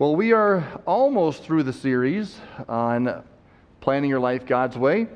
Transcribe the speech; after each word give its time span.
Well, 0.00 0.14
we 0.14 0.30
are 0.32 0.62
almost 0.86 1.42
through 1.42 1.64
the 1.64 1.72
series 1.72 2.38
on 2.68 3.24
planning 3.80 4.08
your 4.08 4.20
life 4.20 4.46
God's 4.46 4.78
way, 4.78 5.08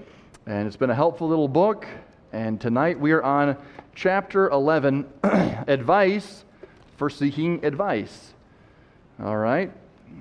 and 0.44 0.66
it's 0.66 0.74
been 0.74 0.90
a 0.90 0.94
helpful 0.94 1.28
little 1.28 1.46
book. 1.46 1.86
And 2.32 2.60
tonight 2.60 2.98
we 2.98 3.12
are 3.12 3.22
on 3.22 3.56
chapter 3.94 4.50
11 4.50 5.06
Advice 5.22 6.44
for 6.96 7.08
Seeking 7.08 7.64
Advice. 7.64 8.32
All 9.22 9.36
right, 9.36 9.70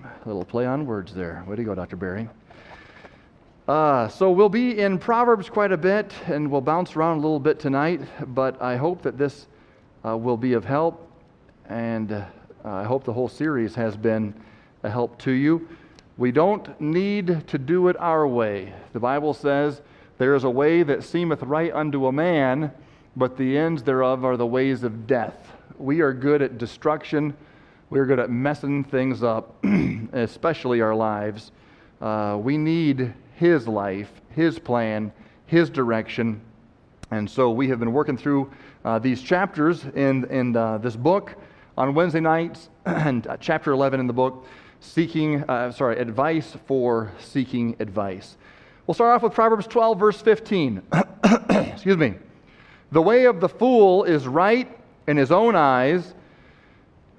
a 0.03 0.27
little 0.27 0.45
play 0.45 0.67
on 0.67 0.85
words 0.85 1.11
there. 1.11 1.43
Way 1.47 1.55
to 1.55 1.63
go, 1.63 1.73
Dr. 1.73 1.95
Barry. 1.95 2.29
Uh, 3.67 4.09
so 4.09 4.29
we'll 4.29 4.47
be 4.47 4.79
in 4.79 4.99
Proverbs 4.99 5.49
quite 5.49 5.71
a 5.71 5.77
bit, 5.77 6.13
and 6.27 6.51
we'll 6.51 6.61
bounce 6.61 6.95
around 6.95 7.17
a 7.17 7.21
little 7.21 7.39
bit 7.39 7.59
tonight, 7.59 8.01
but 8.35 8.61
I 8.61 8.75
hope 8.75 9.01
that 9.01 9.17
this 9.17 9.47
uh, 10.05 10.15
will 10.15 10.37
be 10.37 10.53
of 10.53 10.65
help, 10.65 11.09
and 11.67 12.11
uh, 12.11 12.25
I 12.63 12.83
hope 12.83 13.05
the 13.05 13.13
whole 13.13 13.27
series 13.27 13.73
has 13.73 13.97
been 13.97 14.35
a 14.83 14.89
help 14.89 15.17
to 15.19 15.31
you. 15.31 15.67
We 16.17 16.31
don't 16.31 16.79
need 16.79 17.47
to 17.47 17.57
do 17.57 17.87
it 17.87 17.97
our 17.99 18.27
way. 18.27 18.73
The 18.93 18.99
Bible 18.99 19.33
says, 19.33 19.81
There 20.17 20.35
is 20.35 20.43
a 20.43 20.49
way 20.49 20.83
that 20.83 21.03
seemeth 21.03 21.41
right 21.43 21.73
unto 21.73 22.07
a 22.07 22.11
man, 22.11 22.71
but 23.15 23.37
the 23.37 23.57
ends 23.57 23.83
thereof 23.83 24.23
are 24.23 24.37
the 24.37 24.45
ways 24.45 24.83
of 24.83 25.07
death. 25.07 25.51
We 25.77 26.01
are 26.01 26.13
good 26.13 26.41
at 26.41 26.57
destruction. 26.57 27.35
We 27.89 27.99
are 27.99 28.05
good 28.05 28.19
at 28.19 28.29
messing 28.29 28.83
things 28.83 29.23
up, 29.23 29.65
especially 30.13 30.81
our 30.81 30.95
lives. 30.95 31.51
Uh, 31.99 32.39
we 32.41 32.57
need 32.57 33.13
His 33.35 33.67
life, 33.67 34.11
His 34.29 34.59
plan, 34.59 35.11
His 35.45 35.69
direction. 35.69 36.41
And 37.09 37.29
so 37.29 37.51
we 37.51 37.67
have 37.69 37.79
been 37.79 37.91
working 37.91 38.17
through 38.17 38.51
uh, 38.85 38.99
these 38.99 39.21
chapters 39.21 39.83
in, 39.83 40.25
in 40.25 40.55
uh, 40.55 40.77
this 40.77 40.95
book 40.95 41.35
on 41.77 41.93
Wednesday 41.93 42.19
nights, 42.19 42.69
and 42.85 43.27
uh, 43.27 43.37
chapter 43.37 43.71
11 43.71 43.99
in 43.99 44.07
the 44.07 44.13
book 44.13 44.45
seeking, 44.81 45.43
uh, 45.43 45.71
sorry, 45.71 45.97
advice 45.99 46.57
for 46.65 47.11
seeking 47.19 47.77
advice. 47.79 48.35
We'll 48.85 48.95
start 48.95 49.15
off 49.15 49.23
with 49.23 49.33
Proverbs 49.33 49.67
12, 49.67 49.99
verse 49.99 50.21
15. 50.21 50.81
Excuse 51.49 51.97
me. 51.97 52.15
The 52.91 53.01
way 53.01 53.25
of 53.25 53.39
the 53.39 53.47
fool 53.47 54.03
is 54.03 54.27
right 54.27 54.67
in 55.07 55.15
his 55.15 55.31
own 55.31 55.55
eyes, 55.55 56.13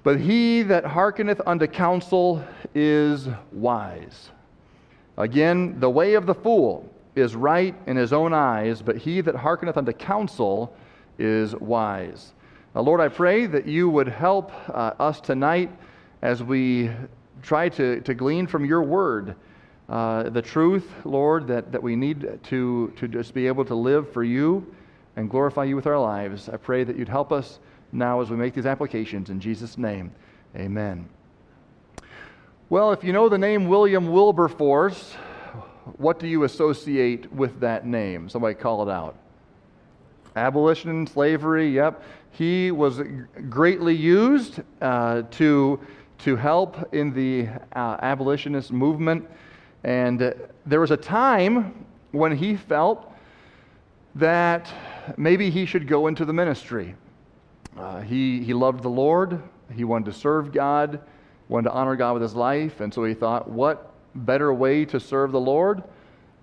but 0.03 0.19
he 0.19 0.61
that 0.63 0.85
hearkeneth 0.85 1.41
unto 1.47 1.65
counsel 1.65 2.43
is 2.75 3.27
wise. 3.51 4.29
Again, 5.17 5.79
the 5.79 5.89
way 5.89 6.13
of 6.13 6.25
the 6.25 6.35
fool 6.35 6.87
is 7.15 7.35
right 7.35 7.75
in 7.87 7.95
his 7.95 8.13
own 8.13 8.33
eyes, 8.33 8.81
but 8.81 8.97
he 8.97 9.21
that 9.21 9.35
hearkeneth 9.35 9.77
unto 9.77 9.93
counsel 9.93 10.75
is 11.17 11.55
wise. 11.55 12.33
Now, 12.75 12.81
Lord, 12.81 12.99
I 12.99 13.07
pray 13.07 13.45
that 13.45 13.67
you 13.67 13.89
would 13.89 14.07
help 14.07 14.51
uh, 14.69 14.93
us 14.99 15.21
tonight 15.21 15.71
as 16.21 16.43
we 16.43 16.91
try 17.43 17.69
to, 17.69 18.01
to 18.01 18.13
glean 18.13 18.47
from 18.47 18.65
your 18.65 18.81
word 18.81 19.35
uh, 19.89 20.29
the 20.29 20.41
truth, 20.41 20.91
Lord, 21.03 21.47
that, 21.47 21.71
that 21.71 21.83
we 21.83 21.95
need 21.95 22.39
to, 22.43 22.93
to 22.95 23.07
just 23.07 23.33
be 23.33 23.47
able 23.47 23.65
to 23.65 23.75
live 23.75 24.11
for 24.11 24.23
you 24.23 24.73
and 25.15 25.29
glorify 25.29 25.65
you 25.65 25.75
with 25.75 25.85
our 25.85 25.99
lives. 25.99 26.49
I 26.49 26.57
pray 26.57 26.83
that 26.83 26.95
you'd 26.95 27.09
help 27.09 27.31
us 27.31 27.59
now 27.91 28.21
as 28.21 28.29
we 28.29 28.37
make 28.37 28.53
these 28.53 28.65
applications. 28.65 29.29
In 29.29 29.39
Jesus' 29.39 29.77
name, 29.77 30.11
amen. 30.55 31.07
Well, 32.69 32.91
if 32.91 33.03
you 33.03 33.13
know 33.13 33.29
the 33.29 33.37
name 33.37 33.67
William 33.67 34.07
Wilberforce, 34.11 35.13
what 35.97 36.17
do 36.17 36.27
you 36.27 36.43
associate 36.43 37.31
with 37.31 37.59
that 37.59 37.85
name? 37.85 38.29
Somebody 38.29 38.55
call 38.55 38.87
it 38.87 38.91
out. 38.91 39.17
Abolition, 40.35 41.05
slavery, 41.05 41.69
yep. 41.69 42.01
He 42.31 42.71
was 42.71 43.01
greatly 43.49 43.93
used 43.93 44.61
uh, 44.81 45.23
to 45.31 45.79
to 46.19 46.35
help 46.35 46.93
in 46.93 47.13
the 47.13 47.47
uh, 47.75 47.97
abolitionist 48.01 48.71
movement. 48.71 49.27
And 49.83 50.21
uh, 50.21 50.33
there 50.65 50.79
was 50.79 50.91
a 50.91 50.97
time 50.97 51.85
when 52.11 52.35
he 52.35 52.55
felt 52.55 53.11
that 54.15 54.71
maybe 55.17 55.49
he 55.49 55.65
should 55.65 55.87
go 55.87 56.07
into 56.07 56.25
the 56.25 56.33
ministry. 56.33 56.95
Uh, 57.77 58.01
he, 58.01 58.43
he 58.43 58.53
loved 58.53 58.83
the 58.83 58.89
Lord, 58.89 59.41
he 59.73 59.83
wanted 59.83 60.05
to 60.05 60.13
serve 60.13 60.51
God, 60.51 61.01
wanted 61.49 61.69
to 61.69 61.73
honor 61.73 61.95
God 61.95 62.13
with 62.13 62.21
his 62.21 62.35
life, 62.35 62.79
and 62.81 62.93
so 62.93 63.03
he 63.03 63.13
thought, 63.13 63.49
what 63.49 63.91
better 64.13 64.53
way 64.53 64.85
to 64.85 64.99
serve 64.99 65.31
the 65.31 65.39
Lord 65.39 65.83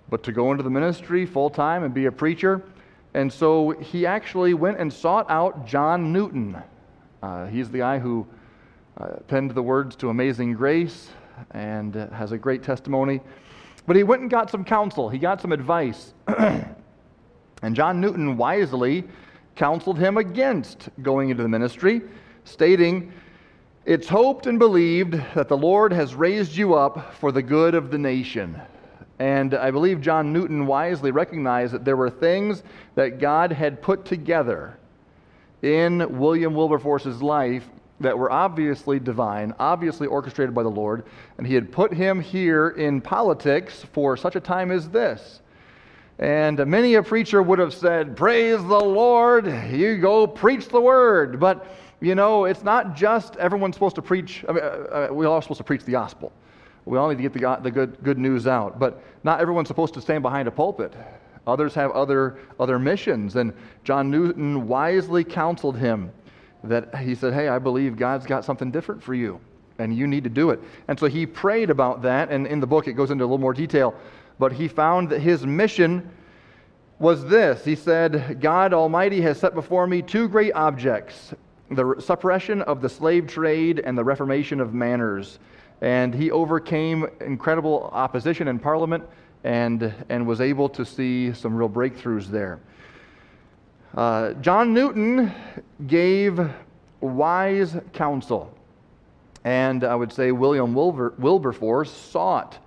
but 0.08 0.24
to 0.24 0.32
go 0.32 0.50
into 0.50 0.64
the 0.64 0.70
ministry 0.70 1.24
full 1.24 1.48
time 1.48 1.84
and 1.84 1.94
be 1.94 2.06
a 2.06 2.12
preacher? 2.12 2.62
And 3.14 3.32
so 3.32 3.70
he 3.70 4.06
actually 4.06 4.54
went 4.54 4.78
and 4.78 4.92
sought 4.92 5.30
out 5.30 5.66
John 5.66 6.12
Newton. 6.12 6.60
Uh, 7.22 7.46
he's 7.46 7.70
the 7.70 7.78
guy 7.78 7.98
who 7.98 8.26
uh, 9.00 9.18
penned 9.28 9.52
the 9.52 9.62
words 9.62 9.96
to 9.96 10.10
Amazing 10.10 10.52
Grace 10.52 11.08
and 11.52 11.96
uh, 11.96 12.10
has 12.10 12.32
a 12.32 12.38
great 12.38 12.62
testimony. 12.62 13.20
But 13.86 13.96
he 13.96 14.02
went 14.02 14.20
and 14.20 14.30
got 14.30 14.50
some 14.50 14.64
counsel, 14.64 15.08
he 15.08 15.18
got 15.18 15.40
some 15.40 15.52
advice. 15.52 16.12
and 16.28 16.74
John 17.72 18.00
Newton 18.00 18.36
wisely 18.36 19.04
counseled 19.56 19.98
him 19.98 20.18
against 20.18 20.90
going 21.02 21.30
into 21.30 21.42
the 21.42 21.48
ministry, 21.48 22.02
stating, 22.44 23.12
It's 23.86 24.08
hoped 24.08 24.46
and 24.46 24.58
believed 24.58 25.14
that 25.34 25.48
the 25.48 25.56
Lord 25.56 25.92
has 25.92 26.14
raised 26.14 26.54
you 26.54 26.74
up 26.74 27.14
for 27.14 27.32
the 27.32 27.42
good 27.42 27.74
of 27.74 27.90
the 27.90 27.98
nation. 27.98 28.60
And 29.18 29.54
I 29.54 29.70
believe 29.70 30.00
John 30.00 30.32
Newton 30.32 30.66
wisely 30.66 31.10
recognized 31.10 31.72
that 31.72 31.84
there 31.84 31.96
were 31.96 32.10
things 32.10 32.62
that 32.94 33.18
God 33.18 33.52
had 33.52 33.82
put 33.82 34.04
together 34.04 34.78
in 35.62 36.18
William 36.18 36.54
Wilberforce's 36.54 37.22
life 37.22 37.66
that 38.00 38.18
were 38.18 38.32
obviously 38.32 38.98
divine, 38.98 39.54
obviously 39.58 40.06
orchestrated 40.06 40.54
by 40.54 40.62
the 40.62 40.70
Lord, 40.70 41.04
and 41.38 41.46
he 41.46 41.54
had 41.54 41.70
put 41.70 41.92
him 41.92 42.20
here 42.20 42.70
in 42.70 43.00
politics 43.00 43.84
for 43.92 44.16
such 44.16 44.36
a 44.36 44.40
time 44.40 44.70
as 44.70 44.88
this. 44.88 45.42
And 46.18 46.66
many 46.66 46.94
a 46.94 47.02
preacher 47.02 47.42
would 47.42 47.58
have 47.58 47.72
said, 47.72 48.16
Praise 48.16 48.58
the 48.58 48.80
Lord, 48.80 49.46
you 49.70 49.98
go 49.98 50.26
preach 50.26 50.68
the 50.68 50.80
word. 50.80 51.40
But, 51.40 51.66
you 52.00 52.14
know, 52.14 52.44
it's 52.44 52.62
not 52.62 52.94
just 52.94 53.36
everyone's 53.36 53.76
supposed 53.76 53.96
to 53.96 54.02
preach, 54.02 54.44
I 54.48 54.52
mean, 54.52 54.62
uh, 54.62 54.66
uh 54.66 55.08
we're 55.10 55.26
all 55.26 55.40
supposed 55.40 55.58
to 55.58 55.64
preach 55.64 55.84
the 55.84 55.92
gospel. 55.92 56.32
We 56.84 56.98
all 56.98 57.08
need 57.08 57.22
to 57.22 57.22
get 57.22 57.32
the, 57.32 57.58
the 57.62 57.70
good, 57.70 58.02
good 58.02 58.18
news 58.18 58.46
out. 58.46 58.78
But 58.78 59.02
not 59.24 59.40
everyone's 59.40 59.68
supposed 59.68 59.94
to 59.94 60.00
stand 60.00 60.22
behind 60.22 60.48
a 60.48 60.50
pulpit. 60.50 60.92
Others 61.46 61.74
have 61.74 61.90
other, 61.92 62.38
other 62.58 62.78
missions. 62.78 63.36
And 63.36 63.54
John 63.84 64.10
Newton 64.10 64.68
wisely 64.68 65.24
counseled 65.24 65.76
him 65.78 66.10
that 66.64 66.94
he 66.96 67.14
said, 67.14 67.32
Hey, 67.32 67.48
I 67.48 67.58
believe 67.58 67.96
God's 67.96 68.26
got 68.26 68.44
something 68.44 68.70
different 68.70 69.02
for 69.02 69.14
you, 69.14 69.40
and 69.78 69.94
you 69.96 70.06
need 70.06 70.24
to 70.24 70.30
do 70.30 70.50
it. 70.50 70.60
And 70.88 70.98
so 70.98 71.06
he 71.06 71.26
prayed 71.26 71.70
about 71.70 72.02
that, 72.02 72.30
and 72.30 72.46
in 72.46 72.60
the 72.60 72.66
book 72.66 72.88
it 72.88 72.94
goes 72.94 73.10
into 73.10 73.24
a 73.24 73.26
little 73.26 73.38
more 73.38 73.54
detail. 73.54 73.94
But 74.38 74.52
he 74.52 74.68
found 74.68 75.10
that 75.10 75.20
his 75.20 75.46
mission 75.46 76.10
was 76.98 77.24
this 77.24 77.64
He 77.64 77.74
said, 77.74 78.40
God 78.40 78.72
Almighty 78.72 79.20
has 79.22 79.40
set 79.40 79.54
before 79.54 79.86
me 79.86 80.02
two 80.02 80.28
great 80.28 80.52
objects 80.52 81.34
the 81.70 81.94
suppression 82.00 82.62
of 82.62 82.80
the 82.80 82.88
slave 82.88 83.28
trade 83.28 83.80
and 83.80 83.96
the 83.96 84.02
reformation 84.02 84.60
of 84.60 84.74
manners. 84.74 85.38
And 85.80 86.12
he 86.12 86.30
overcame 86.30 87.06
incredible 87.20 87.88
opposition 87.92 88.48
in 88.48 88.58
Parliament 88.58 89.04
and, 89.44 89.94
and 90.08 90.26
was 90.26 90.40
able 90.40 90.68
to 90.70 90.84
see 90.84 91.32
some 91.32 91.54
real 91.54 91.68
breakthroughs 91.68 92.26
there. 92.26 92.58
Uh, 93.94 94.34
John 94.34 94.72
Newton 94.72 95.32
gave 95.86 96.40
wise 97.00 97.76
counsel. 97.92 98.56
And 99.44 99.84
I 99.84 99.94
would 99.94 100.12
say 100.12 100.32
William 100.32 100.74
Wilber, 100.74 101.14
Wilberforce 101.18 101.90
sought 101.90 102.58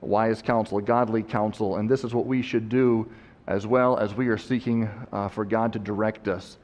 wise 0.00 0.42
counsel, 0.42 0.80
godly 0.80 1.22
counsel. 1.22 1.76
And 1.76 1.88
this 1.88 2.02
is 2.02 2.12
what 2.12 2.26
we 2.26 2.42
should 2.42 2.68
do 2.68 3.08
as 3.46 3.66
well 3.66 3.98
as 3.98 4.14
we 4.14 4.28
are 4.28 4.38
seeking 4.38 4.88
uh, 5.12 5.28
for 5.28 5.44
God 5.44 5.72
to 5.74 5.78
direct 5.78 6.28
us. 6.28 6.56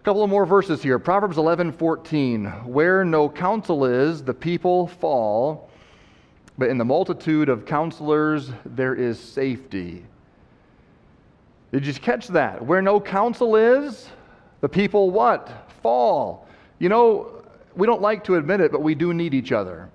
A 0.00 0.04
couple 0.04 0.22
of 0.22 0.30
more 0.30 0.46
verses 0.46 0.82
here. 0.82 0.98
Proverbs 0.98 1.36
11 1.36 1.72
14. 1.72 2.46
Where 2.64 3.04
no 3.04 3.28
counsel 3.28 3.84
is, 3.84 4.22
the 4.22 4.32
people 4.32 4.86
fall, 4.86 5.68
but 6.56 6.70
in 6.70 6.78
the 6.78 6.84
multitude 6.84 7.48
of 7.48 7.66
counselors 7.66 8.52
there 8.64 8.94
is 8.94 9.18
safety. 9.18 10.04
Did 11.76 11.86
you 11.86 11.92
catch 11.92 12.28
that? 12.28 12.64
Where 12.64 12.80
no 12.80 12.98
counsel 12.98 13.54
is, 13.54 14.08
the 14.62 14.68
people 14.68 15.10
what? 15.10 15.70
Fall. 15.82 16.48
You 16.78 16.88
know, 16.88 17.44
we 17.74 17.86
don't 17.86 18.00
like 18.00 18.24
to 18.24 18.36
admit 18.36 18.60
it, 18.60 18.72
but 18.72 18.80
we 18.80 18.94
do 18.94 19.12
need 19.12 19.34
each 19.34 19.52
other. 19.52 19.90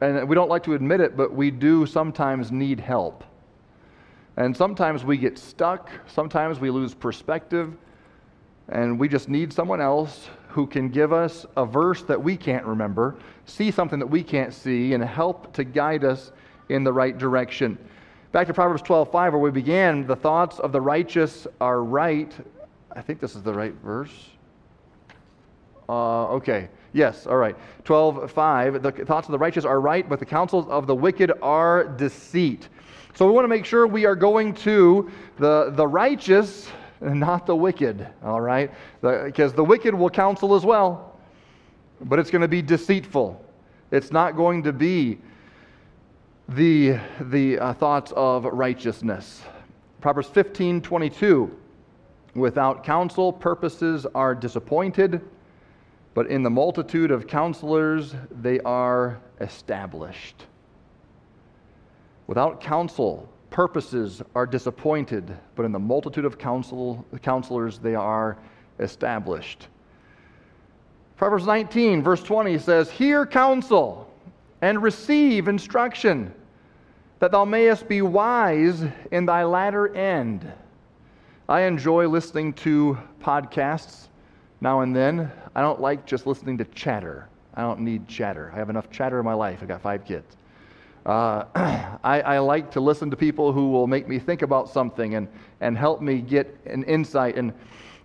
And 0.00 0.26
we 0.26 0.34
don't 0.34 0.48
like 0.48 0.62
to 0.62 0.72
admit 0.72 1.02
it, 1.02 1.14
but 1.14 1.34
we 1.34 1.50
do 1.50 1.84
sometimes 1.84 2.50
need 2.50 2.80
help. 2.80 3.22
And 4.38 4.56
sometimes 4.56 5.04
we 5.04 5.18
get 5.18 5.36
stuck, 5.36 5.90
sometimes 6.06 6.58
we 6.58 6.70
lose 6.70 6.94
perspective, 6.94 7.76
and 8.70 8.98
we 8.98 9.06
just 9.06 9.28
need 9.28 9.52
someone 9.52 9.82
else 9.82 10.30
who 10.48 10.66
can 10.66 10.88
give 10.88 11.12
us 11.12 11.44
a 11.58 11.66
verse 11.66 12.00
that 12.04 12.22
we 12.22 12.34
can't 12.34 12.64
remember, 12.64 13.16
see 13.44 13.70
something 13.70 13.98
that 13.98 14.06
we 14.06 14.22
can't 14.22 14.54
see, 14.54 14.94
and 14.94 15.04
help 15.04 15.52
to 15.52 15.64
guide 15.64 16.02
us 16.02 16.32
in 16.70 16.82
the 16.82 16.94
right 16.94 17.18
direction. 17.18 17.76
Back 18.34 18.48
to 18.48 18.52
Proverbs 18.52 18.82
12:5, 18.82 19.12
where 19.12 19.38
we 19.38 19.52
began, 19.52 20.08
the 20.08 20.16
thoughts 20.16 20.58
of 20.58 20.72
the 20.72 20.80
righteous 20.80 21.46
are 21.60 21.84
right. 21.84 22.34
I 22.90 23.00
think 23.00 23.20
this 23.20 23.36
is 23.36 23.44
the 23.44 23.54
right 23.54 23.74
verse. 23.74 24.10
Uh, 25.88 26.26
okay. 26.30 26.68
Yes, 26.92 27.28
all 27.28 27.36
right. 27.36 27.56
12, 27.84 28.32
5. 28.32 28.82
The 28.82 28.90
thoughts 28.90 29.28
of 29.28 29.30
the 29.30 29.38
righteous 29.38 29.64
are 29.64 29.80
right, 29.80 30.08
but 30.08 30.18
the 30.18 30.26
counsels 30.26 30.66
of 30.66 30.88
the 30.88 30.94
wicked 30.96 31.30
are 31.42 31.84
deceit. 31.84 32.68
So 33.14 33.24
we 33.24 33.32
want 33.32 33.44
to 33.44 33.48
make 33.48 33.64
sure 33.64 33.86
we 33.86 34.04
are 34.04 34.16
going 34.16 34.52
to 34.54 35.08
the, 35.38 35.70
the 35.70 35.86
righteous 35.86 36.68
and 37.02 37.20
not 37.20 37.46
the 37.46 37.54
wicked, 37.54 38.04
all 38.24 38.40
right? 38.40 38.72
Because 39.00 39.52
the, 39.52 39.58
the 39.58 39.64
wicked 39.64 39.94
will 39.94 40.10
counsel 40.10 40.56
as 40.56 40.64
well, 40.64 41.20
but 42.00 42.18
it's 42.18 42.32
going 42.32 42.42
to 42.42 42.48
be 42.48 42.62
deceitful. 42.62 43.40
It's 43.92 44.10
not 44.10 44.34
going 44.34 44.64
to 44.64 44.72
be 44.72 45.20
the, 46.48 46.98
the 47.20 47.58
uh, 47.58 47.72
thoughts 47.74 48.12
of 48.16 48.44
righteousness. 48.44 49.42
Proverbs 50.00 50.28
15 50.28 50.82
22. 50.82 51.58
Without 52.34 52.82
counsel, 52.82 53.32
purposes 53.32 54.06
are 54.14 54.34
disappointed, 54.34 55.20
but 56.14 56.26
in 56.26 56.42
the 56.42 56.50
multitude 56.50 57.10
of 57.10 57.26
counselors, 57.26 58.14
they 58.30 58.58
are 58.60 59.20
established. 59.40 60.46
Without 62.26 62.60
counsel, 62.60 63.28
purposes 63.50 64.20
are 64.34 64.46
disappointed, 64.46 65.36
but 65.54 65.64
in 65.64 65.70
the 65.70 65.78
multitude 65.78 66.24
of 66.24 66.36
counsel, 66.36 67.06
counselors, 67.22 67.78
they 67.78 67.94
are 67.94 68.36
established. 68.80 69.68
Proverbs 71.16 71.46
19, 71.46 72.02
verse 72.02 72.22
20 72.22 72.58
says, 72.58 72.90
Hear 72.90 73.24
counsel 73.24 74.12
and 74.64 74.82
receive 74.82 75.46
instruction, 75.46 76.32
that 77.18 77.30
thou 77.30 77.44
mayest 77.44 77.86
be 77.86 78.00
wise 78.00 78.82
in 79.10 79.26
thy 79.26 79.44
latter 79.44 79.94
end. 79.94 80.50
I 81.46 81.64
enjoy 81.64 82.08
listening 82.08 82.54
to 82.54 82.96
podcasts 83.22 84.08
now 84.62 84.80
and 84.80 84.96
then. 84.96 85.30
I 85.54 85.60
don't 85.60 85.82
like 85.82 86.06
just 86.06 86.26
listening 86.26 86.56
to 86.56 86.64
chatter. 86.64 87.28
I 87.52 87.60
don't 87.60 87.80
need 87.80 88.08
chatter. 88.08 88.50
I 88.54 88.56
have 88.56 88.70
enough 88.70 88.90
chatter 88.90 89.18
in 89.18 89.24
my 89.26 89.34
life. 89.34 89.58
I've 89.60 89.68
got 89.68 89.82
five 89.82 90.02
kids. 90.06 90.34
Uh, 91.04 91.44
I, 92.02 92.22
I, 92.22 92.38
like 92.38 92.70
to 92.70 92.80
listen 92.80 93.10
to 93.10 93.18
people 93.18 93.52
who 93.52 93.68
will 93.70 93.86
make 93.86 94.08
me 94.08 94.18
think 94.18 94.40
about 94.40 94.70
something 94.70 95.16
and, 95.16 95.28
and 95.60 95.76
help 95.76 96.00
me 96.00 96.22
get 96.22 96.58
an 96.64 96.84
insight. 96.84 97.36
And 97.36 97.52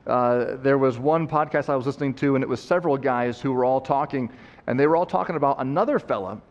uh, 0.08 0.58
there 0.58 0.78
was 0.78 1.00
one 1.00 1.26
podcast 1.26 1.70
I 1.70 1.78
was 1.78 1.86
listening 1.86 2.16
to, 2.16 2.36
and 2.36 2.44
it 2.44 2.50
was 2.50 2.62
several 2.62 2.98
guys 2.98 3.40
who 3.40 3.54
were 3.54 3.64
all 3.64 3.80
talking, 3.80 4.30
and 4.68 4.78
they 4.78 4.88
were 4.88 4.98
all 4.98 5.06
talking 5.06 5.38
about 5.38 5.62
another 5.62 6.00
fella 6.00 6.42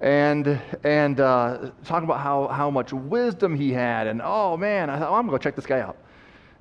and 0.00 0.60
and 0.82 1.20
uh, 1.20 1.70
talking 1.84 2.04
about 2.04 2.20
how, 2.20 2.48
how 2.48 2.70
much 2.70 2.92
wisdom 2.92 3.54
he 3.54 3.72
had, 3.72 4.06
and 4.06 4.20
oh 4.24 4.56
man, 4.56 4.88
I 4.88 4.98
thought, 4.98 5.10
oh, 5.10 5.14
I'm 5.14 5.26
gonna 5.26 5.32
go 5.32 5.38
check 5.38 5.56
this 5.56 5.66
guy 5.66 5.80
out. 5.80 5.96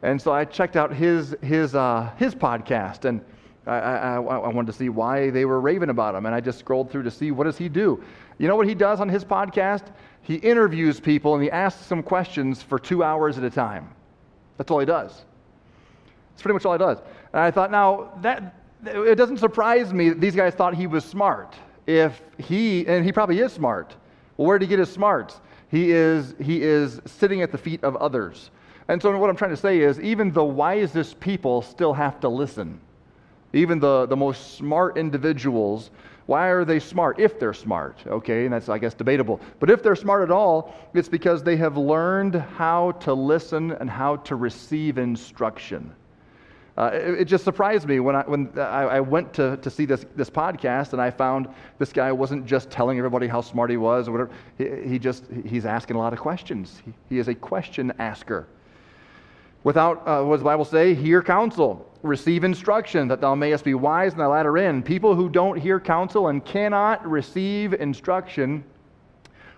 And 0.01 0.21
so 0.21 0.31
I 0.31 0.45
checked 0.45 0.75
out 0.75 0.94
his 0.94 1.36
his 1.41 1.75
uh, 1.75 2.12
his 2.18 2.36
podcast, 2.36 3.06
and 3.06 3.21
I, 3.65 3.77
I, 3.77 4.15
I, 4.15 4.47
wanted 4.47 4.68
to 4.68 4.74
see 4.74 4.89
why 4.89 5.30
they 5.30 5.45
were 5.45 5.62
raving 5.62 5.89
about 5.89 6.15
him. 6.15 6.25
And 6.25 6.33
I 6.33 6.39
just 6.39 6.59
scrolled 6.59 6.89
through 6.89 7.03
to 7.03 7.12
see 7.12 7.31
what 7.31 7.44
does 7.44 7.57
he 7.57 7.69
do. 7.69 8.03
You 8.38 8.47
know 8.47 8.56
what 8.56 8.68
he 8.68 8.74
does 8.74 9.00
on 9.00 9.07
his 9.09 9.24
podcast? 9.24 9.94
He 10.21 10.35
interviews 10.35 11.00
people 11.00 11.35
and 11.35 11.44
he 11.44 11.51
asks 11.51 11.88
them 11.88 12.01
questions 12.01 12.63
for 12.63 12.80
two 12.80 13.03
hours 13.03 13.38
at 13.38 13.44
a 13.44 13.50
time. 13.50 13.89
That's 14.57 14.71
all 14.71 14.80
he 14.80 14.85
does. 14.85 15.24
That's 16.31 16.42
pretty 16.42 16.53
much 16.53 16.65
all 16.65 16.74
he 16.74 16.80
does. 16.80 17.00
And 17.33 17.42
I 17.42 17.51
thought, 17.51 17.69
now 17.69 18.12
that 18.21 18.56
it 18.85 19.15
doesn't 19.15 19.38
surprise 19.38 19.94
me 19.94 20.09
that 20.09 20.21
these 20.21 20.35
guys 20.35 20.56
thought 20.56 20.74
he 20.74 20.88
was 20.88 21.03
smart 21.03 21.56
if 21.89 22.21
he, 22.38 22.86
and 22.88 23.03
he 23.03 23.12
probably 23.12 23.39
is 23.39 23.51
smart. 23.51 23.95
Well, 24.38 24.47
where 24.47 24.59
did 24.59 24.65
he 24.65 24.69
get 24.69 24.80
his 24.80 24.91
smarts? 24.91 25.41
He 25.69 25.91
is, 25.91 26.36
he 26.39 26.62
is 26.62 27.01
sitting 27.06 27.41
at 27.41 27.51
the 27.51 27.57
feet 27.57 27.83
of 27.83 27.95
others. 27.95 28.51
And 28.88 29.01
so, 29.01 29.15
what 29.18 29.30
I'm 29.30 29.36
trying 29.36 29.51
to 29.51 29.57
say 29.57 29.80
is, 29.80 30.00
even 30.00 30.31
the 30.31 30.44
wisest 30.44 31.19
people 31.19 31.62
still 31.62 31.94
have 31.94 32.19
to 32.21 32.30
listen. 32.30 32.80
Even 33.53 33.80
the, 33.80 34.06
the 34.06 34.15
most 34.15 34.56
smart 34.56 34.97
individuals, 34.97 35.89
why 36.27 36.47
are 36.50 36.63
they 36.63 36.80
smart? 36.80 37.19
If 37.19 37.39
they're 37.39 37.53
smart, 37.53 37.97
okay, 38.06 38.45
and 38.45 38.53
that's, 38.53 38.69
I 38.69 38.77
guess, 38.77 38.94
debatable. 38.94 39.42
But 39.59 39.71
if 39.71 39.81
they're 39.81 39.95
smart 39.95 40.21
at 40.21 40.31
all, 40.31 40.75
it's 40.94 41.09
because 41.09 41.42
they 41.44 41.56
have 41.57 41.75
learned 41.75 42.35
how 42.35 42.92
to 43.03 43.13
listen 43.13 43.71
and 43.71 43.89
how 43.89 44.18
to 44.18 44.35
receive 44.35 45.00
instruction. 45.00 45.92
Uh, 46.80 46.92
it, 46.94 47.22
it, 47.22 47.26
just 47.26 47.44
surprised 47.44 47.86
me 47.86 48.00
when 48.00 48.16
I, 48.16 48.22
when 48.22 48.58
I, 48.58 49.02
went 49.02 49.34
to, 49.34 49.58
to 49.58 49.70
see 49.70 49.84
this, 49.84 50.06
this 50.16 50.30
podcast 50.30 50.94
and 50.94 51.02
I 51.02 51.12
found 51.12 51.50
this 51.78 51.92
guy 51.92 52.10
wasn't 52.10 52.46
just 52.46 52.72
telling 52.72 52.98
everybody 52.98 53.28
how 53.28 53.42
smart 53.42 53.70
he 53.70 53.76
was 53.76 54.08
or 54.08 54.14
whatever. 54.14 54.31
He, 54.58 54.92
he 54.92 54.98
just, 55.00 55.26
he's 55.46 55.66
asking 55.66 55.98
a 55.98 56.00
lot 56.00 56.14
of 56.14 56.20
questions. 56.20 56.81
He, 56.86 56.94
he 57.10 57.20
is 57.20 57.28
a 57.28 57.36
question 57.36 57.92
asker. 58.00 58.48
Without, 59.66 60.08
uh, 60.08 60.24
what 60.24 60.36
does 60.36 60.40
the 60.40 60.46
Bible 60.46 60.64
say? 60.64 60.94
Hear 60.94 61.22
counsel, 61.22 61.86
receive 62.02 62.46
instruction, 62.46 63.10
that 63.10 63.20
thou 63.20 63.36
mayest 63.36 63.66
be 63.66 63.74
wise 63.74 64.14
in 64.14 64.20
the 64.20 64.30
latter 64.30 64.58
end. 64.58 64.86
People 64.86 65.16
who 65.16 65.28
don't 65.28 65.58
hear 65.58 65.81
counsel 65.81 66.30
and 66.30 66.46
cannot 66.46 67.06
receive 67.06 67.74
instruction 67.74 68.64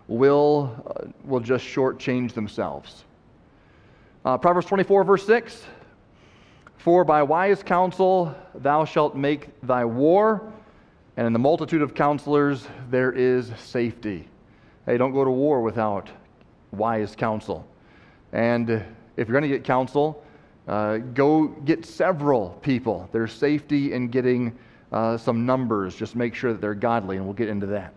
will, 0.08 0.74
uh, 0.88 1.08
will 1.24 1.40
just 1.40 1.64
shortchange 1.64 2.34
themselves. 2.34 3.04
Uh, 4.26 4.40
Proverbs 4.40 4.66
24, 4.66 5.04
verse 5.04 5.28
6 5.28 5.66
for 6.84 7.04
by 7.04 7.22
wise 7.22 7.62
counsel 7.62 8.36
thou 8.56 8.86
shalt 8.86 9.16
make 9.16 9.50
thy 9.62 9.86
war, 9.86 10.52
and 11.16 11.28
in 11.28 11.34
the 11.34 11.40
multitude 11.40 11.82
of 11.82 11.94
counselors 11.94 12.68
there 12.90 13.12
is 13.12 13.52
safety. 13.58 14.28
Hey, 14.88 14.98
don't 14.98 15.14
go 15.14 15.24
to 15.24 15.30
war 15.30 15.62
without 15.62 16.10
wise 16.72 17.16
counsel. 17.16 17.68
And 18.34 18.70
if 18.70 19.28
you're 19.28 19.40
going 19.40 19.50
to 19.50 19.56
get 19.56 19.64
counsel, 19.64 20.24
uh, 20.68 20.98
go 20.98 21.48
get 21.48 21.86
several 21.86 22.50
people. 22.62 23.08
There's 23.12 23.32
safety 23.32 23.94
in 23.94 24.08
getting 24.08 24.58
uh, 24.92 25.18
some 25.18 25.46
numbers. 25.46 25.96
Just 25.96 26.16
make 26.16 26.34
sure 26.34 26.52
that 26.52 26.62
they're 26.62 26.74
godly, 26.74 27.18
and 27.18 27.26
we'll 27.26 27.36
get 27.36 27.50
into 27.50 27.68
that. 27.68 27.94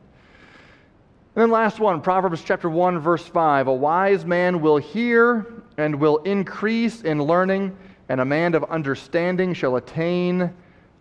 And 1.34 1.42
then 1.42 1.50
last 1.50 1.80
one, 1.80 2.00
Proverbs 2.00 2.42
chapter 2.44 2.68
1, 2.68 2.98
verse 2.98 3.26
5. 3.26 3.66
A 3.66 3.72
wise 3.72 4.24
man 4.24 4.60
will 4.60 4.76
hear 4.76 5.46
and 5.78 5.94
will 5.96 6.18
increase 6.18 7.02
in 7.02 7.22
learning 7.22 7.76
and 8.08 8.20
a 8.20 8.24
man 8.24 8.54
of 8.54 8.64
understanding 8.64 9.54
shall 9.54 9.76
attain 9.76 10.52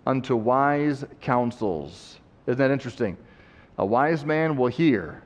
unto 0.06 0.36
wise 0.36 1.06
counsels. 1.22 2.20
Isn't 2.48 2.60
that 2.60 2.72
interesting? 2.72 3.18
A 3.78 3.86
wise 3.86 4.26
man 4.26 4.56
will 4.56 4.68
hear. 4.68 5.24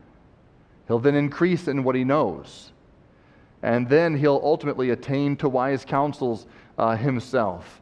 He'll 0.87 0.99
then 0.99 1.15
increase 1.15 1.67
in 1.67 1.83
what 1.83 1.95
he 1.95 2.03
knows. 2.03 2.71
And 3.63 3.89
then 3.89 4.15
he'll 4.15 4.41
ultimately 4.43 4.91
attain 4.91 5.35
to 5.37 5.49
wise 5.49 5.83
counsels 5.83 6.45
uh, 6.77 6.95
himself. 6.95 7.81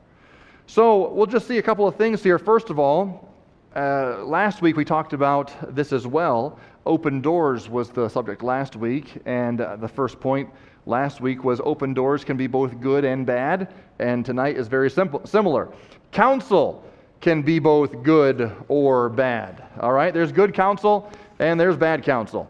So 0.67 1.09
we'll 1.13 1.27
just 1.27 1.47
see 1.47 1.57
a 1.57 1.61
couple 1.61 1.87
of 1.87 1.95
things 1.95 2.23
here. 2.23 2.39
First 2.39 2.69
of 2.69 2.79
all, 2.79 3.33
uh, 3.75 4.23
last 4.23 4.61
week 4.61 4.77
we 4.77 4.85
talked 4.85 5.13
about 5.13 5.75
this 5.75 5.91
as 5.93 6.07
well. 6.07 6.59
Open 6.85 7.21
doors 7.21 7.69
was 7.69 7.89
the 7.89 8.07
subject 8.09 8.41
last 8.41 8.75
week. 8.75 9.21
And 9.25 9.61
uh, 9.61 9.75
the 9.75 9.87
first 9.87 10.19
point 10.19 10.49
last 10.85 11.21
week 11.21 11.43
was 11.43 11.61
open 11.63 11.93
doors 11.93 12.23
can 12.23 12.37
be 12.37 12.47
both 12.47 12.79
good 12.79 13.05
and 13.05 13.25
bad 13.25 13.73
and 13.99 14.25
tonight 14.25 14.57
is 14.57 14.67
very 14.67 14.89
simple, 14.89 15.25
similar. 15.25 15.69
Counsel 16.11 16.83
can 17.21 17.41
be 17.41 17.59
both 17.59 18.03
good 18.03 18.51
or 18.67 19.09
bad. 19.09 19.63
All 19.79 19.93
right? 19.93 20.13
There's 20.13 20.31
good 20.31 20.53
counsel 20.53 21.11
and 21.39 21.59
there's 21.59 21.77
bad 21.77 22.03
counsel. 22.03 22.49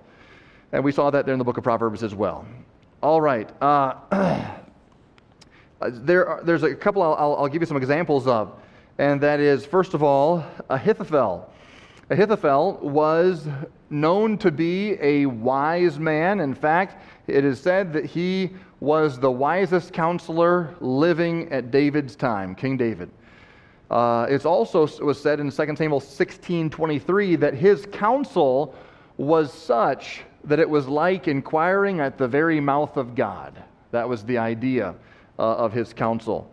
And 0.72 0.84
we 0.84 0.92
saw 0.92 1.10
that 1.12 1.26
there 1.26 1.34
in 1.34 1.40
the 1.40 1.46
book 1.46 1.58
of 1.58 1.64
Proverbs 1.64 2.04
as 2.04 2.14
well. 2.14 2.46
All 3.02 3.22
right. 3.22 3.50
Uh, 3.62 3.96
there 5.90 6.28
are, 6.28 6.44
there's 6.44 6.64
a 6.64 6.76
couple 6.76 7.02
I'll, 7.02 7.36
I'll 7.36 7.48
give 7.48 7.62
you 7.62 7.66
some 7.66 7.78
examples 7.78 8.28
of. 8.28 8.60
And 8.98 9.22
that 9.22 9.40
is, 9.40 9.66
first 9.66 9.94
of 9.94 10.04
all, 10.04 10.46
Ahithophel. 10.70 11.52
Ahithophel 12.10 12.80
was 12.82 13.48
known 13.90 14.38
to 14.38 14.52
be 14.52 14.98
a 15.02 15.26
wise 15.26 16.00
man. 16.00 16.40
In 16.40 16.54
fact, 16.54 17.02
it 17.28 17.44
is 17.46 17.60
said 17.60 17.94
that 17.94 18.06
he 18.06 18.52
was 18.80 19.20
the 19.20 19.32
wisest 19.32 19.94
counselor 19.94 20.76
living 20.80 21.52
at 21.52 21.72
David's 21.72 22.16
time, 22.16 22.56
King 22.56 22.78
David. 22.78 23.10
Uh, 23.90 24.26
it's 24.30 24.46
also 24.46 24.86
it 24.86 25.04
was 25.04 25.22
said 25.22 25.40
in 25.40 25.52
2 25.52 25.76
Samuel 25.76 26.00
16:23 26.00 27.40
that 27.40 27.54
his 27.54 27.86
counsel 27.92 28.76
was 29.18 29.54
such 29.54 30.24
that 30.44 30.60
it 30.60 30.70
was 30.70 30.88
like 30.88 31.28
inquiring 31.28 32.00
at 32.00 32.18
the 32.18 32.28
very 32.28 32.60
mouth 32.60 32.98
of 32.98 33.16
God. 33.16 33.64
That 33.92 34.08
was 34.08 34.24
the 34.24 34.38
idea 34.38 34.96
uh, 35.40 35.42
of 35.42 35.74
his 35.74 35.94
counsel. 35.94 36.52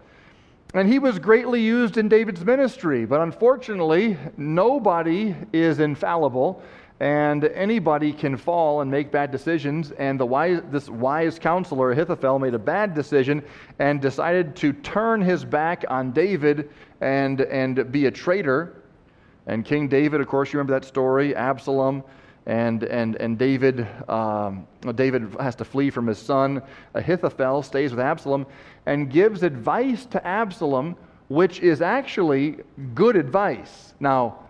And 0.75 0.89
he 0.89 0.99
was 0.99 1.19
greatly 1.19 1.61
used 1.61 1.99
in 1.99 2.09
David's 2.09 2.45
ministry, 2.45 3.05
but 3.05 3.21
unfortunately, 3.21 4.17
nobody 4.39 5.35
is 5.53 5.81
infallible 5.81 6.63
and 7.03 7.47
anybody 7.47 8.13
can 8.13 8.37
fall 8.37 8.81
and 8.81 8.89
make 8.89 9.11
bad 9.11 9.33
decisions. 9.33 9.91
And 9.91 10.21
the 10.21 10.25
wise, 10.25 10.63
this 10.71 10.89
wise 10.89 11.37
counselor, 11.37 11.91
Ahithophel, 11.91 12.39
made 12.39 12.55
a 12.55 12.61
bad 12.61 12.95
decision 12.95 13.43
and 13.81 14.01
decided 14.01 14.55
to 14.57 14.73
turn 14.73 15.21
his 15.21 15.45
back 15.45 15.85
on 15.89 16.13
David 16.13 16.71
and, 17.01 17.41
and 17.41 17.91
be 17.91 18.07
a 18.07 18.11
traitor. 18.13 18.85
And 19.49 19.65
King 19.65 19.89
David, 19.89 20.21
of 20.21 20.29
course, 20.29 20.53
you 20.53 20.61
remember 20.61 20.79
that 20.79 20.87
story, 20.87 21.35
Absalom. 21.35 22.05
And, 22.47 22.85
and, 22.85 23.17
and 23.17 23.37
David, 23.37 23.85
um, 24.09 24.69
David 24.95 25.35
has 25.41 25.57
to 25.57 25.65
flee 25.65 25.91
from 25.91 26.07
his 26.07 26.19
son. 26.19 26.63
Ahithophel 26.95 27.65
stays 27.65 27.91
with 27.91 27.99
Absalom 27.99 28.47
and 28.87 29.11
gives 29.11 29.43
advice 29.43 30.07
to 30.07 30.25
Absalom 30.25 30.97
which 31.29 31.61
is 31.61 31.81
actually 31.81 32.59
good 32.95 33.17
advice. 33.17 33.95
Now, 33.99 34.41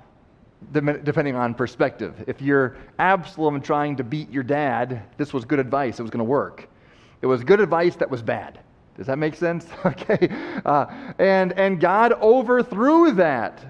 depending 0.72 1.34
on 1.34 1.54
perspective. 1.54 2.24
If 2.26 2.40
you're 2.40 2.76
Absalom 2.98 3.60
trying 3.60 3.96
to 3.96 4.04
beat 4.04 4.30
your 4.30 4.42
dad, 4.42 5.02
this 5.16 5.32
was 5.32 5.44
good 5.44 5.58
advice. 5.58 5.98
It 5.98 6.02
was 6.02 6.10
going 6.10 6.18
to 6.18 6.24
work. 6.24 6.68
It 7.20 7.26
was 7.26 7.44
good 7.44 7.60
advice 7.60 7.96
that 7.96 8.10
was 8.10 8.22
bad. 8.22 8.60
Does 8.96 9.06
that 9.06 9.18
make 9.18 9.34
sense? 9.34 9.66
okay. 9.86 10.28
Uh, 10.64 10.86
and, 11.18 11.52
and 11.58 11.80
God 11.80 12.12
overthrew 12.14 13.12
that. 13.12 13.64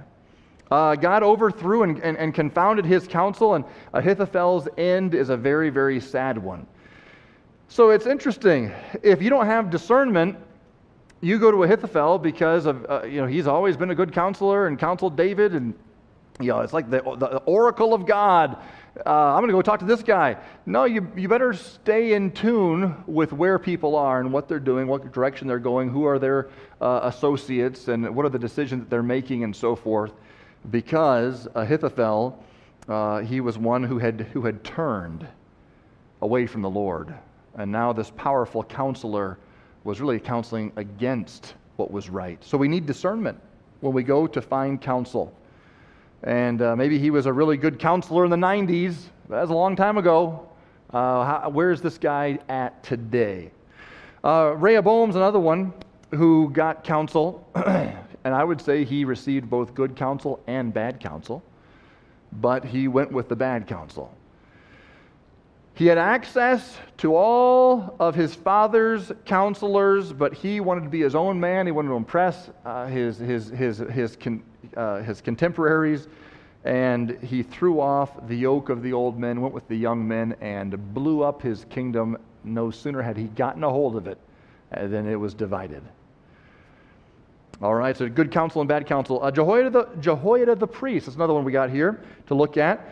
Uh, 0.71 0.97
God 0.97 1.23
overthrew 1.23 1.83
and, 1.83 1.99
and, 2.03 2.17
and, 2.17 2.35
confounded 2.35 2.87
his 2.87 3.07
counsel, 3.07 3.57
and 3.57 3.65
Ahithophel's 3.93 4.69
end 4.79 5.15
is 5.15 5.29
a 5.29 5.37
very, 5.37 5.69
very 5.69 6.01
sad 6.01 6.39
one. 6.39 6.67
So 7.69 7.91
it's 7.91 8.07
interesting. 8.07 8.73
If 9.03 9.21
you 9.21 9.29
don't 9.29 9.45
have 9.45 9.69
discernment, 9.69 10.35
you 11.21 11.39
go 11.39 11.51
to 11.51 11.65
Ahithophel 11.65 12.19
because 12.19 12.65
of, 12.65 12.87
uh, 12.89 13.03
you 13.05 13.21
know, 13.21 13.27
he's 13.27 13.47
always 13.47 13.77
been 13.77 13.91
a 13.91 13.95
good 13.95 14.15
counselor 14.15 14.67
and 14.67 14.79
counseled 14.79 15.15
David, 15.15 15.55
and, 15.55 15.75
you 16.41 16.49
know, 16.49 16.61
it's 16.61 16.73
like 16.73 16.91
the, 16.91 17.03
the 17.19 17.39
oracle 17.47 17.95
of 17.95 18.07
God. 18.07 18.57
Uh, 19.07 19.11
I'm 19.11 19.41
going 19.41 19.49
to 19.49 19.55
go 19.55 19.63
talk 19.63 19.81
to 19.81 19.87
this 19.87 20.03
guy. 20.03 20.37
No, 20.67 20.85
you, 20.85 21.11
you 21.17 21.29
better 21.29 21.55
stay 21.55 22.13
in 22.13 22.31
tune 22.31 23.03
with 23.07 23.33
where 23.33 23.59
people 23.59 23.97
are 23.97 24.21
and 24.21 24.33
what 24.33 24.49
they're 24.49 24.61
doing, 24.61 24.87
what 24.87 25.13
direction 25.13 25.49
they're 25.49 25.59
going, 25.59 25.89
who 25.89 26.05
are 26.05 26.19
their 26.19 26.51
uh, 26.81 27.01
associates, 27.05 27.89
and 27.89 28.15
what 28.15 28.27
are 28.27 28.31
the 28.31 28.39
decisions 28.39 28.83
that 28.83 28.91
they're 28.91 29.03
making, 29.03 29.45
and 29.45 29.55
so 29.57 29.75
forth. 29.75 30.13
Because 30.71 31.49
Ahithophel, 31.55 32.43
uh, 32.89 33.21
he 33.21 33.41
was 33.41 33.57
one 33.57 33.83
who 33.83 33.99
had, 33.99 34.23
who 34.33 34.43
had 34.43 34.63
turned 34.63 35.27
away 36.21 36.47
from 36.47 36.63
the 36.63 36.71
Lord. 36.71 37.15
And 37.57 37.73
now 37.73 37.93
this 37.93 38.11
powerful 38.11 38.63
counselor 38.63 39.39
was 39.85 40.01
really 40.01 40.21
counseling 40.21 40.73
against 40.77 41.55
what 41.77 41.91
was 41.91 42.09
right. 42.09 42.43
So 42.45 42.57
we 42.57 42.69
need 42.69 42.87
discernment 42.87 43.41
when 43.81 43.93
we 43.93 44.03
go 44.03 44.27
to 44.27 44.41
find 44.41 44.81
counsel. 44.81 45.35
And 46.23 46.63
uh, 46.63 46.77
maybe 46.77 46.99
he 46.99 47.11
was 47.11 47.27
a 47.27 47.33
really 47.33 47.57
good 47.57 47.79
counselor 47.79 48.25
in 48.25 48.31
the 48.31 48.37
90s. 48.37 48.95
That 49.29 49.41
was 49.41 49.51
a 49.51 49.55
long 49.55 49.75
time 49.75 49.99
ago. 49.99 50.49
Uh, 50.93 51.25
how, 51.25 51.51
where's 51.51 51.81
this 51.81 51.99
guy 51.99 52.39
at 52.49 52.83
today? 52.83 53.51
Uh, 54.23 54.55
Rehoboam's 54.57 55.17
another 55.17 55.41
one 55.41 55.73
who 56.11 56.51
got 56.51 56.85
counsel, 56.85 57.49
and 57.55 58.35
I 58.35 58.45
would 58.45 58.61
say 58.61 58.85
he 58.85 59.05
received 59.05 59.51
both 59.51 59.75
good 59.75 59.97
counsel 59.97 60.41
and 60.47 60.73
bad 60.73 61.01
counsel, 61.01 61.43
but 62.41 62.65
he 62.65 62.87
went 62.89 63.11
with 63.11 63.29
the 63.29 63.37
bad 63.37 63.67
counsel. 63.67 64.15
He 65.75 65.87
had 65.87 65.97
access 65.97 66.77
to 66.99 67.17
all 67.17 67.97
of 67.99 68.15
his 68.15 68.35
father's 68.35 69.11
counselors, 69.25 70.13
but 70.13 70.35
he 70.35 70.61
wanted 70.61 70.83
to 70.85 70.91
be 70.91 71.01
his 71.01 71.15
own 71.15 71.41
man. 71.41 71.67
He 71.67 71.73
wanted 71.73 71.89
to 71.89 71.97
impress 71.97 72.51
uh, 72.65 72.87
his, 72.87 73.17
his, 73.17 73.49
his, 73.49 73.79
his, 73.79 74.17
uh, 74.77 75.03
his 75.03 75.21
contemporaries. 75.21 76.09
And 76.65 77.19
he 77.23 77.43
threw 77.43 77.81
off 77.81 78.29
the 78.29 78.37
yoke 78.37 78.69
of 78.69 78.83
the 78.83 78.93
old 78.93 79.19
men, 79.19 79.41
went 79.41 79.53
with 79.53 79.67
the 79.69 79.77
young 79.77 80.07
men, 80.07 80.37
and 80.41 80.95
blew 80.95 81.23
up 81.23 81.43
his 81.43 81.65
kingdom. 81.71 82.17
No 82.45 82.71
sooner 82.71 83.03
had 83.03 83.17
he 83.17 83.25
gotten 83.25 83.65
a 83.65 83.71
hold 83.71 83.97
of 83.97 84.07
it 84.07 84.19
uh, 84.73 84.87
than 84.87 85.09
it 85.09 85.17
was 85.17 85.35
divided. 85.35 85.83
All 87.61 87.75
right, 87.75 87.97
so 87.97 88.09
good 88.09 88.33
counsel 88.33 88.61
and 88.61 88.69
bad 88.69 88.87
counsel. 88.87 89.23
Uh, 89.23 89.31
Jehoiada, 89.31 89.71
the, 89.71 89.89
Jehoiada 90.01 90.57
the 90.57 90.67
priest, 90.67 91.07
that's 91.07 91.17
another 91.17 91.35
one 91.35 91.45
we 91.45 91.53
got 91.53 91.71
here 91.71 92.01
to 92.27 92.35
look 92.35 92.57
at. 92.57 92.89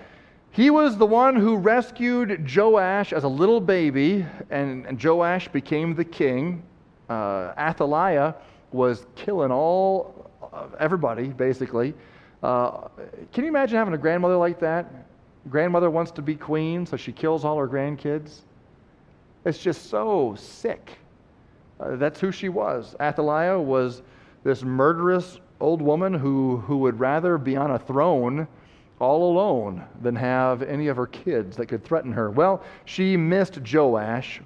He 0.52 0.70
was 0.70 0.96
the 0.96 1.06
one 1.06 1.36
who 1.36 1.56
rescued 1.56 2.48
Joash 2.54 3.12
as 3.12 3.24
a 3.24 3.28
little 3.28 3.60
baby, 3.60 4.26
and, 4.50 4.84
and 4.86 5.02
Joash 5.02 5.48
became 5.48 5.94
the 5.94 6.04
king. 6.04 6.62
Uh, 7.08 7.52
Athaliah 7.56 8.34
was 8.72 9.06
killing 9.14 9.50
all, 9.50 10.19
everybody, 10.78 11.28
basically. 11.28 11.94
Uh, 12.42 12.88
can 13.32 13.44
you 13.44 13.48
imagine 13.48 13.76
having 13.76 13.94
a 13.94 13.98
grandmother 13.98 14.36
like 14.36 14.58
that? 14.60 15.06
Grandmother 15.48 15.90
wants 15.90 16.10
to 16.12 16.22
be 16.22 16.34
queen, 16.34 16.86
so 16.86 16.96
she 16.96 17.12
kills 17.12 17.44
all 17.44 17.56
her 17.58 17.68
grandkids. 17.68 18.40
It's 19.44 19.58
just 19.58 19.88
so 19.88 20.34
sick. 20.38 20.98
Uh, 21.78 21.96
that's 21.96 22.20
who 22.20 22.30
she 22.30 22.48
was. 22.48 22.94
Athaliah 23.00 23.58
was 23.58 24.02
this 24.44 24.62
murderous 24.62 25.38
old 25.60 25.80
woman 25.82 26.12
who, 26.12 26.58
who 26.58 26.78
would 26.78 26.98
rather 26.98 27.38
be 27.38 27.56
on 27.56 27.72
a 27.72 27.78
throne 27.78 28.46
all 28.98 29.30
alone 29.32 29.82
than 30.02 30.14
have 30.14 30.62
any 30.62 30.88
of 30.88 30.96
her 30.96 31.06
kids 31.06 31.56
that 31.56 31.66
could 31.66 31.82
threaten 31.82 32.12
her. 32.12 32.30
Well, 32.30 32.62
she 32.84 33.16
missed 33.16 33.58
Joash, 33.72 34.42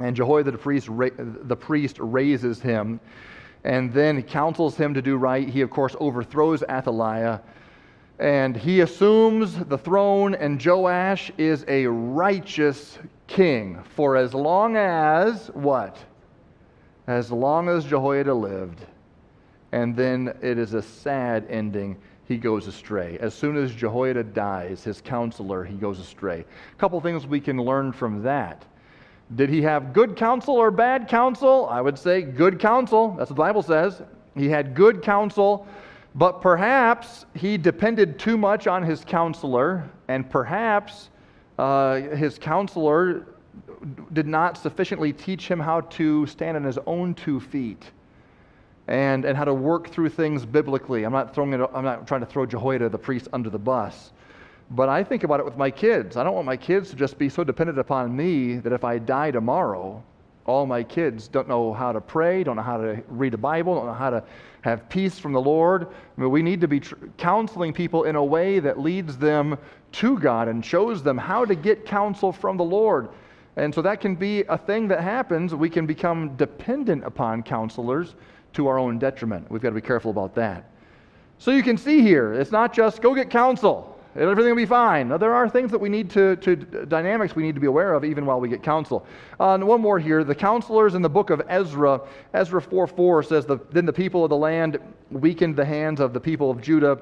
and 0.00 0.16
Jehoiada 0.16 0.50
the 0.50 0.58
priest, 0.58 0.88
the 0.88 1.56
priest 1.56 1.98
raises 1.98 2.60
him 2.60 3.00
and 3.66 3.92
then 3.92 4.16
he 4.16 4.22
counsels 4.22 4.76
him 4.76 4.94
to 4.94 5.02
do 5.02 5.16
right. 5.16 5.48
He, 5.48 5.60
of 5.60 5.70
course, 5.70 5.94
overthrows 6.00 6.62
Athaliah 6.62 7.42
and 8.18 8.56
he 8.56 8.80
assumes 8.80 9.62
the 9.66 9.76
throne, 9.76 10.34
and 10.34 10.64
Joash 10.64 11.30
is 11.36 11.64
a 11.68 11.86
righteous 11.86 12.98
king 13.26 13.82
for 13.94 14.16
as 14.16 14.32
long 14.32 14.76
as 14.76 15.48
what? 15.48 15.98
As 17.06 17.30
long 17.30 17.68
as 17.68 17.84
Jehoiada 17.84 18.32
lived. 18.32 18.80
And 19.72 19.94
then 19.94 20.34
it 20.40 20.58
is 20.58 20.72
a 20.72 20.80
sad 20.80 21.46
ending 21.50 21.98
he 22.26 22.38
goes 22.38 22.66
astray. 22.66 23.18
As 23.20 23.34
soon 23.34 23.56
as 23.56 23.72
Jehoiada 23.72 24.24
dies, 24.24 24.82
his 24.82 25.00
counselor, 25.00 25.62
he 25.62 25.76
goes 25.76 26.00
astray. 26.00 26.40
A 26.72 26.76
couple 26.76 27.00
things 27.00 27.26
we 27.26 27.40
can 27.40 27.58
learn 27.58 27.92
from 27.92 28.22
that. 28.22 28.64
Did 29.34 29.50
he 29.50 29.62
have 29.62 29.92
good 29.92 30.16
counsel 30.16 30.54
or 30.54 30.70
bad 30.70 31.08
counsel? 31.08 31.66
I 31.68 31.80
would 31.80 31.98
say 31.98 32.22
good 32.22 32.60
counsel. 32.60 33.10
That's 33.18 33.30
what 33.30 33.36
the 33.36 33.42
Bible 33.42 33.62
says. 33.62 34.02
He 34.36 34.48
had 34.48 34.74
good 34.74 35.02
counsel, 35.02 35.66
but 36.14 36.40
perhaps 36.40 37.26
he 37.34 37.58
depended 37.58 38.18
too 38.18 38.36
much 38.36 38.66
on 38.66 38.82
his 38.82 39.04
counselor, 39.04 39.88
and 40.08 40.28
perhaps 40.28 41.10
uh, 41.58 41.96
his 41.96 42.38
counselor 42.38 43.26
did 44.12 44.26
not 44.26 44.58
sufficiently 44.58 45.12
teach 45.12 45.48
him 45.48 45.58
how 45.58 45.80
to 45.82 46.26
stand 46.26 46.56
on 46.56 46.64
his 46.64 46.78
own 46.86 47.14
two 47.14 47.40
feet 47.40 47.90
and, 48.88 49.24
and 49.24 49.36
how 49.36 49.44
to 49.44 49.54
work 49.54 49.88
through 49.88 50.08
things 50.08 50.46
biblically. 50.46 51.04
I'm 51.04 51.12
not, 51.12 51.34
throwing 51.34 51.52
it, 51.52 51.60
I'm 51.74 51.84
not 51.84 52.06
trying 52.06 52.20
to 52.20 52.26
throw 52.26 52.46
Jehoiada, 52.46 52.88
the 52.88 52.98
priest, 52.98 53.28
under 53.32 53.50
the 53.50 53.58
bus. 53.58 54.12
But 54.70 54.88
I 54.88 55.04
think 55.04 55.22
about 55.22 55.38
it 55.40 55.46
with 55.46 55.56
my 55.56 55.70
kids. 55.70 56.16
I 56.16 56.24
don't 56.24 56.34
want 56.34 56.46
my 56.46 56.56
kids 56.56 56.90
to 56.90 56.96
just 56.96 57.18
be 57.18 57.28
so 57.28 57.44
dependent 57.44 57.78
upon 57.78 58.14
me 58.14 58.56
that 58.56 58.72
if 58.72 58.82
I 58.84 58.98
die 58.98 59.30
tomorrow, 59.30 60.02
all 60.44 60.66
my 60.66 60.82
kids 60.82 61.28
don't 61.28 61.48
know 61.48 61.72
how 61.72 61.92
to 61.92 62.00
pray, 62.00 62.42
don't 62.42 62.56
know 62.56 62.62
how 62.62 62.76
to 62.78 63.02
read 63.08 63.32
the 63.32 63.38
Bible, 63.38 63.74
don't 63.74 63.86
know 63.86 63.92
how 63.92 64.10
to 64.10 64.22
have 64.62 64.88
peace 64.88 65.18
from 65.18 65.32
the 65.32 65.40
Lord. 65.40 65.86
I 65.86 66.20
mean, 66.20 66.30
we 66.30 66.42
need 66.42 66.60
to 66.60 66.68
be 66.68 66.80
tr- 66.80 66.94
counseling 67.16 67.72
people 67.72 68.04
in 68.04 68.16
a 68.16 68.24
way 68.24 68.58
that 68.58 68.80
leads 68.80 69.16
them 69.16 69.56
to 69.92 70.18
God 70.18 70.48
and 70.48 70.64
shows 70.64 71.02
them 71.02 71.16
how 71.16 71.44
to 71.44 71.54
get 71.54 71.84
counsel 71.84 72.32
from 72.32 72.56
the 72.56 72.64
Lord. 72.64 73.08
And 73.56 73.74
so 73.74 73.82
that 73.82 74.00
can 74.00 74.14
be 74.16 74.42
a 74.44 74.58
thing 74.58 74.88
that 74.88 75.00
happens. 75.00 75.54
We 75.54 75.70
can 75.70 75.86
become 75.86 76.36
dependent 76.36 77.04
upon 77.04 77.42
counselors 77.42 78.14
to 78.54 78.66
our 78.66 78.78
own 78.78 78.98
detriment. 78.98 79.50
We've 79.50 79.62
got 79.62 79.70
to 79.70 79.74
be 79.74 79.80
careful 79.80 80.10
about 80.10 80.34
that. 80.34 80.70
So 81.38 81.50
you 81.50 81.62
can 81.62 81.76
see 81.76 82.02
here, 82.02 82.34
it's 82.34 82.52
not 82.52 82.72
just 82.72 83.00
go 83.00 83.14
get 83.14 83.30
counsel 83.30 83.95
everything 84.16 84.50
will 84.50 84.56
be 84.56 84.66
fine. 84.66 85.08
Now, 85.08 85.18
there 85.18 85.34
are 85.34 85.48
things 85.48 85.70
that 85.70 85.78
we 85.78 85.88
need 85.88 86.10
to, 86.10 86.36
to 86.36 86.56
dynamics 86.56 87.34
we 87.34 87.42
need 87.42 87.54
to 87.54 87.60
be 87.60 87.66
aware 87.66 87.94
of 87.94 88.04
even 88.04 88.26
while 88.26 88.40
we 88.40 88.48
get 88.48 88.62
counsel. 88.62 89.06
Uh, 89.38 89.54
and 89.54 89.66
one 89.66 89.80
more 89.80 89.98
here 89.98 90.24
the 90.24 90.34
counselors 90.34 90.94
in 90.94 91.02
the 91.02 91.08
book 91.08 91.30
of 91.30 91.42
Ezra, 91.48 92.00
Ezra 92.34 92.60
4 92.60 92.86
4 92.86 93.22
says, 93.22 93.46
the, 93.46 93.58
Then 93.70 93.86
the 93.86 93.92
people 93.92 94.24
of 94.24 94.30
the 94.30 94.36
land 94.36 94.78
weakened 95.10 95.56
the 95.56 95.64
hands 95.64 96.00
of 96.00 96.12
the 96.12 96.20
people 96.20 96.50
of 96.50 96.60
Judah 96.60 96.98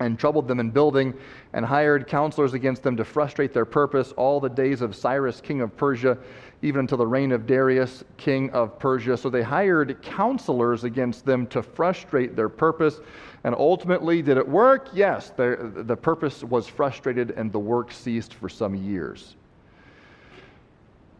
and 0.00 0.18
troubled 0.18 0.48
them 0.48 0.58
in 0.60 0.70
building, 0.70 1.14
and 1.52 1.64
hired 1.64 2.06
counselors 2.06 2.54
against 2.54 2.82
them 2.82 2.96
to 2.96 3.04
frustrate 3.04 3.52
their 3.52 3.64
purpose 3.64 4.12
all 4.12 4.40
the 4.40 4.48
days 4.48 4.80
of 4.80 4.96
Cyrus, 4.96 5.40
king 5.40 5.60
of 5.60 5.76
Persia 5.76 6.18
even 6.62 6.80
until 6.80 6.98
the 6.98 7.06
reign 7.06 7.32
of 7.32 7.46
Darius, 7.46 8.04
king 8.16 8.50
of 8.50 8.78
Persia. 8.78 9.16
So 9.16 9.30
they 9.30 9.42
hired 9.42 10.02
counselors 10.02 10.84
against 10.84 11.24
them 11.24 11.46
to 11.48 11.62
frustrate 11.62 12.36
their 12.36 12.48
purpose. 12.48 13.00
And 13.44 13.54
ultimately, 13.54 14.20
did 14.20 14.36
it 14.36 14.46
work? 14.46 14.88
Yes, 14.92 15.30
the, 15.30 15.72
the 15.74 15.96
purpose 15.96 16.44
was 16.44 16.66
frustrated 16.66 17.30
and 17.32 17.50
the 17.50 17.58
work 17.58 17.92
ceased 17.92 18.34
for 18.34 18.48
some 18.48 18.74
years. 18.74 19.36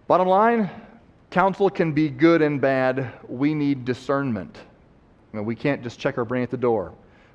Bottom 0.07 0.29
line 0.29 0.69
counsel 1.31 1.71
can 1.71 1.93
be 1.93 2.11
good 2.11 2.43
and 2.43 2.61
bad. 2.61 3.13
We 3.29 3.55
need 3.55 3.85
discernment. 3.85 4.59
You 5.33 5.39
know, 5.39 5.43
we 5.45 5.55
can't 5.55 5.83
just 5.83 5.99
check 5.99 6.19
our 6.19 6.25
brain 6.25 6.43
at 6.43 6.51
the 6.51 6.57
door. 6.57 6.93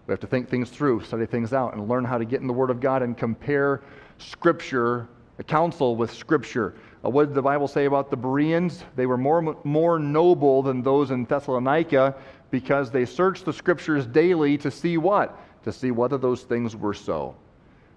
We 0.07 0.11
have 0.11 0.19
to 0.19 0.27
think 0.27 0.49
things 0.49 0.69
through, 0.69 1.03
study 1.03 1.25
things 1.25 1.51
out, 1.51 1.73
and 1.73 1.87
learn 1.89 2.05
how 2.05 2.17
to 2.17 2.25
get 2.25 2.41
in 2.41 2.47
the 2.47 2.53
Word 2.53 2.69
of 2.69 2.79
God 2.79 3.01
and 3.01 3.17
compare 3.17 3.81
Scripture, 4.19 5.07
counsel 5.47 5.95
with 5.95 6.13
Scripture. 6.13 6.75
Uh, 7.03 7.09
what 7.09 7.27
did 7.27 7.35
the 7.35 7.41
Bible 7.41 7.67
say 7.67 7.85
about 7.85 8.11
the 8.11 8.17
Bereans? 8.17 8.83
They 8.95 9.05
were 9.07 9.17
more, 9.17 9.57
more 9.63 9.97
noble 9.97 10.61
than 10.61 10.81
those 10.83 11.11
in 11.11 11.25
Thessalonica 11.25 12.15
because 12.51 12.91
they 12.91 13.05
searched 13.05 13.45
the 13.45 13.53
scriptures 13.53 14.05
daily 14.05 14.57
to 14.59 14.71
see 14.71 14.97
what? 14.97 15.37
To 15.63 15.71
see 15.71 15.91
whether 15.91 16.17
those 16.17 16.43
things 16.43 16.75
were 16.75 16.93
so. 16.93 17.35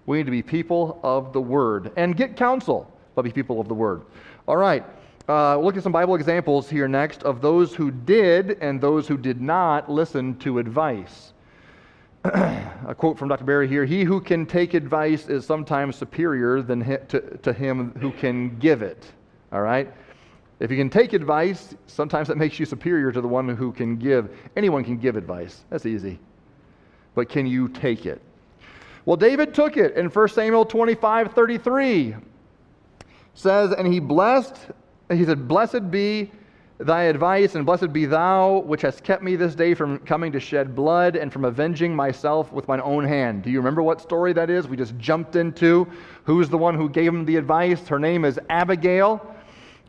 We 0.05 0.17
need 0.17 0.25
to 0.25 0.31
be 0.31 0.41
people 0.41 0.99
of 1.03 1.31
the 1.33 1.41
word 1.41 1.91
and 1.95 2.17
get 2.17 2.35
counsel, 2.35 2.91
but 3.15 3.21
be 3.21 3.31
people 3.31 3.61
of 3.61 3.67
the 3.67 3.75
word. 3.75 4.01
All 4.47 4.57
right. 4.57 4.83
uh, 5.27 5.53
we'll 5.57 5.65
look 5.65 5.77
at 5.77 5.83
some 5.83 5.91
Bible 5.91 6.15
examples 6.15 6.69
here 6.69 6.87
next 6.87 7.21
of 7.23 7.41
those 7.41 7.75
who 7.75 7.91
did 7.91 8.57
and 8.61 8.81
those 8.81 9.07
who 9.07 9.17
did 9.17 9.39
not 9.39 9.89
listen 9.89 10.35
to 10.39 10.57
advice. 10.57 11.33
A 12.23 12.95
quote 12.97 13.17
from 13.17 13.29
Dr. 13.29 13.45
Barry 13.45 13.67
here 13.67 13.85
He 13.85 14.03
who 14.03 14.19
can 14.19 14.45
take 14.45 14.73
advice 14.73 15.29
is 15.29 15.45
sometimes 15.45 15.95
superior 15.95 16.61
than 16.61 16.81
hi- 16.81 16.97
to, 16.97 17.37
to 17.37 17.53
him 17.53 17.91
who 17.99 18.11
can 18.11 18.57
give 18.59 18.81
it. 18.81 19.11
All 19.51 19.61
right? 19.61 19.91
If 20.59 20.69
you 20.69 20.77
can 20.77 20.89
take 20.89 21.13
advice, 21.13 21.75
sometimes 21.87 22.27
that 22.27 22.37
makes 22.37 22.59
you 22.59 22.65
superior 22.65 23.11
to 23.13 23.21
the 23.21 23.27
one 23.27 23.47
who 23.55 23.71
can 23.71 23.95
give. 23.95 24.29
Anyone 24.57 24.83
can 24.83 24.97
give 24.97 25.15
advice, 25.15 25.63
that's 25.69 25.85
easy. 25.85 26.19
But 27.15 27.29
can 27.29 27.47
you 27.47 27.69
take 27.69 28.05
it? 28.05 28.21
Well, 29.05 29.15
David 29.15 29.53
took 29.53 29.77
it 29.77 29.95
in 29.95 30.07
1 30.07 30.27
Samuel 30.29 30.65
25 30.65 31.33
33. 31.33 32.15
Says, 33.33 33.71
and 33.71 33.91
he 33.91 34.01
blessed, 34.01 34.57
he 35.09 35.23
said, 35.23 35.47
Blessed 35.47 35.89
be 35.89 36.29
thy 36.79 37.03
advice, 37.03 37.55
and 37.55 37.65
blessed 37.65 37.91
be 37.91 38.05
thou, 38.05 38.59
which 38.59 38.81
hast 38.83 39.03
kept 39.03 39.21
me 39.21 39.35
this 39.35 39.53
day 39.53 39.73
from 39.73 39.99
coming 39.99 40.31
to 40.31 40.39
shed 40.39 40.75
blood 40.75 41.17
and 41.17 41.31
from 41.31 41.43
avenging 41.43 41.93
myself 41.93 42.53
with 42.53 42.67
mine 42.69 42.79
own 42.81 43.03
hand. 43.03 43.43
Do 43.43 43.49
you 43.49 43.59
remember 43.59 43.83
what 43.83 43.99
story 43.99 44.31
that 44.33 44.49
is? 44.49 44.67
We 44.67 44.77
just 44.77 44.97
jumped 44.97 45.35
into. 45.35 45.87
Who's 46.23 46.47
the 46.47 46.57
one 46.57 46.75
who 46.75 46.89
gave 46.89 47.13
him 47.13 47.25
the 47.25 47.35
advice? 47.35 47.85
Her 47.87 47.99
name 47.99 48.23
is 48.23 48.39
Abigail, 48.49 49.35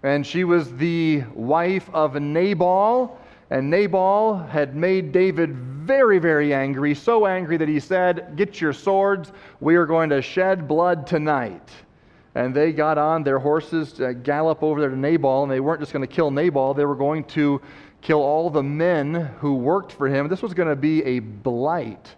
and 0.02 0.26
she 0.26 0.42
was 0.42 0.74
the 0.76 1.22
wife 1.34 1.88
of 1.92 2.20
Nabal. 2.20 3.18
And 3.50 3.70
Nabal 3.70 4.38
had 4.38 4.74
made 4.74 5.12
David 5.12 5.54
very, 5.54 6.18
very 6.18 6.52
angry, 6.52 6.94
so 6.94 7.26
angry 7.26 7.56
that 7.56 7.68
he 7.68 7.80
said, 7.80 8.34
Get 8.36 8.60
your 8.60 8.72
swords, 8.72 9.32
we 9.60 9.76
are 9.76 9.86
going 9.86 10.10
to 10.10 10.22
shed 10.22 10.66
blood 10.66 11.06
tonight. 11.06 11.68
And 12.34 12.54
they 12.54 12.72
got 12.72 12.96
on 12.96 13.24
their 13.24 13.38
horses 13.38 13.92
to 13.94 14.14
gallop 14.14 14.62
over 14.62 14.80
there 14.80 14.90
to 14.90 14.96
Nabal, 14.96 15.42
and 15.42 15.50
they 15.50 15.60
weren't 15.60 15.80
just 15.80 15.92
going 15.92 16.06
to 16.06 16.12
kill 16.12 16.30
Nabal, 16.30 16.74
they 16.74 16.84
were 16.84 16.94
going 16.94 17.24
to 17.24 17.60
kill 18.02 18.20
all 18.22 18.50
the 18.50 18.62
men 18.62 19.14
who 19.38 19.54
worked 19.54 19.92
for 19.92 20.08
him. 20.08 20.28
This 20.28 20.42
was 20.42 20.54
going 20.54 20.68
to 20.68 20.76
be 20.76 21.02
a 21.04 21.18
blight 21.18 22.14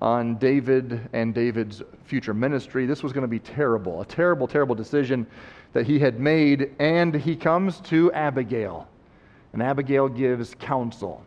on 0.00 0.36
David 0.36 1.08
and 1.12 1.34
David's 1.34 1.82
future 2.04 2.34
ministry. 2.34 2.86
This 2.86 3.02
was 3.02 3.12
going 3.12 3.22
to 3.22 3.28
be 3.28 3.40
terrible, 3.40 4.00
a 4.00 4.04
terrible, 4.04 4.46
terrible 4.46 4.74
decision 4.74 5.26
that 5.72 5.86
he 5.86 5.98
had 5.98 6.20
made. 6.20 6.74
And 6.78 7.14
he 7.14 7.34
comes 7.34 7.80
to 7.82 8.12
Abigail, 8.12 8.86
and 9.52 9.62
Abigail 9.62 10.08
gives 10.08 10.54
counsel. 10.54 11.24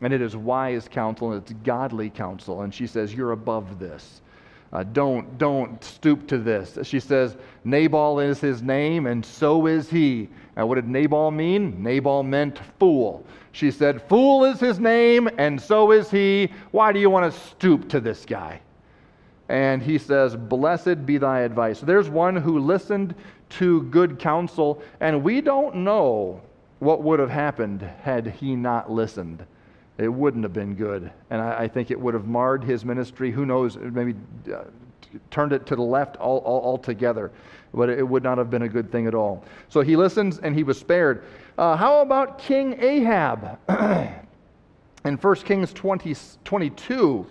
And 0.00 0.12
it 0.12 0.20
is 0.20 0.36
wise 0.36 0.86
counsel, 0.88 1.32
and 1.32 1.42
it's 1.42 1.52
godly 1.64 2.10
counsel. 2.10 2.62
And 2.62 2.74
she 2.74 2.86
says, 2.86 3.14
You're 3.14 3.32
above 3.32 3.78
this. 3.78 4.20
Uh, 4.74 4.82
don't, 4.82 5.38
don't 5.38 5.82
stoop 5.84 6.26
to 6.26 6.36
this. 6.36 6.76
She 6.82 6.98
says, 6.98 7.36
Nabal 7.62 8.18
is 8.18 8.40
his 8.40 8.60
name, 8.60 9.06
and 9.06 9.24
so 9.24 9.66
is 9.66 9.88
he. 9.88 10.28
And 10.56 10.68
what 10.68 10.74
did 10.74 10.88
Nabal 10.88 11.30
mean? 11.30 11.80
Nabal 11.80 12.24
meant 12.24 12.58
fool. 12.80 13.24
She 13.52 13.70
said, 13.70 14.02
Fool 14.08 14.44
is 14.44 14.58
his 14.58 14.80
name, 14.80 15.30
and 15.38 15.60
so 15.60 15.92
is 15.92 16.10
he. 16.10 16.50
Why 16.72 16.92
do 16.92 16.98
you 16.98 17.08
want 17.08 17.32
to 17.32 17.40
stoop 17.40 17.88
to 17.90 18.00
this 18.00 18.24
guy? 18.24 18.60
And 19.48 19.80
he 19.80 19.96
says, 19.96 20.34
Blessed 20.34 21.06
be 21.06 21.18
thy 21.18 21.40
advice. 21.40 21.78
There's 21.80 22.08
one 22.08 22.34
who 22.34 22.58
listened 22.58 23.14
to 23.50 23.82
good 23.84 24.18
counsel, 24.18 24.82
and 24.98 25.22
we 25.22 25.40
don't 25.40 25.76
know 25.76 26.40
what 26.80 27.04
would 27.04 27.20
have 27.20 27.30
happened 27.30 27.82
had 28.02 28.26
he 28.26 28.56
not 28.56 28.90
listened 28.90 29.46
it 29.98 30.08
wouldn't 30.08 30.42
have 30.42 30.52
been 30.52 30.74
good. 30.74 31.10
And 31.30 31.40
I, 31.40 31.62
I, 31.62 31.68
think 31.68 31.90
it 31.90 32.00
would 32.00 32.14
have 32.14 32.26
marred 32.26 32.64
his 32.64 32.84
ministry. 32.84 33.30
Who 33.30 33.46
knows, 33.46 33.76
maybe 33.76 34.14
uh, 34.52 34.64
turned 35.30 35.52
it 35.52 35.66
to 35.66 35.76
the 35.76 35.82
left 35.82 36.16
all, 36.16 36.38
all, 36.38 36.62
altogether. 36.62 37.30
But 37.72 37.88
it 37.88 38.06
would 38.06 38.22
not 38.22 38.38
have 38.38 38.50
been 38.50 38.62
a 38.62 38.68
good 38.68 38.90
thing 38.90 39.06
at 39.06 39.14
all. 39.14 39.44
So 39.68 39.80
he 39.80 39.96
listens 39.96 40.38
and 40.38 40.54
he 40.54 40.62
was 40.62 40.78
spared. 40.78 41.24
Uh, 41.58 41.76
how 41.76 42.00
about 42.00 42.38
King 42.38 42.80
Ahab? 42.80 43.58
in 45.04 45.16
1 45.16 45.34
Kings 45.36 45.72
20, 45.72 46.16
22. 46.44 47.26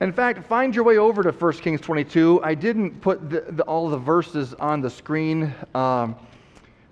In 0.00 0.12
fact, 0.12 0.44
find 0.46 0.74
your 0.74 0.84
way 0.84 0.98
over 0.98 1.22
to 1.22 1.30
1 1.30 1.52
Kings 1.54 1.80
22. 1.80 2.40
I 2.42 2.54
didn't 2.54 3.00
put 3.00 3.30
the, 3.30 3.40
the, 3.48 3.62
all 3.64 3.88
the 3.88 3.96
verses 3.96 4.54
on 4.54 4.80
the 4.80 4.90
screen, 4.90 5.54
um, 5.74 6.14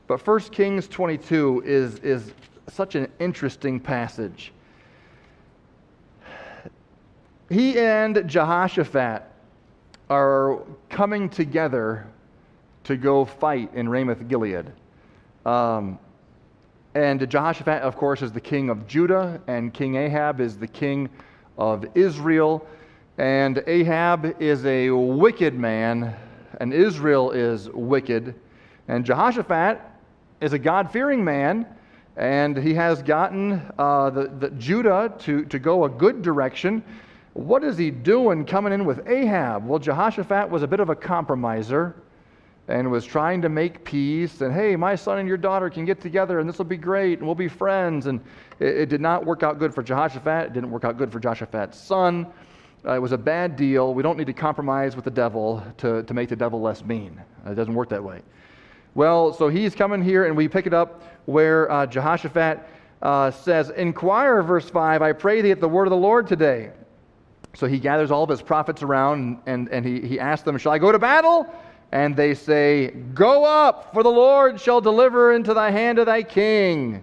but 0.06 0.26
1 0.26 0.40
Kings 0.50 0.88
22 0.88 1.62
is, 1.64 1.98
is 1.98 2.32
such 2.68 2.94
an 2.94 3.08
interesting 3.18 3.78
passage 3.78 4.52
he 7.52 7.78
and 7.78 8.28
Jehoshaphat 8.28 9.22
are 10.08 10.60
coming 10.88 11.28
together 11.28 12.06
to 12.84 12.96
go 12.96 13.24
fight 13.24 13.72
in 13.74 13.88
Ramoth 13.88 14.26
Gilead. 14.28 14.72
Um, 15.46 15.98
and 16.94 17.28
Jehoshaphat, 17.28 17.82
of 17.82 17.96
course, 17.96 18.22
is 18.22 18.32
the 18.32 18.40
king 18.40 18.68
of 18.68 18.86
Judah, 18.86 19.40
and 19.46 19.72
King 19.72 19.96
Ahab 19.96 20.40
is 20.40 20.58
the 20.58 20.66
king 20.66 21.08
of 21.56 21.86
Israel. 21.94 22.66
And 23.18 23.62
Ahab 23.66 24.40
is 24.40 24.64
a 24.66 24.90
wicked 24.90 25.54
man, 25.54 26.14
and 26.60 26.72
Israel 26.72 27.30
is 27.30 27.70
wicked. 27.70 28.34
And 28.88 29.04
Jehoshaphat 29.04 29.80
is 30.40 30.52
a 30.52 30.58
God 30.58 30.90
fearing 30.90 31.24
man, 31.24 31.66
and 32.16 32.56
he 32.56 32.74
has 32.74 33.02
gotten 33.02 33.62
uh, 33.78 34.10
the, 34.10 34.28
the 34.38 34.50
Judah 34.50 35.14
to, 35.20 35.44
to 35.46 35.58
go 35.58 35.84
a 35.84 35.88
good 35.88 36.20
direction. 36.20 36.82
What 37.34 37.64
is 37.64 37.78
he 37.78 37.90
doing 37.90 38.44
coming 38.44 38.72
in 38.72 38.84
with 38.84 39.08
Ahab? 39.08 39.66
Well, 39.66 39.78
Jehoshaphat 39.78 40.50
was 40.50 40.62
a 40.62 40.66
bit 40.66 40.80
of 40.80 40.90
a 40.90 40.94
compromiser 40.94 41.96
and 42.68 42.90
was 42.90 43.04
trying 43.04 43.42
to 43.42 43.48
make 43.48 43.84
peace. 43.84 44.40
And 44.40 44.52
hey, 44.52 44.76
my 44.76 44.94
son 44.94 45.18
and 45.18 45.28
your 45.28 45.38
daughter 45.38 45.70
can 45.70 45.84
get 45.84 46.00
together 46.00 46.40
and 46.40 46.48
this 46.48 46.58
will 46.58 46.66
be 46.66 46.76
great 46.76 47.18
and 47.18 47.26
we'll 47.26 47.34
be 47.34 47.48
friends. 47.48 48.06
And 48.06 48.20
it, 48.60 48.76
it 48.76 48.88
did 48.88 49.00
not 49.00 49.24
work 49.24 49.42
out 49.42 49.58
good 49.58 49.74
for 49.74 49.82
Jehoshaphat. 49.82 50.46
It 50.46 50.52
didn't 50.52 50.70
work 50.70 50.84
out 50.84 50.98
good 50.98 51.10
for 51.10 51.18
Jehoshaphat's 51.18 51.78
son. 51.78 52.26
Uh, 52.84 52.94
it 52.94 52.98
was 52.98 53.12
a 53.12 53.18
bad 53.18 53.56
deal. 53.56 53.94
We 53.94 54.02
don't 54.02 54.18
need 54.18 54.26
to 54.26 54.32
compromise 54.32 54.96
with 54.96 55.04
the 55.04 55.10
devil 55.10 55.62
to, 55.78 56.02
to 56.02 56.14
make 56.14 56.28
the 56.28 56.36
devil 56.36 56.60
less 56.60 56.84
mean. 56.84 57.20
It 57.46 57.54
doesn't 57.54 57.74
work 57.74 57.88
that 57.90 58.02
way. 58.02 58.22
Well, 58.94 59.32
so 59.32 59.48
he's 59.48 59.74
coming 59.74 60.02
here, 60.02 60.26
and 60.26 60.36
we 60.36 60.48
pick 60.48 60.66
it 60.66 60.74
up 60.74 61.02
where 61.26 61.70
uh, 61.70 61.86
Jehoshaphat 61.86 62.68
uh, 63.00 63.30
says, 63.30 63.70
Inquire, 63.70 64.42
verse 64.42 64.68
5, 64.68 65.00
I 65.00 65.12
pray 65.12 65.40
thee 65.40 65.52
at 65.52 65.60
the 65.60 65.68
word 65.68 65.84
of 65.84 65.90
the 65.90 65.96
Lord 65.96 66.26
today. 66.26 66.72
So 67.54 67.66
he 67.66 67.78
gathers 67.78 68.10
all 68.10 68.22
of 68.22 68.30
his 68.30 68.42
prophets 68.42 68.82
around 68.82 69.38
and, 69.46 69.68
and 69.68 69.84
he, 69.84 70.00
he 70.00 70.20
asks 70.20 70.44
them, 70.44 70.56
Shall 70.58 70.72
I 70.72 70.78
go 70.78 70.92
to 70.92 70.98
battle? 70.98 71.46
And 71.92 72.16
they 72.16 72.34
say, 72.34 72.88
Go 73.14 73.44
up, 73.44 73.92
for 73.92 74.02
the 74.02 74.10
Lord 74.10 74.60
shall 74.60 74.80
deliver 74.80 75.32
into 75.32 75.52
thy 75.52 75.70
hand 75.70 75.98
of 75.98 76.06
thy 76.06 76.22
king. 76.22 77.02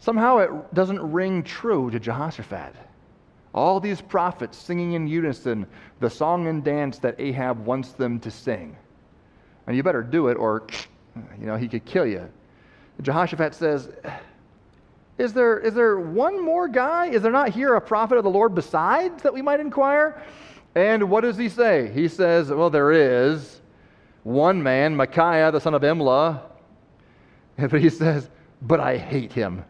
Somehow 0.00 0.38
it 0.38 0.74
doesn't 0.74 1.00
ring 1.12 1.44
true 1.44 1.90
to 1.90 2.00
Jehoshaphat. 2.00 2.74
All 3.54 3.78
these 3.78 4.00
prophets 4.00 4.58
singing 4.58 4.94
in 4.94 5.06
unison 5.06 5.66
the 6.00 6.10
song 6.10 6.48
and 6.48 6.64
dance 6.64 6.98
that 6.98 7.20
Ahab 7.20 7.64
wants 7.64 7.92
them 7.92 8.18
to 8.20 8.30
sing. 8.30 8.76
And 9.66 9.76
you 9.76 9.84
better 9.84 10.02
do 10.02 10.28
it, 10.28 10.34
or 10.34 10.66
you 11.38 11.46
know, 11.46 11.56
he 11.56 11.68
could 11.68 11.84
kill 11.84 12.06
you. 12.06 12.28
Jehoshaphat 13.00 13.54
says, 13.54 13.90
is 15.18 15.32
there, 15.32 15.58
is 15.58 15.74
there 15.74 15.98
one 16.00 16.42
more 16.42 16.68
guy? 16.68 17.06
Is 17.06 17.22
there 17.22 17.32
not 17.32 17.50
here 17.50 17.74
a 17.74 17.80
prophet 17.80 18.16
of 18.16 18.24
the 18.24 18.30
Lord 18.30 18.54
besides 18.54 19.22
that 19.22 19.32
we 19.32 19.42
might 19.42 19.60
inquire? 19.60 20.22
And 20.74 21.10
what 21.10 21.20
does 21.20 21.36
he 21.36 21.48
say? 21.48 21.90
He 21.92 22.08
says, 22.08 22.50
Well, 22.50 22.70
there 22.70 22.92
is 22.92 23.60
one 24.22 24.62
man, 24.62 24.96
Micaiah, 24.96 25.50
the 25.50 25.60
son 25.60 25.74
of 25.74 25.82
Imlah. 25.82 26.40
But 27.58 27.80
he 27.80 27.90
says, 27.90 28.30
But 28.62 28.80
I 28.80 28.96
hate 28.96 29.32
him, 29.32 29.64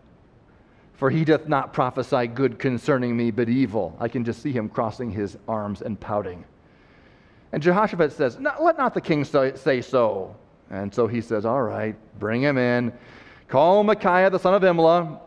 for 0.94 1.10
he 1.10 1.24
doth 1.24 1.48
not 1.48 1.72
prophesy 1.72 2.28
good 2.28 2.60
concerning 2.60 3.16
me, 3.16 3.32
but 3.32 3.48
evil. 3.48 3.96
I 3.98 4.06
can 4.06 4.24
just 4.24 4.40
see 4.40 4.52
him 4.52 4.68
crossing 4.68 5.10
his 5.10 5.36
arms 5.48 5.82
and 5.82 5.98
pouting. 5.98 6.44
And 7.50 7.60
Jehoshaphat 7.60 8.12
says, 8.12 8.38
Let 8.38 8.78
not 8.78 8.94
the 8.94 9.00
king 9.00 9.24
say 9.24 9.80
so. 9.80 10.36
And 10.70 10.94
so 10.94 11.08
he 11.08 11.20
says, 11.20 11.44
All 11.44 11.62
right, 11.62 11.96
bring 12.20 12.40
him 12.40 12.56
in. 12.56 12.92
Call 13.48 13.82
Micaiah, 13.82 14.30
the 14.30 14.38
son 14.38 14.54
of 14.54 14.62
Imlah. 14.62 15.20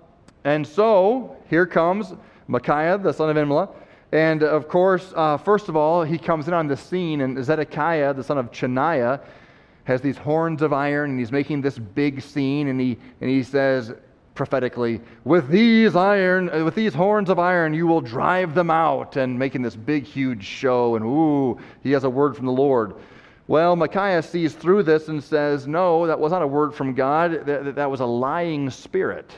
And 0.45 0.65
so 0.65 1.36
here 1.49 1.65
comes 1.65 2.13
Micaiah, 2.47 2.99
the 2.99 3.12
son 3.12 3.29
of 3.29 3.36
Imlah. 3.36 3.69
And 4.12 4.43
of 4.43 4.69
course, 4.69 5.12
uh, 5.15 5.38
first 5.38 5.67
of 5.67 5.75
all, 5.75 6.03
he 6.03 6.17
comes 6.17 6.47
in 6.47 6.53
on 6.53 6.67
the 6.67 6.77
scene, 6.77 7.21
and 7.21 7.43
Zedekiah, 7.43 8.13
the 8.13 8.23
son 8.23 8.38
of 8.38 8.51
Chenaanah, 8.51 9.19
has 9.86 10.01
these 10.01 10.17
horns 10.17 10.62
of 10.62 10.71
iron, 10.71 11.10
and 11.12 11.19
he's 11.19 11.31
making 11.31 11.62
this 11.62 11.77
big 11.77 12.21
scene, 12.21 12.67
and 12.67 12.79
he, 12.79 12.97
and 13.21 13.29
he 13.29 13.43
says 13.43 13.93
prophetically, 14.36 15.01
with 15.23 15.47
these 15.49 15.95
iron, 15.95 16.49
uh, 16.49 16.63
with 16.63 16.75
these 16.75 16.93
horns 16.93 17.29
of 17.29 17.39
iron, 17.39 17.73
you 17.73 17.88
will 17.88 18.01
drive 18.01 18.53
them 18.53 18.69
out, 18.69 19.15
and 19.15 19.38
making 19.39 19.63
this 19.63 19.75
big, 19.75 20.03
huge 20.03 20.43
show, 20.43 20.95
and 20.95 21.05
ooh, 21.05 21.58
he 21.81 21.91
has 21.91 22.03
a 22.03 22.10
word 22.10 22.36
from 22.36 22.45
the 22.45 22.51
Lord. 22.51 22.95
Well, 23.47 23.75
Micaiah 23.75 24.21
sees 24.21 24.53
through 24.53 24.84
this 24.84 25.08
and 25.08 25.23
says, 25.23 25.67
no, 25.67 26.05
that 26.05 26.19
was 26.19 26.31
not 26.31 26.41
a 26.41 26.47
word 26.47 26.73
from 26.75 26.93
God, 26.93 27.45
that, 27.45 27.75
that 27.75 27.89
was 27.89 27.99
a 27.99 28.05
lying 28.05 28.69
spirit. 28.69 29.31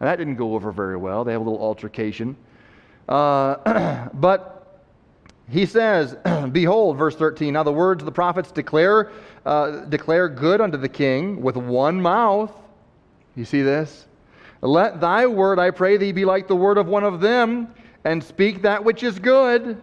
And 0.00 0.08
that 0.08 0.16
didn't 0.16 0.36
go 0.36 0.54
over 0.54 0.72
very 0.72 0.96
well. 0.96 1.24
They 1.24 1.32
have 1.32 1.40
a 1.40 1.44
little 1.44 1.62
altercation. 1.64 2.36
Uh, 3.08 4.08
but 4.14 4.82
he 5.48 5.66
says, 5.66 6.16
Behold, 6.52 6.96
verse 6.96 7.16
13, 7.16 7.52
now 7.52 7.62
the 7.62 7.72
words 7.72 8.02
of 8.02 8.06
the 8.06 8.12
prophets 8.12 8.50
declare, 8.50 9.12
uh, 9.44 9.84
declare 9.86 10.28
good 10.28 10.60
unto 10.60 10.78
the 10.78 10.88
king 10.88 11.40
with 11.40 11.56
one 11.56 12.00
mouth. 12.00 12.52
You 13.36 13.44
see 13.44 13.62
this? 13.62 14.06
Let 14.62 15.00
thy 15.00 15.26
word, 15.26 15.58
I 15.58 15.70
pray 15.70 15.96
thee, 15.98 16.12
be 16.12 16.24
like 16.24 16.48
the 16.48 16.56
word 16.56 16.78
of 16.78 16.86
one 16.86 17.04
of 17.04 17.20
them, 17.20 17.74
and 18.04 18.22
speak 18.22 18.62
that 18.62 18.82
which 18.82 19.02
is 19.02 19.18
good. 19.18 19.80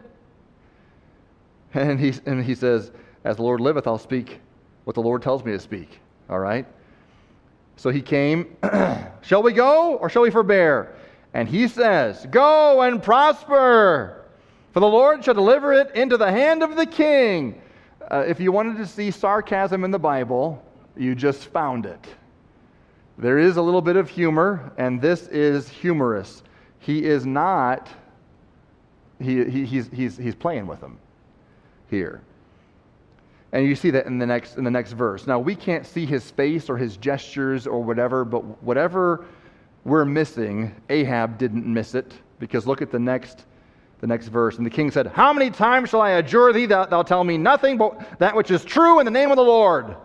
And 1.74 2.00
he, 2.00 2.14
and 2.26 2.44
he 2.44 2.56
says, 2.56 2.92
As 3.24 3.38
the 3.38 3.44
Lord 3.44 3.62
liveth, 3.62 3.88
I'll 3.88 3.98
speak 3.98 4.40
what 4.86 4.96
the 4.96 5.02
Lord 5.02 5.22
tells 5.22 5.46
me 5.46 5.52
to 5.52 5.60
speak. 5.60 6.00
All 6.30 6.40
right? 6.40 6.66
So 7.82 7.90
he 7.90 8.04
came, 8.04 8.56
Shall 9.24 9.42
we 9.42 9.54
go 9.54 9.96
or 9.96 10.08
shall 10.08 10.22
we 10.22 10.30
forbear? 10.30 10.94
And 11.34 11.50
he 11.50 11.68
says, 11.68 12.28
Go 12.30 12.84
and 12.84 13.02
prosper, 13.02 14.24
for 14.72 14.80
the 14.80 14.88
Lord 14.88 15.26
shall 15.26 15.34
deliver 15.34 15.74
it 15.74 15.96
into 15.96 16.16
the 16.16 16.30
hand 16.30 16.62
of 16.62 16.76
the 16.76 16.86
king. 16.86 17.60
Uh, 18.12 18.24
if 18.28 18.40
you 18.40 18.52
wanted 18.52 18.78
to 18.78 18.86
see 18.86 19.10
sarcasm 19.10 19.84
in 19.84 19.90
the 19.90 19.98
Bible, 19.98 20.64
you 20.96 21.16
just 21.16 21.48
found 21.48 21.88
it. 21.88 22.06
There 23.18 23.40
is 23.40 23.58
a 23.58 23.64
little 23.64 23.82
bit 23.82 23.96
of 23.96 24.08
humor, 24.08 24.72
and 24.78 25.02
this 25.02 25.28
is 25.30 25.68
humorous. 25.68 26.44
He 26.78 27.04
is 27.06 27.26
not, 27.26 27.90
he, 29.20 29.44
he, 29.46 29.66
he's, 29.66 29.90
he's, 29.92 30.18
he's 30.18 30.36
playing 30.36 30.68
with 30.68 30.82
them 30.82 31.00
here. 31.90 32.22
And 33.54 33.66
you 33.66 33.76
see 33.76 33.92
that 33.92 34.06
in 34.06 34.18
the 34.18 34.26
next 34.26 34.58
in 34.58 34.64
the 34.64 34.72
next 34.72 34.94
verse. 34.94 35.28
Now 35.28 35.40
we 35.40 35.56
can't 35.56 35.86
see 35.86 36.06
his 36.06 36.32
face 36.32 36.70
or 36.70 36.78
his 36.78 36.98
gestures 36.98 37.68
or 37.68 37.84
whatever, 37.84 38.24
but 38.24 38.44
whatever 38.64 39.26
we're 39.84 40.06
missing, 40.06 40.74
Ahab 40.90 41.38
didn't 41.38 41.66
miss 41.66 41.96
it 41.96 42.14
because 42.40 42.66
look 42.66 42.82
at 42.82 42.92
the 42.92 43.00
next 43.00 43.46
the 44.00 44.08
next 44.08 44.28
verse. 44.28 44.58
And 44.58 44.66
the 44.66 44.70
king 44.70 44.90
said, 44.90 45.08
"How 45.08 45.34
many 45.34 45.50
times 45.50 45.90
shall 45.90 46.02
I 46.02 46.12
adjure 46.12 46.54
thee 46.54 46.66
that 46.68 46.90
thou 46.90 47.04
tell 47.04 47.24
me 47.24 47.38
nothing 47.38 47.78
but 47.78 48.20
that 48.20 48.36
which 48.36 48.52
is 48.52 48.64
true 48.64 49.00
in 49.00 49.06
the 49.06 49.12
name 49.12 49.32
of 49.32 49.38
the 49.38 49.44
Lord?" 49.44 49.96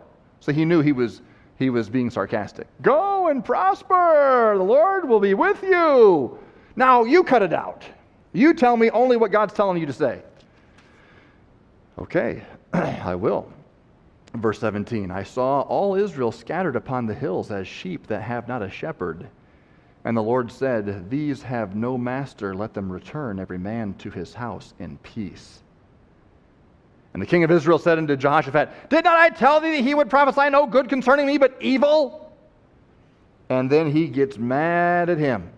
So 0.41 0.53
he 0.53 0.65
knew 0.65 0.81
he 0.81 0.93
was 0.93 1.23
he 1.57 1.71
was 1.71 1.89
being 1.89 2.11
sarcastic. 2.11 2.67
Go 2.83 3.29
and 3.29 3.45
prosper. 3.45 4.55
The 4.57 4.63
Lord 4.63 5.09
will 5.09 5.21
be 5.21 5.35
with 5.35 5.63
you. 5.63 6.39
Now 6.75 7.05
you 7.05 7.23
cut 7.23 7.43
it 7.43 7.53
out. 7.53 7.85
You 8.33 8.53
tell 8.53 8.77
me 8.77 8.91
only 8.91 9.17
what 9.17 9.31
God's 9.31 9.55
telling 9.55 9.79
you 9.81 9.87
to 9.87 9.93
say. 9.93 10.21
Okay, 11.99 12.43
I 12.73 13.15
will. 13.15 13.53
Verse 14.35 14.59
17 14.59 15.11
I 15.11 15.23
saw 15.23 15.63
all 15.63 15.95
Israel 15.95 16.33
scattered 16.33 16.77
upon 16.77 17.07
the 17.07 17.15
hills 17.15 17.51
as 17.51 17.67
sheep 17.67 18.07
that 18.09 18.23
have 18.23 18.49
not 18.49 18.63
a 18.63 18.71
shepherd. 18.71 19.29
And 20.05 20.17
the 20.17 20.23
Lord 20.23 20.53
said, 20.53 21.11
These 21.11 21.43
have 21.43 21.75
no 21.75 21.99
master, 21.99 22.55
let 22.55 22.75
them 22.75 22.93
return 22.93 23.41
every 23.41 23.59
man 23.59 23.95
to 23.95 24.11
his 24.11 24.35
house 24.35 24.73
in 24.79 24.99
peace. 24.99 25.63
And 27.13 27.21
the 27.21 27.27
king 27.27 27.43
of 27.45 27.51
Israel 27.51 27.79
said 27.79 27.99
unto 27.99 28.15
Jehoshaphat, 28.15 28.91
Did 28.91 29.05
not 29.05 29.17
I 29.17 29.31
tell 29.31 29.59
thee 29.59 29.77
that 29.77 29.83
he 29.83 29.95
would 29.95 30.11
prophesy 30.11 30.49
no 30.51 30.67
good 30.67 30.89
concerning 30.89 31.27
me, 31.27 31.39
but 31.39 31.57
evil? 31.61 32.33
And 33.49 33.71
then 33.71 33.91
he 33.91 34.07
gets 34.07 34.39
mad 34.39 35.09
at 35.09 35.19
him. 35.19 35.51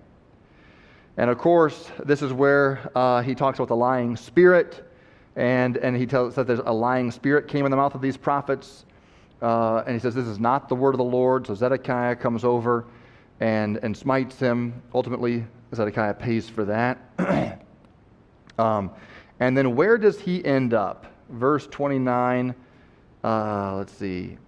And 1.16 1.29
of 1.29 1.37
course, 1.37 1.90
this 2.05 2.23
is 2.23 2.33
where 2.33 2.90
uh, 2.94 3.23
he 3.23 3.35
talks 3.35 3.59
about 3.59 3.68
the 3.68 3.77
lying 3.77 4.16
spirit 4.16 4.88
and, 5.38 5.77
and 5.77 5.96
he 5.96 6.05
tells 6.05 6.35
that 6.35 6.48
there's 6.48 6.59
a 6.59 6.72
lying 6.72 7.12
spirit 7.12 7.46
came 7.46 7.64
in 7.64 7.70
the 7.70 7.77
mouth 7.77 7.94
of 7.94 8.03
these 8.03 8.16
prophets. 8.16 8.85
Uh, 9.40 9.85
and 9.87 9.94
he 9.94 10.01
says, 10.01 10.12
This 10.12 10.27
is 10.27 10.40
not 10.40 10.68
the 10.68 10.74
word 10.74 10.94
of 10.94 10.98
the 10.98 11.05
Lord. 11.05 11.46
So 11.46 11.55
Zedekiah 11.55 12.16
comes 12.16 12.44
over 12.44 12.87
and, 13.38 13.77
and 13.79 13.96
smites 13.96 14.37
him. 14.40 14.83
Ultimately, 14.92 15.44
Zedekiah 15.72 16.14
pays 16.14 16.48
for 16.48 16.64
that. 16.64 16.98
um, 18.59 18.90
and 19.38 19.57
then 19.57 19.77
where 19.77 19.96
does 19.96 20.18
he 20.18 20.44
end 20.44 20.74
up? 20.74 21.07
Verse 21.31 21.68
29. 21.68 22.53
Uh, 23.22 23.77
let's 23.77 23.92
see. 23.92 24.38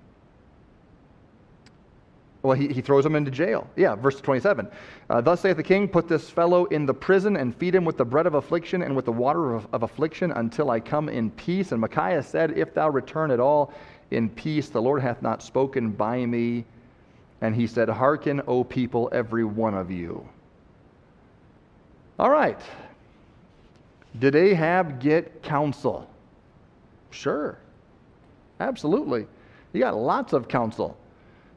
Well, 2.42 2.56
he, 2.56 2.68
he 2.68 2.80
throws 2.80 3.04
him 3.04 3.16
into 3.16 3.30
jail. 3.30 3.68
Yeah, 3.76 3.94
verse 3.94 4.20
27. 4.20 4.66
Uh, 5.10 5.20
Thus 5.20 5.40
saith 5.40 5.56
the 5.58 5.62
king, 5.62 5.86
Put 5.86 6.08
this 6.08 6.30
fellow 6.30 6.64
in 6.66 6.86
the 6.86 6.94
prison 6.94 7.36
and 7.36 7.54
feed 7.54 7.74
him 7.74 7.84
with 7.84 7.98
the 7.98 8.04
bread 8.04 8.26
of 8.26 8.34
affliction 8.34 8.82
and 8.82 8.96
with 8.96 9.04
the 9.04 9.12
water 9.12 9.54
of, 9.54 9.66
of 9.72 9.82
affliction 9.82 10.30
until 10.32 10.70
I 10.70 10.80
come 10.80 11.08
in 11.08 11.30
peace. 11.32 11.72
And 11.72 11.80
Micaiah 11.80 12.22
said, 12.22 12.56
If 12.56 12.72
thou 12.72 12.88
return 12.88 13.30
at 13.30 13.40
all 13.40 13.74
in 14.10 14.30
peace, 14.30 14.70
the 14.70 14.80
Lord 14.80 15.02
hath 15.02 15.20
not 15.20 15.42
spoken 15.42 15.90
by 15.90 16.24
me. 16.24 16.64
And 17.42 17.54
he 17.54 17.66
said, 17.66 17.88
Hearken, 17.90 18.40
O 18.46 18.64
people, 18.64 19.10
every 19.12 19.44
one 19.44 19.74
of 19.74 19.90
you. 19.90 20.26
All 22.18 22.30
right. 22.30 22.60
Did 24.18 24.34
Ahab 24.34 25.00
get 25.00 25.42
counsel? 25.42 26.08
Sure. 27.10 27.58
Absolutely. 28.60 29.26
He 29.72 29.78
got 29.78 29.96
lots 29.96 30.32
of 30.32 30.48
counsel. 30.48 30.96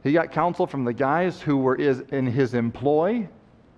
He 0.04 0.12
got 0.12 0.32
counsel 0.32 0.68
from 0.68 0.84
the 0.84 0.94
guys 0.94 1.42
who 1.42 1.58
were 1.58 1.76
in 1.76 2.28
his 2.28 2.54
employ, 2.54 3.28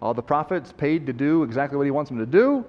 all 0.02 0.14
the 0.14 0.24
prophets 0.24 0.74
paid 0.76 1.06
to 1.06 1.14
do 1.14 1.44
exactly 1.44 1.78
what 1.78 1.86
he 1.86 1.92
wants 1.92 2.10
them 2.10 2.18
to 2.20 2.26
do. 2.26 2.66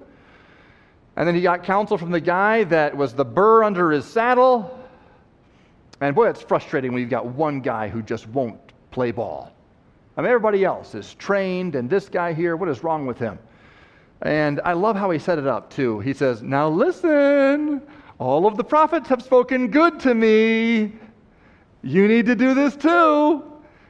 And 1.15 1.27
then 1.27 1.33
he 1.33 1.41
got 1.41 1.63
counsel 1.63 1.97
from 1.97 2.11
the 2.11 2.21
guy 2.21 2.63
that 2.65 2.95
was 2.95 3.13
the 3.13 3.25
burr 3.25 3.63
under 3.63 3.91
his 3.91 4.05
saddle. 4.05 4.79
And 5.99 6.15
boy, 6.15 6.29
it's 6.29 6.41
frustrating 6.41 6.93
when 6.93 7.01
you've 7.01 7.09
got 7.09 7.25
one 7.25 7.59
guy 7.59 7.89
who 7.89 8.03
just 8.03 8.27
won't 8.27 8.59
play 8.91 9.11
ball. 9.11 9.51
I 10.15 10.21
mean, 10.21 10.27
everybody 10.27 10.63
else 10.63 10.93
is 10.93 11.15
trained, 11.15 11.75
and 11.75 11.89
this 11.89 12.09
guy 12.09 12.33
here, 12.33 12.55
what 12.55 12.69
is 12.69 12.83
wrong 12.83 13.07
with 13.07 13.17
him? 13.17 13.39
And 14.21 14.61
I 14.63 14.73
love 14.73 14.95
how 14.95 15.09
he 15.09 15.17
set 15.19 15.39
it 15.39 15.47
up, 15.47 15.71
too. 15.71 15.99
He 15.99 16.13
says, 16.13 16.43
Now 16.43 16.69
listen, 16.69 17.81
all 18.19 18.45
of 18.45 18.57
the 18.57 18.63
prophets 18.63 19.09
have 19.09 19.21
spoken 19.21 19.69
good 19.69 19.99
to 20.01 20.13
me. 20.13 20.93
You 21.81 22.07
need 22.07 22.25
to 22.25 22.35
do 22.35 22.53
this 22.53 22.75
too. 22.75 23.43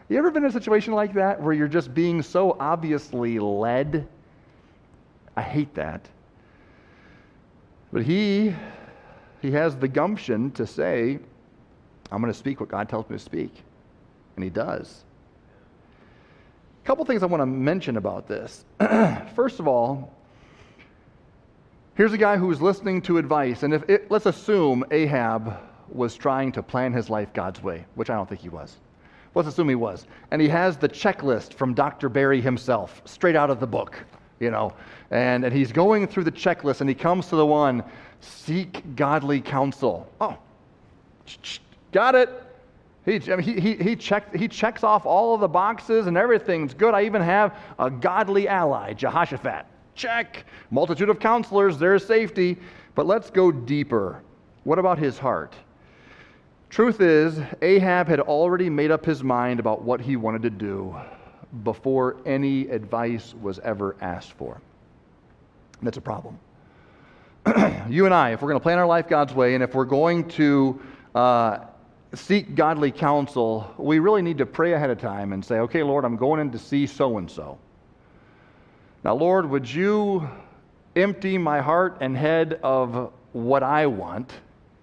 You 0.09 0.17
ever 0.17 0.31
been 0.31 0.43
in 0.43 0.49
a 0.49 0.53
situation 0.53 0.93
like 0.93 1.13
that 1.13 1.41
where 1.41 1.53
you're 1.53 1.67
just 1.67 1.93
being 1.93 2.21
so 2.21 2.55
obviously 2.59 3.39
led? 3.39 4.07
I 5.35 5.41
hate 5.41 5.73
that. 5.75 6.07
But 7.91 8.03
he 8.03 8.55
he 9.41 9.51
has 9.51 9.75
the 9.75 9.87
gumption 9.87 10.51
to 10.51 10.65
say, 10.65 11.19
I'm 12.11 12.21
going 12.21 12.31
to 12.31 12.37
speak 12.37 12.59
what 12.59 12.69
God 12.69 12.89
tells 12.89 13.09
me 13.09 13.17
to 13.17 13.23
speak. 13.23 13.53
And 14.35 14.43
he 14.43 14.49
does. 14.49 15.03
A 16.83 16.87
couple 16.87 17.05
things 17.05 17.21
I 17.21 17.25
want 17.27 17.41
to 17.41 17.45
mention 17.45 17.97
about 17.97 18.27
this. 18.27 18.65
First 19.35 19.59
of 19.59 19.67
all, 19.67 20.13
here's 21.95 22.13
a 22.13 22.17
guy 22.17 22.37
who 22.37 22.47
was 22.47 22.61
listening 22.61 23.01
to 23.03 23.17
advice, 23.17 23.63
and 23.63 23.73
if 23.73 23.87
it, 23.89 24.09
let's 24.09 24.25
assume 24.25 24.85
Ahab 24.91 25.57
was 25.89 26.15
trying 26.15 26.51
to 26.53 26.63
plan 26.63 26.93
his 26.93 27.09
life 27.09 27.33
God's 27.33 27.61
way, 27.61 27.85
which 27.95 28.09
I 28.09 28.15
don't 28.15 28.27
think 28.27 28.41
he 28.41 28.49
was. 28.49 28.77
Let's 29.35 29.47
assume 29.47 29.69
he 29.69 29.75
was. 29.75 30.07
And 30.31 30.41
he 30.41 30.47
has 30.49 30.77
the 30.77 30.89
checklist 30.89 31.53
from 31.53 31.73
Dr. 31.73 32.09
Barry 32.09 32.41
himself, 32.41 33.01
straight 33.05 33.35
out 33.35 33.49
of 33.49 33.59
the 33.59 33.67
book, 33.67 34.03
you 34.39 34.49
know. 34.49 34.73
And, 35.11 35.45
and 35.45 35.53
he's 35.53 35.71
going 35.71 36.07
through 36.07 36.23
the 36.23 36.31
checklist 36.31 36.81
and 36.81 36.89
he 36.89 36.95
comes 36.95 37.27
to 37.27 37.35
the 37.35 37.45
one 37.45 37.83
seek 38.19 38.95
godly 38.95 39.39
counsel. 39.39 40.09
Oh, 40.19 40.37
got 41.91 42.15
it. 42.15 42.29
He, 43.05 43.21
I 43.31 43.37
mean, 43.37 43.43
he, 43.43 43.59
he, 43.59 43.75
he, 43.75 43.95
checked, 43.95 44.35
he 44.35 44.47
checks 44.47 44.83
off 44.83 45.05
all 45.05 45.33
of 45.33 45.39
the 45.39 45.47
boxes 45.47 46.07
and 46.07 46.17
everything's 46.17 46.73
good. 46.73 46.93
I 46.93 47.03
even 47.03 47.21
have 47.21 47.55
a 47.79 47.89
godly 47.89 48.47
ally, 48.47 48.93
Jehoshaphat. 48.93 49.65
Check. 49.95 50.45
Multitude 50.71 51.09
of 51.09 51.19
counselors, 51.19 51.77
there's 51.77 52.05
safety. 52.05 52.57
But 52.95 53.05
let's 53.05 53.29
go 53.29 53.51
deeper. 53.51 54.21
What 54.63 54.79
about 54.79 54.97
his 54.97 55.17
heart? 55.17 55.55
Truth 56.69 57.01
is, 57.01 57.39
Ahab 57.61 58.07
had 58.07 58.19
already 58.19 58.69
made 58.69 58.91
up 58.91 59.05
his 59.05 59.23
mind 59.23 59.59
about 59.59 59.83
what 59.83 60.01
he 60.01 60.15
wanted 60.15 60.41
to 60.43 60.49
do 60.49 60.95
before 61.63 62.17
any 62.25 62.67
advice 62.67 63.33
was 63.41 63.59
ever 63.59 63.95
asked 64.01 64.33
for. 64.33 64.61
That's 65.81 65.97
a 65.97 66.01
problem. 66.01 66.39
you 67.89 68.05
and 68.05 68.13
I, 68.13 68.31
if 68.31 68.41
we're 68.41 68.49
going 68.49 68.59
to 68.59 68.63
plan 68.63 68.77
our 68.77 68.85
life 68.85 69.07
God's 69.07 69.33
way, 69.33 69.55
and 69.55 69.63
if 69.63 69.73
we're 69.73 69.85
going 69.85 70.27
to 70.29 70.81
uh, 71.15 71.59
seek 72.13 72.55
godly 72.55 72.91
counsel, 72.91 73.73
we 73.77 73.99
really 73.99 74.21
need 74.21 74.37
to 74.39 74.45
pray 74.45 74.73
ahead 74.73 74.89
of 74.89 74.99
time 74.99 75.31
and 75.33 75.43
say, 75.43 75.59
okay, 75.59 75.83
Lord, 75.83 76.03
I'm 76.03 76.17
going 76.17 76.41
in 76.41 76.51
to 76.51 76.59
see 76.59 76.85
so 76.85 77.17
and 77.17 77.31
so. 77.31 77.57
Now, 79.03 79.15
Lord, 79.15 79.49
would 79.49 79.71
you 79.71 80.27
empty 80.95 81.37
my 81.37 81.61
heart 81.61 81.97
and 82.01 82.17
head 82.17 82.59
of 82.61 83.13
what 83.31 83.63
I 83.63 83.85
want? 83.85 84.33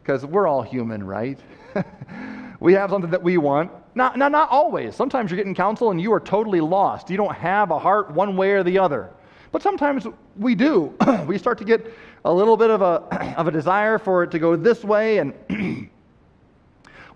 Because 0.03 0.25
we're 0.25 0.47
all 0.47 0.63
human, 0.63 1.05
right? 1.05 1.39
we 2.61 2.73
have 2.75 2.91
something 2.91 3.11
that 3.11 3.23
we 3.23 3.39
want. 3.39 3.71
Not, 3.95 4.19
not, 4.19 4.33
not 4.33 4.51
always. 4.51 4.95
Sometimes 4.95 5.31
you're 5.31 5.37
getting 5.37 5.55
counsel 5.55 5.91
and 5.91 6.01
you 6.01 6.13
are 6.13 6.21
totally 6.21 6.61
lost. 6.61 7.11
You 7.11 7.17
don't 7.17 7.35
have 7.35 7.71
a 7.71 7.79
heart 7.79 8.11
one 8.11 8.37
way 8.37 8.53
or 8.53 8.63
the 8.63 8.79
other. 8.79 9.11
But 9.53 9.63
sometimes 9.63 10.07
we 10.37 10.55
do. 10.55 10.95
we 11.27 11.39
start 11.39 11.59
to 11.59 11.65
get 11.65 11.93
a 12.25 12.33
little 12.33 12.57
bit 12.57 12.71
of 12.71 12.83
a, 12.83 13.35
of 13.39 13.47
a 13.47 13.51
desire 13.51 13.99
for 13.99 14.25
it 14.25 14.31
to 14.33 14.39
go 14.39 14.57
this 14.57 14.83
way. 14.83 15.19
And 15.19 15.33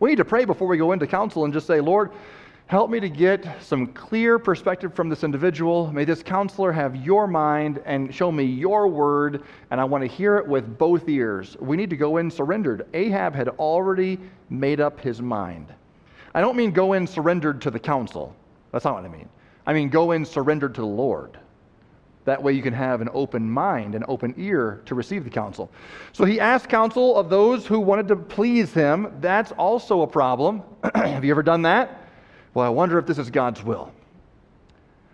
we 0.01 0.11
need 0.11 0.17
to 0.17 0.25
pray 0.25 0.45
before 0.45 0.69
we 0.69 0.77
go 0.77 0.93
into 0.93 1.07
counsel 1.07 1.45
and 1.45 1.53
just 1.53 1.67
say, 1.67 1.81
Lord, 1.81 2.13
Help 2.69 2.91
me 2.91 3.01
to 3.01 3.09
get 3.09 3.47
some 3.63 3.87
clear 3.87 4.39
perspective 4.39 4.93
from 4.93 5.09
this 5.09 5.25
individual. 5.25 5.91
May 5.91 6.05
this 6.05 6.23
counselor 6.23 6.71
have 6.71 6.95
your 6.97 7.27
mind 7.27 7.81
and 7.87 8.15
show 8.15 8.31
me 8.31 8.45
your 8.45 8.89
word, 8.89 9.43
and 9.71 9.81
I 9.81 9.85
want 9.85 10.03
to 10.05 10.07
hear 10.07 10.37
it 10.37 10.47
with 10.47 10.77
both 10.77 11.09
ears. 11.09 11.57
We 11.61 11.79
need 11.79 11.89
to 11.89 11.97
go 11.97 12.19
in 12.19 12.31
surrendered. 12.31 12.87
Ahab 12.93 13.35
had 13.35 13.49
already 13.49 14.21
made 14.51 14.83
up 14.83 15.01
his 15.01 15.23
mind. 15.23 15.73
I 16.35 16.43
don't 16.43 16.59
mean 16.59 16.71
go 16.71 16.93
in 16.93 17.07
surrendered 17.07 17.63
to 17.63 17.71
the 17.71 17.81
council. 17.81 18.37
That's 18.71 18.85
not 18.85 18.97
what 18.97 19.05
I 19.07 19.09
mean. 19.09 19.31
I 19.67 19.73
mean 19.73 19.89
go 19.89 20.13
in 20.13 20.27
surrendered 20.27 20.75
to 20.75 20.83
the 20.83 20.87
Lord. 20.87 21.39
That 22.27 22.43
way 22.43 22.53
you 22.53 22.61
can 22.61 22.75
have 22.75 23.01
an 23.01 23.09
open 23.15 23.51
mind, 23.51 23.95
an 23.95 24.05
open 24.09 24.35
ear 24.37 24.83
to 24.85 24.95
receive 24.95 25.25
the 25.25 25.31
counsel. 25.31 25.71
So 26.13 26.27
he 26.27 26.39
asked 26.39 26.69
counsel 26.69 27.17
of 27.17 27.31
those 27.31 27.67
who 27.67 27.81
wanted 27.81 28.09
to 28.09 28.17
please 28.17 28.75
him. 28.75 29.11
That's 29.23 29.53
also 29.53 30.03
a 30.03 30.07
problem. 30.07 30.63
have 30.95 31.25
you 31.25 31.31
ever 31.31 31.43
done 31.43 31.63
that? 31.63 31.98
Well, 32.59 32.67
I 32.67 32.71
wonder 32.71 32.99
if 32.99 33.07
this 33.07 33.19
is 33.19 33.31
God's 33.31 33.63
will. 33.63 33.93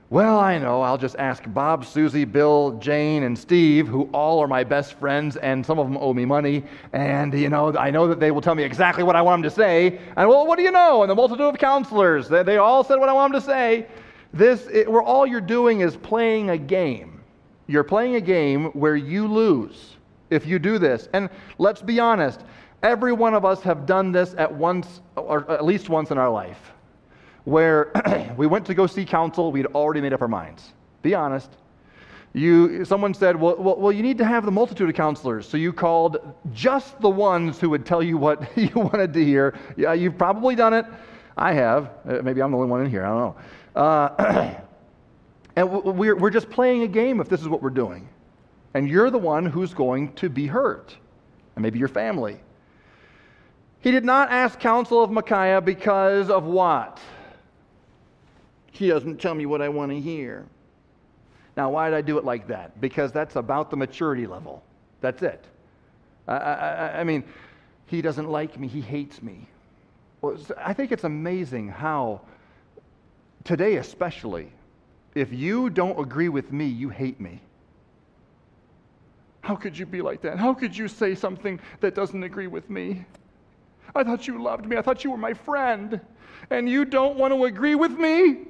Well, 0.09 0.41
I 0.41 0.57
know. 0.57 0.81
I'll 0.81 0.97
just 0.97 1.15
ask 1.17 1.43
Bob, 1.47 1.85
Susie, 1.85 2.25
Bill, 2.25 2.79
Jane, 2.79 3.23
and 3.23 3.39
Steve, 3.39 3.87
who 3.87 4.09
all 4.15 4.41
are 4.41 4.49
my 4.49 4.65
best 4.65 4.95
friends, 4.95 5.37
and 5.37 5.67
some 5.67 5.79
of 5.79 5.87
them 5.87 5.99
owe 5.99 6.15
me 6.15 6.25
money. 6.25 6.65
And, 6.95 7.39
you 7.39 7.51
know, 7.51 7.77
I 7.77 7.91
know 7.91 8.09
that 8.09 8.19
they 8.19 8.31
will 8.31 8.41
tell 8.41 8.55
me 8.55 8.63
exactly 8.63 9.05
what 9.05 9.15
I 9.15 9.21
want 9.21 9.43
them 9.43 9.51
to 9.51 9.55
say. 9.55 10.01
And, 10.17 10.27
well, 10.27 10.47
what 10.47 10.57
do 10.57 10.63
you 10.63 10.71
know? 10.71 11.03
And 11.03 11.11
the 11.11 11.15
multitude 11.15 11.45
of 11.45 11.59
counselors, 11.59 12.31
they, 12.31 12.43
they 12.45 12.57
all 12.57 12.83
said 12.83 12.99
what 12.99 13.11
I 13.11 13.13
want 13.13 13.35
them 13.35 13.43
to 13.43 13.47
say. 13.47 13.89
This, 14.33 14.67
it, 14.73 14.91
where 14.91 15.03
all 15.03 15.27
you're 15.27 15.43
doing 15.43 15.81
is 15.81 15.97
playing 15.97 16.49
a 16.49 16.57
game. 16.57 17.21
You're 17.67 17.85
playing 17.85 18.15
a 18.15 18.23
game 18.23 18.71
where 18.73 18.97
you 18.97 19.29
lose 19.29 19.97
if 20.31 20.47
you 20.47 20.59
do 20.59 20.79
this. 20.79 21.11
And 21.13 21.29
let's 21.59 21.83
be 21.83 22.01
honest, 22.01 22.41
every 22.83 23.13
one 23.13 23.35
of 23.35 23.45
us 23.45 23.61
have 23.65 23.85
done 23.85 24.13
this 24.13 24.35
at 24.39 24.51
once, 24.51 25.03
or 25.15 25.51
at 25.51 25.63
least 25.63 25.91
once 25.91 26.11
in 26.11 26.17
our 26.17 26.31
life 26.31 26.71
where 27.45 27.93
we 28.37 28.47
went 28.47 28.67
to 28.67 28.75
go 28.75 28.87
see 28.87 29.05
counsel, 29.05 29.53
we'd 29.53 29.67
already 29.67 30.01
made 30.01 30.13
up 30.13 30.23
our 30.23 30.29
minds. 30.29 30.73
Be 31.03 31.15
honest. 31.15 31.51
You, 32.33 32.85
someone 32.85 33.15
said, 33.15 33.41
well, 33.41 33.57
well, 33.57 33.77
well, 33.77 33.93
you 33.93 34.03
need 34.03 34.19
to 34.19 34.25
have 34.25 34.45
the 34.45 34.51
multitude 34.51 34.89
of 34.89 34.97
counselors. 34.97 35.49
So 35.49 35.57
you 35.57 35.73
called 35.73 36.35
just 36.53 37.01
the 37.01 37.09
ones 37.09 37.61
who 37.61 37.71
would 37.71 37.87
tell 37.87 38.03
you 38.03 38.19
what 38.19 38.51
you 38.57 38.71
wanted 38.75 39.13
to 39.13 39.25
hear. 39.25 39.57
Yeah, 39.77 39.93
you've 39.93 40.19
probably 40.19 40.57
done 40.57 40.75
it. 40.75 40.85
I 41.37 41.53
have. 41.53 41.91
Uh, 42.09 42.23
maybe 42.23 42.43
I'm 42.43 42.51
the 42.51 42.57
only 42.57 42.69
one 42.69 42.85
in 42.85 42.91
here. 42.91 43.05
I 43.05 43.09
don't 43.09 43.19
know. 43.19 43.81
Uh, 43.81 44.55
and 45.57 45.71
we're, 45.71 46.17
we're 46.17 46.31
just 46.31 46.51
playing 46.51 46.83
a 46.83 46.89
game 46.89 47.21
if 47.21 47.29
this 47.29 47.41
is 47.41 47.49
what 47.49 47.63
we're 47.63 47.71
doing. 47.71 48.09
And 48.75 48.89
you're 48.89 49.11
the 49.11 49.19
one 49.19 49.47
who's 49.47 49.73
going 49.73 50.13
to 50.15 50.29
be 50.29 50.49
hurt. 50.49 50.97
And 51.55 51.63
maybe 51.63 51.79
your 51.79 51.89
family. 51.89 52.41
He 53.81 53.93
did 53.93 54.05
not 54.05 54.31
ask 54.33 54.59
counsel 54.59 55.05
of 55.05 55.11
Micaiah 55.13 55.61
because 55.61 56.31
of 56.31 56.45
what? 56.45 56.99
He 58.75 58.89
doesn't 58.89 59.21
tell 59.21 59.37
me 59.37 59.47
what 59.47 59.63
I 59.63 59.69
want 59.69 59.93
to 59.93 60.01
hear. 60.01 60.45
Now, 61.57 61.71
why 61.71 61.89
did 61.89 61.97
I 61.97 62.01
do 62.01 62.19
it 62.19 62.25
like 62.25 62.49
that? 62.49 62.81
Because 62.81 63.13
that's 63.13 63.37
about 63.37 63.71
the 63.71 63.77
maturity 63.77 64.27
level. 64.27 64.65
That's 65.01 65.23
it. 65.23 65.45
I, 66.27 66.35
I, 66.35 67.01
I 67.01 67.05
mean, 67.05 67.23
he 67.87 68.03
doesn't 68.03 68.29
like 68.29 68.59
me, 68.59 68.67
he 68.67 68.81
hates 68.81 69.23
me. 69.23 69.47
Well, 70.23 70.37
I 70.59 70.73
think 70.73 70.91
it's 70.91 71.05
amazing 71.05 71.69
how, 71.69 72.23
today 73.45 73.77
especially, 73.77 74.51
if 75.15 75.33
you 75.33 75.71
don't 75.71 76.01
agree 76.01 76.29
with 76.29 76.51
me, 76.51 76.67
you 76.67 76.89
hate 76.89 77.21
me. 77.21 77.41
How 79.43 79.55
could 79.55 79.79
you 79.79 79.87
be 79.87 80.03
like 80.03 80.21
that? 80.23 80.37
How 80.37 80.53
could 80.53 80.77
you 80.77 80.89
say 80.89 81.15
something 81.15 81.61
that 81.79 81.95
doesn't 81.95 82.25
agree 82.25 82.49
with 82.49 82.69
me? 82.69 83.05
I 83.95 84.03
thought 84.03 84.27
you 84.27 84.43
loved 84.43 84.67
me. 84.67 84.77
I 84.77 84.83
thought 84.83 85.05
you 85.05 85.13
were 85.13 85.17
my 85.17 85.35
friend. 85.35 86.01
And 86.51 86.69
you 86.69 86.85
don't 86.85 87.17
want 87.17 87.33
to 87.33 87.45
agree 87.45 87.77
with 87.77 87.93
me? 87.93 88.49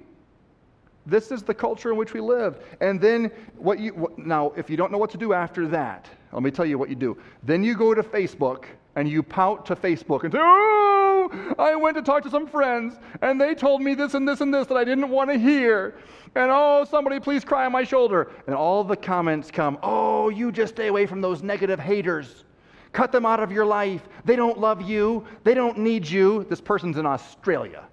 This 1.07 1.31
is 1.31 1.43
the 1.43 1.55
culture 1.55 1.91
in 1.91 1.97
which 1.97 2.15
we 2.15 2.21
live. 2.21 2.61
And 2.81 3.01
then 3.01 3.31
what 3.57 3.79
you 3.79 4.13
now 4.17 4.53
if 4.57 4.71
you 4.71 4.77
don't 4.77 4.91
know 4.91 4.99
what 4.99 5.11
to 5.11 5.19
do 5.19 5.33
after 5.33 5.69
that, 5.69 6.09
let 6.33 6.43
me 6.43 6.51
tell 6.51 6.65
you 6.65 6.79
what 6.79 6.89
you 6.89 6.95
do. 6.95 7.17
Then 7.43 7.63
you 7.63 7.77
go 7.77 7.95
to 7.95 8.03
Facebook 8.03 8.65
and 8.97 9.09
you 9.09 9.23
pout 9.23 9.67
to 9.67 9.77
Facebook 9.77 10.25
and 10.25 10.33
say, 10.33 10.39
"Oh, 10.41 11.55
I 11.59 11.77
went 11.77 11.97
to 11.97 12.03
talk 12.03 12.23
to 12.23 12.31
some 12.31 12.47
friends 12.47 12.99
and 13.21 13.41
they 13.41 13.55
told 13.55 13.83
me 13.83 13.95
this 13.95 14.15
and 14.15 14.27
this 14.27 14.41
and 14.41 14.53
this 14.53 14.67
that 14.69 14.77
I 14.77 14.85
didn't 14.85 15.11
want 15.11 15.31
to 15.31 15.39
hear." 15.39 15.97
And 16.35 16.51
oh, 16.51 16.85
somebody 16.91 17.21
please 17.21 17.45
cry 17.45 17.67
on 17.67 17.73
my 17.73 17.85
shoulder. 17.85 18.31
And 18.47 18.57
all 18.57 18.83
the 18.83 18.97
comments 18.97 19.51
come, 19.51 19.79
"Oh, 19.83 20.31
you 20.31 20.51
just 20.51 20.75
stay 20.75 20.87
away 20.87 21.07
from 21.07 21.21
those 21.21 21.43
negative 21.43 21.79
haters." 21.79 22.45
Cut 22.93 23.11
them 23.11 23.27
out 23.27 23.41
of 23.41 23.51
your 23.51 23.67
life. 23.67 24.09
They 24.25 24.37
don't 24.37 24.59
love 24.59 24.81
you. 24.81 25.27
They 25.43 25.53
don't 25.53 25.79
need 25.79 26.09
you. 26.09 26.45
This 26.45 26.61
person's 26.61 26.97
in 26.97 27.05
Australia. 27.05 27.85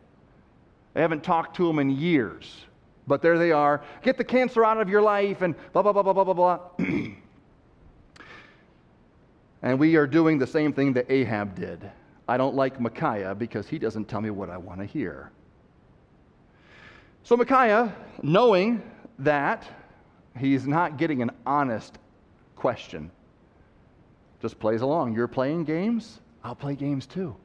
I 0.95 0.99
haven't 0.99 1.23
talked 1.23 1.55
to 1.55 1.65
them 1.65 1.79
in 1.79 1.89
years. 1.89 2.65
But 3.11 3.21
there 3.21 3.37
they 3.37 3.51
are. 3.51 3.83
Get 4.03 4.17
the 4.17 4.23
cancer 4.23 4.63
out 4.63 4.79
of 4.79 4.87
your 4.87 5.01
life 5.01 5.41
and 5.41 5.53
blah, 5.73 5.81
blah, 5.81 5.91
blah, 5.91 6.01
blah, 6.01 6.13
blah, 6.13 6.23
blah, 6.23 6.33
blah. 6.33 6.59
and 9.61 9.77
we 9.77 9.97
are 9.97 10.07
doing 10.07 10.39
the 10.39 10.47
same 10.47 10.71
thing 10.71 10.93
that 10.93 11.11
Ahab 11.11 11.53
did. 11.53 11.91
I 12.29 12.37
don't 12.37 12.55
like 12.55 12.79
Micaiah 12.79 13.35
because 13.35 13.67
he 13.67 13.77
doesn't 13.77 14.05
tell 14.05 14.21
me 14.21 14.29
what 14.29 14.49
I 14.49 14.55
want 14.55 14.79
to 14.79 14.85
hear. 14.85 15.29
So 17.23 17.35
Micaiah, 17.35 17.93
knowing 18.23 18.81
that 19.19 19.67
he's 20.39 20.65
not 20.65 20.95
getting 20.95 21.21
an 21.21 21.31
honest 21.45 21.97
question, 22.55 23.11
just 24.41 24.57
plays 24.57 24.83
along. 24.83 25.15
You're 25.15 25.27
playing 25.27 25.65
games, 25.65 26.21
I'll 26.45 26.55
play 26.55 26.75
games 26.75 27.07
too. 27.07 27.35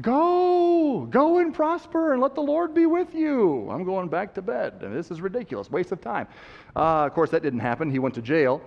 Go, 0.00 1.06
go 1.10 1.38
and 1.38 1.54
prosper 1.54 2.12
and 2.12 2.20
let 2.20 2.34
the 2.34 2.42
Lord 2.42 2.74
be 2.74 2.84
with 2.84 3.14
you. 3.14 3.70
I'm 3.70 3.84
going 3.84 4.08
back 4.08 4.34
to 4.34 4.42
bed. 4.42 4.82
And 4.82 4.94
this 4.94 5.10
is 5.10 5.22
ridiculous, 5.22 5.70
waste 5.70 5.90
of 5.90 6.02
time. 6.02 6.28
Uh, 6.74 7.06
of 7.06 7.14
course, 7.14 7.30
that 7.30 7.42
didn't 7.42 7.60
happen. 7.60 7.90
He 7.90 7.98
went 7.98 8.14
to 8.16 8.22
jail. 8.22 8.60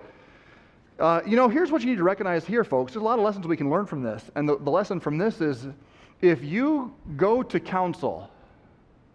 Uh, 0.98 1.20
you 1.24 1.36
know, 1.36 1.48
here's 1.48 1.70
what 1.70 1.82
you 1.82 1.88
need 1.88 1.98
to 1.98 2.02
recognize 2.02 2.44
here, 2.44 2.64
folks. 2.64 2.92
There's 2.92 3.02
a 3.02 3.04
lot 3.04 3.18
of 3.18 3.24
lessons 3.24 3.46
we 3.46 3.56
can 3.56 3.70
learn 3.70 3.86
from 3.86 4.02
this. 4.02 4.28
And 4.34 4.48
the, 4.48 4.58
the 4.58 4.70
lesson 4.70 4.98
from 4.98 5.18
this 5.18 5.40
is 5.40 5.68
if 6.20 6.42
you 6.44 6.92
go 7.16 7.42
to 7.44 7.60
counsel, 7.60 8.28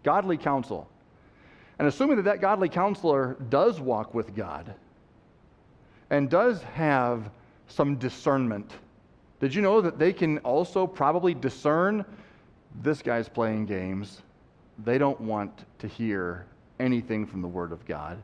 godly 0.02 0.38
counsel, 0.38 0.88
and 1.78 1.86
assuming 1.86 2.16
that 2.16 2.24
that 2.24 2.40
godly 2.40 2.70
counselor 2.70 3.36
does 3.50 3.78
walk 3.78 4.14
with 4.14 4.34
God 4.34 4.74
and 6.08 6.30
does 6.30 6.62
have 6.62 7.30
some 7.68 7.96
discernment, 7.96 8.72
did 9.40 9.54
you 9.54 9.62
know 9.62 9.80
that 9.80 9.98
they 9.98 10.12
can 10.12 10.38
also 10.38 10.86
probably 10.86 11.34
discern 11.34 12.04
this 12.82 13.02
guy's 13.02 13.28
playing 13.28 13.66
games? 13.66 14.22
They 14.84 14.98
don't 14.98 15.20
want 15.20 15.64
to 15.78 15.86
hear 15.86 16.46
anything 16.80 17.26
from 17.26 17.42
the 17.42 17.48
Word 17.48 17.72
of 17.72 17.84
God. 17.86 18.22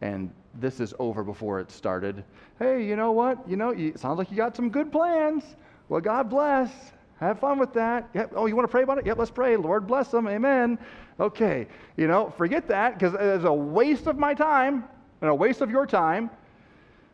And 0.00 0.30
this 0.54 0.80
is 0.80 0.94
over 0.98 1.22
before 1.24 1.60
it 1.60 1.70
started. 1.70 2.24
Hey, 2.58 2.84
you 2.84 2.96
know 2.96 3.12
what? 3.12 3.48
You 3.48 3.56
know, 3.56 3.70
it 3.70 3.98
sounds 3.98 4.18
like 4.18 4.30
you 4.30 4.36
got 4.36 4.56
some 4.56 4.68
good 4.68 4.92
plans. 4.92 5.44
Well, 5.88 6.00
God 6.00 6.28
bless. 6.28 6.70
Have 7.18 7.38
fun 7.38 7.58
with 7.58 7.72
that. 7.74 8.08
Yep. 8.14 8.32
Oh, 8.34 8.46
you 8.46 8.56
want 8.56 8.66
to 8.66 8.70
pray 8.70 8.82
about 8.82 8.98
it? 8.98 9.06
Yep, 9.06 9.18
let's 9.18 9.30
pray. 9.30 9.56
Lord 9.56 9.86
bless 9.86 10.08
them. 10.08 10.26
Amen. 10.26 10.78
Okay. 11.20 11.68
You 11.96 12.08
know, 12.08 12.30
forget 12.36 12.66
that 12.68 12.98
because 12.98 13.14
it's 13.14 13.44
a 13.44 13.52
waste 13.52 14.08
of 14.08 14.18
my 14.18 14.34
time 14.34 14.84
and 15.20 15.30
a 15.30 15.34
waste 15.34 15.60
of 15.60 15.70
your 15.70 15.86
time. 15.86 16.30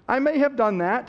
I 0.08 0.18
may 0.18 0.38
have 0.38 0.56
done 0.56 0.78
that 0.78 1.08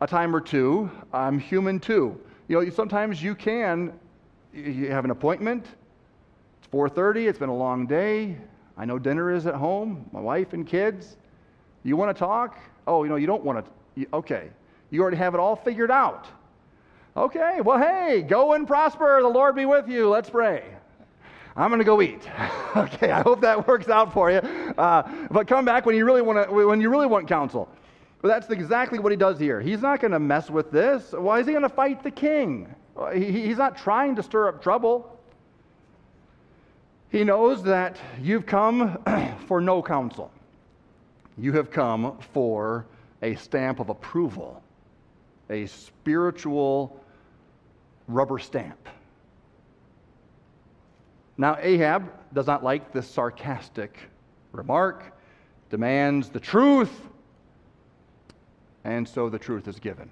a 0.00 0.06
time 0.06 0.34
or 0.34 0.40
two. 0.40 0.90
I'm 1.12 1.38
human 1.38 1.80
too. 1.80 2.20
You 2.48 2.62
know, 2.62 2.70
sometimes 2.70 3.22
you 3.22 3.34
can, 3.34 3.92
you 4.52 4.90
have 4.90 5.04
an 5.04 5.10
appointment. 5.10 5.66
It's 6.58 6.68
4:30. 6.72 7.28
It's 7.28 7.38
been 7.38 7.48
a 7.48 7.56
long 7.56 7.86
day. 7.86 8.36
I 8.76 8.84
know 8.84 8.98
dinner 8.98 9.30
is 9.30 9.46
at 9.46 9.54
home. 9.54 10.08
My 10.12 10.20
wife 10.20 10.52
and 10.52 10.66
kids. 10.66 11.16
You 11.84 11.96
want 11.96 12.14
to 12.14 12.18
talk? 12.18 12.58
Oh, 12.86 13.04
you 13.04 13.10
know, 13.10 13.16
you 13.16 13.26
don't 13.26 13.44
want 13.44 13.64
to. 13.64 14.06
Okay, 14.12 14.48
you 14.90 15.00
already 15.00 15.16
have 15.16 15.34
it 15.34 15.40
all 15.40 15.56
figured 15.56 15.90
out. 15.90 16.26
Okay, 17.16 17.60
well, 17.60 17.78
hey, 17.78 18.22
go 18.22 18.54
and 18.54 18.66
prosper. 18.66 19.20
The 19.22 19.28
Lord 19.28 19.54
be 19.54 19.66
with 19.66 19.88
you. 19.88 20.08
Let's 20.08 20.28
pray. 20.28 20.64
I'm 21.56 21.70
going 21.70 21.78
to 21.78 21.84
go 21.84 22.02
eat. 22.02 22.28
okay, 22.76 23.12
I 23.12 23.22
hope 23.22 23.40
that 23.42 23.68
works 23.68 23.88
out 23.88 24.12
for 24.12 24.30
you. 24.30 24.38
Uh, 24.38 25.08
but 25.30 25.46
come 25.46 25.64
back 25.64 25.86
when 25.86 25.94
you 25.94 26.04
really 26.04 26.22
want 26.22 26.48
to. 26.48 26.52
When 26.52 26.80
you 26.80 26.90
really 26.90 27.06
want 27.06 27.28
counsel. 27.28 27.68
But 28.24 28.30
that's 28.30 28.48
exactly 28.48 28.98
what 28.98 29.12
he 29.12 29.16
does 29.16 29.38
here. 29.38 29.60
He's 29.60 29.82
not 29.82 30.00
going 30.00 30.12
to 30.12 30.18
mess 30.18 30.48
with 30.48 30.70
this. 30.70 31.12
Why 31.12 31.40
is 31.40 31.46
he 31.46 31.52
going 31.52 31.62
to 31.62 31.68
fight 31.68 32.02
the 32.02 32.10
king? 32.10 32.74
He's 33.12 33.58
not 33.58 33.76
trying 33.76 34.16
to 34.16 34.22
stir 34.22 34.48
up 34.48 34.62
trouble. 34.62 35.20
He 37.10 37.22
knows 37.22 37.62
that 37.64 37.98
you've 38.22 38.46
come 38.46 38.96
for 39.46 39.60
no 39.60 39.82
counsel. 39.82 40.30
You 41.36 41.52
have 41.52 41.70
come 41.70 42.16
for 42.32 42.86
a 43.20 43.34
stamp 43.34 43.78
of 43.78 43.90
approval, 43.90 44.62
a 45.50 45.66
spiritual 45.66 46.98
rubber 48.08 48.38
stamp. 48.38 48.88
Now, 51.36 51.58
Ahab 51.60 52.10
does 52.32 52.46
not 52.46 52.64
like 52.64 52.90
this 52.90 53.06
sarcastic 53.06 53.98
remark, 54.52 55.12
demands 55.68 56.30
the 56.30 56.40
truth 56.40 56.90
and 58.84 59.08
so 59.08 59.28
the 59.28 59.38
truth 59.38 59.68
is 59.68 59.78
given. 59.78 60.08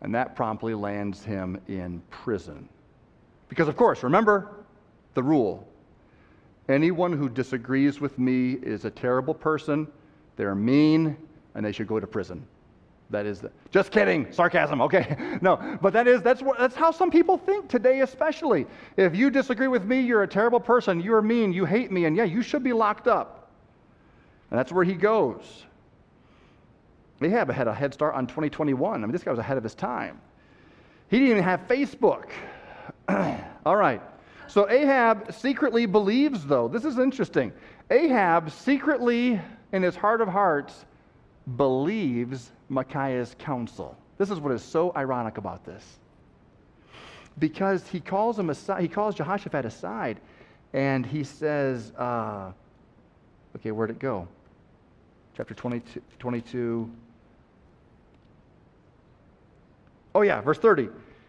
And 0.00 0.14
that 0.14 0.34
promptly 0.34 0.74
lands 0.74 1.24
him 1.24 1.60
in 1.68 2.02
prison. 2.10 2.68
Because, 3.48 3.68
of 3.68 3.76
course, 3.76 4.02
remember 4.02 4.64
the 5.14 5.22
rule 5.22 5.68
Anyone 6.68 7.12
who 7.12 7.28
disagrees 7.28 8.00
with 8.00 8.18
me 8.18 8.52
is 8.52 8.84
a 8.84 8.90
terrible 8.90 9.34
person, 9.34 9.88
they're 10.36 10.54
mean, 10.54 11.16
and 11.54 11.66
they 11.66 11.72
should 11.72 11.88
go 11.88 11.98
to 11.98 12.06
prison. 12.06 12.46
That 13.10 13.26
is 13.26 13.40
the, 13.40 13.50
just 13.70 13.90
kidding, 13.90 14.32
sarcasm. 14.32 14.80
Okay, 14.80 15.16
no, 15.42 15.78
but 15.82 15.92
that 15.92 16.06
is 16.06 16.22
that's 16.22 16.40
what, 16.40 16.58
that's 16.58 16.74
how 16.74 16.90
some 16.90 17.10
people 17.10 17.36
think 17.36 17.68
today, 17.68 18.00
especially. 18.00 18.66
If 18.96 19.14
you 19.14 19.28
disagree 19.28 19.68
with 19.68 19.84
me, 19.84 20.00
you're 20.00 20.22
a 20.22 20.28
terrible 20.28 20.60
person. 20.60 21.00
You're 21.00 21.20
mean. 21.20 21.52
You 21.52 21.66
hate 21.66 21.90
me, 21.90 22.06
and 22.06 22.16
yeah, 22.16 22.24
you 22.24 22.42
should 22.42 22.62
be 22.62 22.72
locked 22.72 23.08
up. 23.08 23.50
And 24.50 24.58
that's 24.58 24.72
where 24.72 24.84
he 24.84 24.94
goes. 24.94 25.66
Ahab 27.24 27.50
had 27.50 27.68
a 27.68 27.74
head 27.74 27.92
start 27.94 28.14
on 28.14 28.26
2021. 28.26 29.02
I 29.02 29.06
mean, 29.06 29.12
this 29.12 29.22
guy 29.22 29.30
was 29.30 29.38
ahead 29.38 29.56
of 29.56 29.64
his 29.64 29.74
time. 29.74 30.20
He 31.08 31.18
didn't 31.18 31.32
even 31.32 31.44
have 31.44 31.66
Facebook. 31.68 32.30
All 33.66 33.76
right. 33.76 34.00
So 34.48 34.68
Ahab 34.68 35.32
secretly 35.32 35.86
believes, 35.86 36.44
though. 36.44 36.68
This 36.68 36.84
is 36.84 36.98
interesting. 36.98 37.52
Ahab 37.90 38.50
secretly, 38.50 39.40
in 39.72 39.82
his 39.82 39.96
heart 39.96 40.20
of 40.20 40.28
hearts, 40.28 40.84
believes 41.56 42.52
Micaiah's 42.68 43.36
counsel. 43.38 43.96
This 44.18 44.30
is 44.30 44.40
what 44.40 44.52
is 44.52 44.62
so 44.62 44.92
ironic 44.96 45.38
about 45.38 45.64
this. 45.64 45.98
Because 47.38 47.86
he 47.88 48.00
calls 48.00 48.38
him 48.38 48.50
aside, 48.50 48.82
he 48.82 48.88
calls 48.88 49.14
Jehoshaphat 49.14 49.64
aside, 49.64 50.20
and 50.72 51.04
he 51.04 51.24
says, 51.24 51.92
uh, 51.98 52.52
okay, 53.56 53.70
where'd 53.70 53.90
it 53.90 53.98
go? 53.98 54.28
Chapter 55.36 55.54
22, 55.54 56.02
22. 56.18 56.90
Oh, 60.14 60.22
yeah, 60.22 60.40
verse 60.40 60.58
30. 60.58 60.88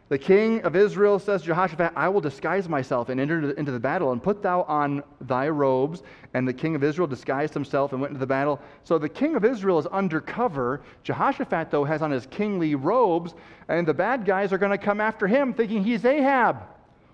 The 0.10 0.18
king 0.18 0.62
of 0.62 0.76
Israel 0.76 1.18
says 1.18 1.42
Jehoshaphat, 1.42 1.94
I 1.96 2.10
will 2.10 2.22
disguise 2.22 2.68
myself 2.68 3.10
and 3.10 3.20
enter 3.20 3.52
into 3.52 3.72
the 3.72 3.80
battle, 3.80 4.12
and 4.12 4.22
put 4.22 4.44
thou 4.44 4.64
on 4.64 5.02
thy 5.22 5.50
robes. 5.50 6.04
And 6.34 6.48
the 6.48 6.54
king 6.54 6.76
of 6.76 6.84
Israel 6.84 7.08
disguised 7.08 7.54
himself 7.54 7.94
and 7.94 8.02
went 8.02 8.12
into 8.12 8.20
the 8.20 8.28
battle. 8.28 8.60
So 8.84 9.00
the 9.00 9.10
king 9.10 9.36
of 9.36 9.46
Israel 9.46 9.80
is 9.80 9.88
undercover. 9.88 10.82
Jehoshaphat, 11.04 11.72
though, 11.72 11.86
has 11.86 12.02
on 12.02 12.12
his 12.12 12.26
kingly 12.28 12.76
robes, 12.76 13.34
and 13.70 13.88
the 13.88 13.94
bad 13.94 14.26
guys 14.26 14.52
are 14.52 14.58
going 14.58 14.72
to 14.72 14.78
come 14.78 15.00
after 15.00 15.26
him 15.26 15.54
thinking 15.54 15.84
he's 15.84 16.06
Ahab. 16.06 16.64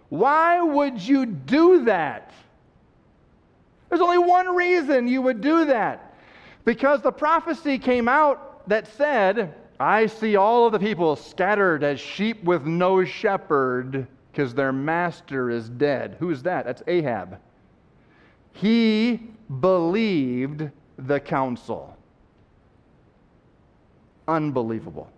Why 0.09 0.59
would 0.59 0.99
you 0.99 1.25
do 1.27 1.85
that? 1.85 2.33
There's 3.89 4.01
only 4.01 4.17
one 4.17 4.55
reason 4.55 5.07
you 5.07 5.21
would 5.21 5.41
do 5.41 5.65
that. 5.65 6.15
Because 6.65 7.01
the 7.01 7.11
prophecy 7.11 7.77
came 7.77 8.07
out 8.07 8.67
that 8.67 8.87
said, 8.95 9.53
I 9.79 10.07
see 10.07 10.35
all 10.35 10.65
of 10.65 10.73
the 10.73 10.79
people 10.79 11.15
scattered 11.15 11.83
as 11.83 11.99
sheep 11.99 12.43
with 12.43 12.65
no 12.65 13.05
shepherd 13.05 14.07
because 14.31 14.53
their 14.53 14.73
master 14.73 15.49
is 15.49 15.69
dead. 15.69 16.17
Who 16.19 16.31
is 16.31 16.43
that? 16.43 16.65
That's 16.65 16.83
Ahab. 16.87 17.39
He 18.51 19.29
believed 19.61 20.69
the 20.97 21.19
counsel. 21.19 21.95
Unbelievable. 24.27 25.09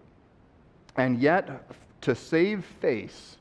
And 0.96 1.20
yet, 1.20 1.72
to 2.02 2.16
save 2.16 2.64
face 2.82 3.38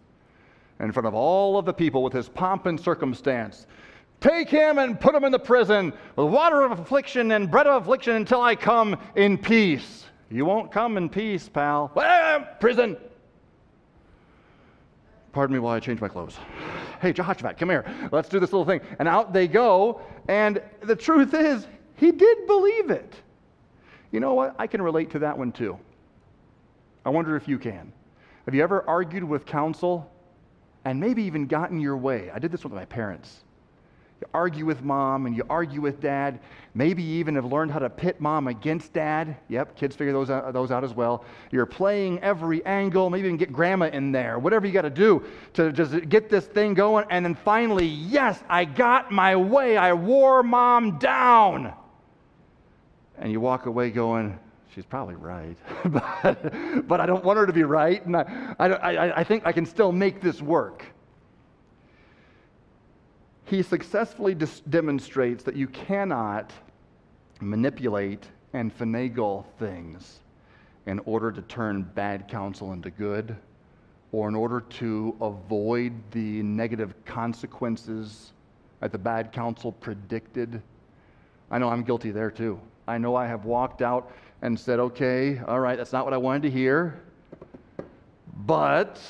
in 0.81 0.93
front 0.93 1.07
of 1.07 1.15
all 1.15 1.59
of 1.59 1.67
the 1.67 1.73
people 1.73 2.03
with 2.03 2.13
his 2.13 2.29
pomp 2.29 2.67
and 2.67 2.81
circumstance, 2.81 3.67
take 4.21 4.49
him 4.49 4.79
and 4.79 4.99
put 4.99 5.15
him 5.15 5.25
in 5.25 5.33
the 5.33 5.39
prison 5.39 5.93
with 6.17 6.29
water 6.29 6.63
of 6.63 6.79
affliction 6.79 7.33
and 7.33 7.51
bread 7.51 7.67
of 7.67 7.83
affliction 7.83 8.17
until 8.17 8.41
I 8.41 8.55
come 8.55 8.97
in 9.17 9.37
peace. 9.37 10.07
You 10.31 10.45
won't 10.45 10.71
come 10.71 10.97
in 10.97 11.09
peace, 11.09 11.49
pal. 11.49 11.91
Well, 11.95 12.47
prison. 12.61 12.97
Pardon 15.33 15.55
me 15.55 15.61
while 15.61 15.75
I 15.75 15.81
change 15.81 16.01
my 16.01 16.09
clothes. 16.09 16.37
Hey, 17.01 17.13
Jehoshaphat, 17.13 17.59
come 17.59 17.71
here. 17.71 17.85
Let's 18.13 18.29
do 18.29 18.39
this 18.39 18.53
little 18.53 18.65
thing. 18.65 18.81
And 18.99 19.09
out 19.09 19.33
they 19.33 19.49
go. 19.49 20.03
And 20.29 20.63
the 20.83 20.97
truth 20.97 21.35
is, 21.35 21.67
he 21.97 22.13
did 22.13 22.47
believe 22.47 22.91
it. 22.91 23.15
You 24.13 24.21
know 24.21 24.35
what? 24.35 24.55
I 24.59 24.67
can 24.67 24.83
relate 24.83 25.11
to 25.11 25.19
that 25.21 25.37
one 25.37 25.53
too. 25.53 25.79
I 27.05 27.11
wonder 27.11 27.37
if 27.37 27.49
you 27.49 27.59
can. 27.59 27.93
Have 28.45 28.55
you 28.55 28.63
ever 28.63 28.89
argued 28.89 29.25
with 29.25 29.47
counsel 29.47 30.11
and 30.85 31.01
maybe 31.01 31.23
even 31.25 31.47
gotten 31.47 31.81
your 31.81 31.97
way? 31.97 32.31
I 32.33 32.39
did 32.39 32.53
this 32.53 32.65
with 32.65 32.73
my 32.73 32.85
parents. 32.85 33.45
You 34.21 34.27
argue 34.35 34.67
with 34.67 34.83
mom 34.83 35.25
and 35.25 35.35
you 35.35 35.45
argue 35.49 35.81
with 35.81 36.01
dad. 36.01 36.41
Maybe 36.75 37.03
you 37.03 37.19
even 37.21 37.35
have 37.37 37.47
learned 37.47 37.71
how 37.71 37.79
to 37.79 37.89
pit 37.89 38.21
mom 38.21 38.49
against 38.49 38.93
dad. 38.93 39.35
Yep, 39.49 39.77
kids 39.77 39.97
figure 39.97 40.13
those 40.13 40.29
out, 40.29 40.53
those 40.53 40.71
out 40.71 40.85
as 40.85 40.93
well. 40.93 41.25
You're 41.51 41.65
playing 41.65 42.21
every 42.21 42.65
angle, 42.67 43.09
maybe 43.09 43.27
even 43.27 43.39
get 43.39 43.51
grandma 43.51 43.87
in 43.87 44.13
there, 44.13 44.39
whatever 44.39 44.67
you 44.67 44.75
got 44.75 44.83
to 44.83 44.91
do 44.91 45.25
to 45.55 45.73
just 45.73 46.07
get 46.11 46.29
this 46.29 46.47
thing 46.47 46.75
going. 46.75 47.07
And 47.09 47.25
then 47.25 47.35
finally, 47.35 47.87
yes, 47.87 48.45
I 48.47 48.67
got 48.67 49.11
my 49.11 49.37
way. 49.37 49.79
I 49.79 49.95
wore 49.95 50.43
mom 50.43 50.99
down. 50.99 51.73
And 53.19 53.33
you 53.33 53.41
walk 53.41 53.65
away 53.65 53.91
going, 53.91 54.39
she's 54.75 54.85
probably 54.85 55.15
right. 55.15 55.57
but, 55.87 56.87
but 56.87 57.01
I 57.01 57.07
don't 57.07 57.25
want 57.25 57.39
her 57.39 57.47
to 57.47 57.55
be 57.55 57.63
right. 57.63 58.05
And 58.05 58.15
I, 58.17 58.55
I, 58.59 59.21
I 59.21 59.25
think 59.25 59.47
I 59.47 59.53
can 59.53 59.65
still 59.65 59.93
make 59.93 60.21
this 60.21 60.43
work 60.43 60.85
he 63.51 63.63
successfully 63.63 64.33
dis- 64.33 64.61
demonstrates 64.71 65.43
that 65.43 65.57
you 65.57 65.67
cannot 65.67 66.53
manipulate 67.41 68.29
and 68.53 68.77
finagle 68.77 69.45
things 69.59 70.21
in 70.87 71.01
order 71.01 71.33
to 71.33 71.43
turn 71.43 71.83
bad 71.83 72.29
counsel 72.29 72.73
into 72.73 72.91
good 72.91 73.37
or 74.13 74.29
in 74.29 74.37
order 74.37 74.61
to 74.61 75.17
avoid 75.21 75.93
the 76.13 76.43
negative 76.45 76.95
consequences 77.05 78.33
that 78.79 78.93
the 78.93 78.99
bad 78.99 79.33
counsel 79.33 79.73
predicted. 79.73 80.63
I 81.51 81.59
know 81.59 81.69
I'm 81.69 81.83
guilty 81.83 82.13
there 82.13 82.31
too. 82.31 82.61
I 82.87 82.99
know 82.99 83.17
I 83.17 83.27
have 83.27 83.45
walked 83.47 83.83
out 83.83 84.13
and 84.43 84.59
said, 84.59 84.79
okay, 84.79 85.41
all 85.47 85.59
right, 85.59 85.77
that's 85.77 85.93
not 85.93 86.05
what 86.05 86.15
I 86.15 86.19
wanted 86.19 86.43
to 86.43 86.51
hear, 86.51 87.03
but 88.47 89.01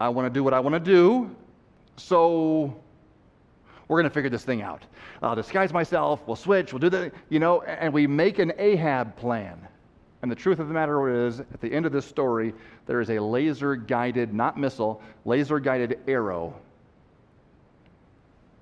I 0.00 0.08
want 0.08 0.26
to 0.26 0.30
do 0.30 0.42
what 0.42 0.54
I 0.54 0.60
want 0.60 0.74
to 0.74 0.80
do. 0.80 1.34
So 1.96 2.76
we're 3.90 4.00
going 4.00 4.08
to 4.08 4.14
figure 4.14 4.30
this 4.30 4.44
thing 4.44 4.62
out. 4.62 4.84
I'll 5.20 5.34
disguise 5.34 5.72
myself, 5.72 6.20
we'll 6.24 6.36
switch, 6.36 6.72
we'll 6.72 6.78
do 6.78 6.90
the, 6.90 7.10
you 7.28 7.40
know, 7.40 7.62
and 7.62 7.92
we 7.92 8.06
make 8.06 8.38
an 8.38 8.52
Ahab 8.56 9.16
plan. 9.16 9.66
And 10.22 10.30
the 10.30 10.36
truth 10.36 10.60
of 10.60 10.68
the 10.68 10.74
matter 10.74 11.26
is, 11.26 11.40
at 11.40 11.60
the 11.60 11.72
end 11.72 11.86
of 11.86 11.92
this 11.92 12.06
story, 12.06 12.54
there 12.86 13.00
is 13.00 13.10
a 13.10 13.18
laser 13.18 13.74
guided, 13.74 14.32
not 14.32 14.56
missile, 14.56 15.02
laser 15.24 15.58
guided 15.58 15.98
arrow 16.06 16.54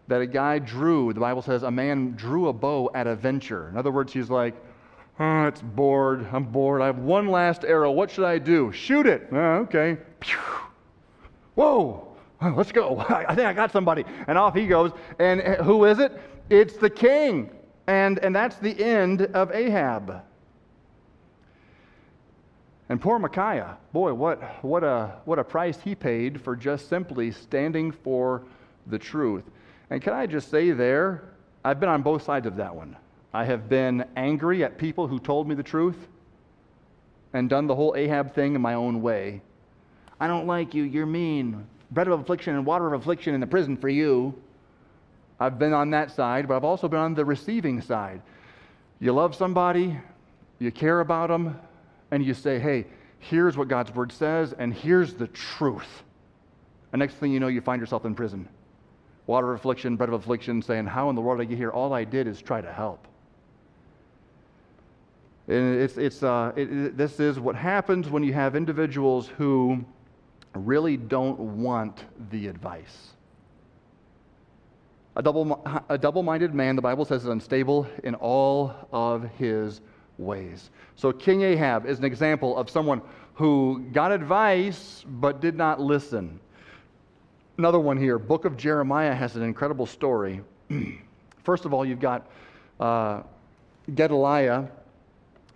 that 0.07 0.23
a 0.23 0.27
guy 0.27 0.59
drew. 0.61 1.13
The 1.13 1.21
Bible 1.21 1.43
says 1.43 1.63
a 1.63 1.71
man 1.71 2.13
drew 2.13 2.49
a 2.49 2.53
bow 2.55 2.91
at 2.95 3.07
a 3.07 3.15
venture. 3.15 3.69
In 3.69 3.77
other 3.77 3.91
words, 3.91 4.15
he's 4.15 4.31
like, 4.31 4.55
oh, 5.21 5.45
it's 5.45 5.61
bored. 5.61 6.27
I'm 6.33 6.45
bored. 6.45 6.81
I 6.81 6.87
have 6.87 7.01
one 7.01 7.29
last 7.29 7.65
arrow. 7.65 7.91
What 7.91 8.11
should 8.11 8.25
I 8.25 8.39
do? 8.39 8.73
Shoot 8.73 9.07
it. 9.07 9.29
Oh, 9.31 9.67
okay. 9.67 9.99
Whoa 11.55 11.67
oh, 11.67 12.08
let's 12.43 12.73
go. 12.73 12.99
I 13.09 13.35
think 13.35 13.47
I 13.47 13.53
got 13.53 13.73
somebody. 13.73 14.05
And 14.27 14.39
off 14.39 14.55
he 14.55 14.67
goes. 14.67 14.93
And 15.19 15.41
who 15.41 15.85
is 15.85 15.99
it? 15.99 16.21
It's 16.51 16.77
the 16.77 16.91
king. 16.91 17.51
And, 17.87 18.19
and 18.19 18.35
that's 18.35 18.57
the 18.57 18.79
end 18.83 19.23
of 19.23 19.51
Ahab. 19.53 20.23
And 22.91 23.01
poor 23.01 23.19
Micaiah, 23.19 23.77
boy, 23.93 24.15
what, 24.15 24.43
what, 24.65 24.83
a, 24.83 25.17
what 25.25 25.39
a 25.39 25.45
price 25.45 25.79
he 25.81 25.95
paid 25.95 26.41
for 26.41 26.57
just 26.57 26.89
simply 26.89 27.31
standing 27.31 27.93
for 27.93 28.45
the 28.87 28.99
truth. 28.99 29.45
And 29.91 30.01
can 30.01 30.15
I 30.15 30.27
just 30.27 30.51
say 30.51 30.71
there, 30.71 31.25
I've 31.65 31.81
been 31.81 31.91
on 31.91 32.03
both 32.03 32.23
sides 32.23 32.47
of 32.47 32.57
that 32.57 32.75
one. 32.75 32.97
I 33.35 33.45
have 33.45 33.69
been 33.69 34.07
angry 34.17 34.65
at 34.65 34.79
people 34.79 35.07
who 35.07 35.19
told 35.19 35.47
me 35.47 35.55
the 35.55 35.63
truth 35.63 36.09
and 37.35 37.51
done 37.51 37.67
the 37.67 37.75
whole 37.75 37.95
Ahab 37.95 38.35
thing 38.35 38.55
in 38.55 38.63
my 38.63 38.73
own 38.73 39.03
way. 39.03 39.43
I 40.19 40.27
don't 40.27 40.47
like 40.47 40.73
you, 40.73 40.85
you're 40.85 41.07
mean 41.07 41.67
bread 41.91 42.09
of 42.09 42.21
affliction 42.21 42.55
and 42.55 42.67
water 42.67 42.93
of 42.93 43.01
affliction 43.01 43.35
in 43.35 43.41
the 43.41 43.47
prison 43.47 43.77
for 43.77 43.89
you. 43.89 44.35
I've 45.41 45.59
been 45.59 45.73
on 45.73 45.91
that 45.91 46.11
side, 46.11 46.49
but 46.49 46.57
I've 46.57 46.65
also 46.65 46.89
been 46.89 47.01
on 47.01 47.15
the 47.15 47.25
receiving 47.25 47.81
side. 47.81 48.23
You 49.01 49.13
love 49.13 49.35
somebody, 49.35 49.99
you 50.59 50.73
care 50.73 51.01
about 51.01 51.29
them, 51.29 51.59
and 52.11 52.25
you 52.25 52.35
say, 52.35 52.59
hey, 52.59 52.87
here's 53.19 53.57
what 53.57 53.69
God's 53.69 53.95
word 53.95 54.11
says, 54.11 54.53
and 54.53 54.75
here's 54.75 55.15
the 55.15 55.29
truth. 55.29 56.03
And 56.93 57.01
next 57.01 57.15
thing 57.15 57.33
you 57.33 57.41
know, 57.41 57.49
you 57.49 57.61
find 57.61 57.81
yourself 57.81 58.05
in 58.05 58.15
prison. 58.15 58.49
Water 59.27 59.53
of 59.53 59.61
affliction, 59.61 59.97
bread 59.97 60.09
of 60.09 60.15
affliction, 60.15 60.63
saying, 60.63 60.87
How 60.87 61.11
in 61.11 61.15
the 61.15 61.21
world 61.21 61.39
did 61.41 61.51
get 61.51 61.59
here? 61.59 61.71
All 61.71 61.93
I 61.93 62.05
did 62.05 62.27
is 62.27 62.41
try 62.41 62.63
to 62.63 62.73
help. 62.73 63.07
And 65.49 65.81
it's, 65.81 65.99
it's, 65.99 66.23
uh, 66.23 66.53
it, 66.57 66.73
it, 66.73 66.97
this 66.97 67.21
is 67.21 67.39
what 67.39 67.55
happens 67.55 68.09
when 68.09 68.23
you 68.23 68.33
have 68.33 68.57
individuals 68.57 69.29
who 69.29 69.85
really 70.67 70.97
don't 70.97 71.39
want 71.39 72.05
the 72.31 72.49
advice. 72.49 73.13
A 75.17 75.23
double, 75.23 75.65
a 75.89 75.99
double-minded 75.99 76.55
man, 76.55 76.77
the 76.77 76.83
Bible 76.83 77.05
says, 77.05 77.23
is 77.23 77.29
unstable 77.29 77.89
in 78.05 78.15
all 78.15 78.73
of 78.93 79.29
his 79.37 79.81
ways. 80.17 80.71
So 80.95 81.13
King 81.13 81.43
Ahab 81.43 81.87
is 81.87 81.99
an 81.99 82.05
example 82.05 82.57
of 82.57 82.71
someone 82.71 83.03
who 83.35 83.85
got 83.93 84.13
advice 84.13 85.05
but 85.07 85.41
did 85.41 85.57
not 85.57 85.81
listen. 85.81 86.39
Another 87.57 87.81
one 87.81 87.97
here, 87.97 88.19
Book 88.19 88.45
of 88.45 88.57
Jeremiah 88.57 89.15
has 89.15 89.35
an 89.35 89.43
incredible 89.43 89.87
story. 89.87 90.41
First 91.45 91.65
of 91.65 91.75
all, 91.75 91.85
you've 91.85 92.01
got 92.01 92.31
uh, 92.79 93.23
Gedaliah, 93.95 94.69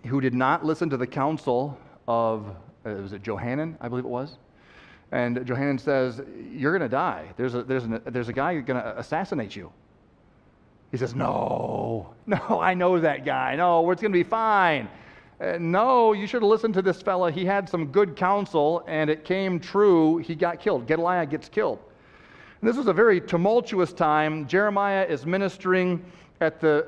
who 0.07 0.19
did 0.19 0.33
not 0.33 0.65
listen 0.65 0.89
to 0.89 0.97
the 0.97 1.07
counsel 1.07 1.77
of, 2.07 2.47
uh, 2.85 2.89
was 2.89 3.13
it 3.13 3.21
Johanan, 3.23 3.77
I 3.79 3.87
believe 3.87 4.03
it 4.03 4.09
was? 4.09 4.37
And 5.13 5.45
Johanan 5.45 5.77
says, 5.77 6.21
You're 6.51 6.71
going 6.71 6.81
to 6.81 6.89
die. 6.89 7.27
There's 7.37 7.53
a, 7.53 7.61
there's, 7.61 7.83
an, 7.83 8.01
there's 8.07 8.29
a 8.29 8.33
guy 8.33 8.59
going 8.61 8.81
to 8.81 8.99
assassinate 8.99 9.55
you. 9.55 9.71
He 10.89 10.97
says, 10.97 11.13
No, 11.13 12.15
no, 12.25 12.59
I 12.59 12.73
know 12.73 12.99
that 12.99 13.23
guy. 13.23 13.55
No, 13.55 13.89
it's 13.91 14.01
going 14.01 14.11
to 14.11 14.17
be 14.17 14.23
fine. 14.23 14.89
Uh, 15.39 15.57
no, 15.59 16.13
you 16.13 16.25
should 16.25 16.41
have 16.41 16.49
listened 16.49 16.73
to 16.73 16.81
this 16.81 16.99
fella. 16.99 17.31
He 17.31 17.45
had 17.45 17.69
some 17.69 17.87
good 17.91 18.15
counsel, 18.15 18.83
and 18.87 19.07
it 19.07 19.23
came 19.23 19.59
true. 19.59 20.17
He 20.17 20.33
got 20.33 20.59
killed. 20.59 20.87
Gedaliah 20.87 21.27
gets 21.27 21.47
killed. 21.47 21.77
And 22.59 22.67
this 22.67 22.75
was 22.75 22.87
a 22.87 22.93
very 22.93 23.21
tumultuous 23.21 23.93
time. 23.93 24.47
Jeremiah 24.47 25.05
is 25.07 25.27
ministering 25.27 26.03
at 26.41 26.59
the, 26.59 26.87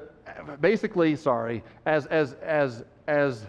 basically, 0.61 1.15
sorry, 1.15 1.63
as, 1.85 2.07
as, 2.07 2.33
as, 2.41 2.85
as 3.05 3.45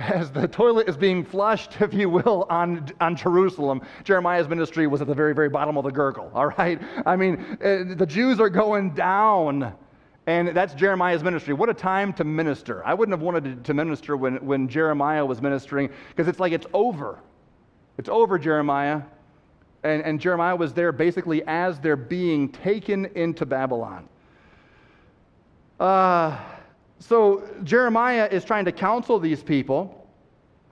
as 0.00 0.30
the 0.30 0.48
toilet 0.48 0.88
is 0.88 0.96
being 0.96 1.24
flushed, 1.24 1.76
if 1.80 1.92
you 1.92 2.08
will, 2.08 2.46
on, 2.48 2.88
on 3.00 3.16
Jerusalem, 3.16 3.82
Jeremiah's 4.02 4.48
ministry 4.48 4.86
was 4.86 5.00
at 5.00 5.06
the 5.06 5.14
very, 5.14 5.34
very 5.34 5.48
bottom 5.48 5.76
of 5.76 5.84
the 5.84 5.90
gurgle, 5.90 6.30
all 6.34 6.46
right? 6.46 6.80
I 7.06 7.16
mean, 7.16 7.58
uh, 7.62 7.94
the 7.94 8.06
Jews 8.06 8.40
are 8.40 8.48
going 8.48 8.94
down, 8.94 9.74
and 10.26 10.48
that's 10.48 10.74
Jeremiah's 10.74 11.22
ministry. 11.22 11.54
What 11.54 11.68
a 11.68 11.74
time 11.74 12.12
to 12.14 12.24
minister. 12.24 12.84
I 12.84 12.94
wouldn't 12.94 13.12
have 13.12 13.22
wanted 13.22 13.64
to 13.64 13.74
minister 13.74 14.16
when, 14.16 14.36
when 14.44 14.68
Jeremiah 14.68 15.24
was 15.24 15.42
ministering, 15.42 15.90
because 16.08 16.28
it's 16.28 16.40
like 16.40 16.52
it's 16.52 16.66
over. 16.72 17.18
It's 17.98 18.08
over, 18.08 18.38
Jeremiah. 18.38 19.02
And, 19.82 20.02
and 20.02 20.20
Jeremiah 20.20 20.56
was 20.56 20.74
there 20.74 20.92
basically 20.92 21.42
as 21.46 21.78
they're 21.80 21.96
being 21.96 22.50
taken 22.50 23.06
into 23.14 23.46
Babylon. 23.46 24.08
Uh, 25.78 26.38
so 27.00 27.48
Jeremiah 27.64 28.28
is 28.30 28.44
trying 28.44 28.66
to 28.66 28.72
counsel 28.72 29.18
these 29.18 29.42
people, 29.42 30.06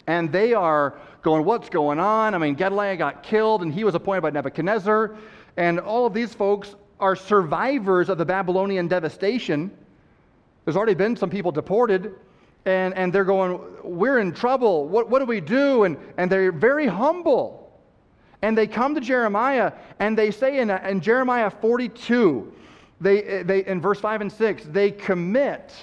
and 0.07 0.31
they 0.31 0.53
are 0.53 0.99
going, 1.23 1.45
What's 1.45 1.71
going 1.71 1.99
on? 1.99 2.35
I 2.35 2.39
mean, 2.39 2.55
Gedaliah 2.55 2.97
got 2.97 3.23
killed, 3.23 3.63
and 3.63 3.73
he 3.73 3.83
was 3.83 3.95
appointed 3.95 4.21
by 4.21 4.31
Nebuchadnezzar, 4.31 5.17
and 5.57 5.81
all 5.81 6.07
of 6.07 6.13
these 6.13 6.35
folks 6.35 6.77
are 7.01 7.17
survivors 7.17 8.09
of 8.09 8.19
the 8.19 8.27
Babylonian 8.27 8.89
devastation. 8.89 9.71
There's 10.65 10.77
already 10.77 10.95
been 10.95 11.17
some 11.17 11.31
people 11.31 11.51
deported, 11.51 12.15
and, 12.67 12.93
and 12.95 13.11
they're 13.11 13.25
going, 13.25 13.59
We're 13.83 14.19
in 14.19 14.33
trouble. 14.33 14.87
What, 14.87 15.09
what 15.09 15.21
do 15.21 15.25
we 15.25 15.41
do? 15.41 15.85
And, 15.85 15.97
and 16.19 16.31
they're 16.31 16.53
very 16.53 16.87
humble. 16.87 17.65
And 18.43 18.57
they 18.57 18.67
come 18.67 18.95
to 18.95 19.01
Jeremiah, 19.01 19.73
and 19.99 20.17
they 20.17 20.31
say 20.31 20.61
in, 20.61 20.71
in 20.71 21.01
Jeremiah 21.01 21.51
42, 21.51 22.53
they, 23.01 23.43
they, 23.43 23.65
in 23.65 23.81
verse 23.81 23.99
5 23.99 24.21
and 24.21 24.31
6, 24.31 24.65
they 24.67 24.91
commit 24.91 25.75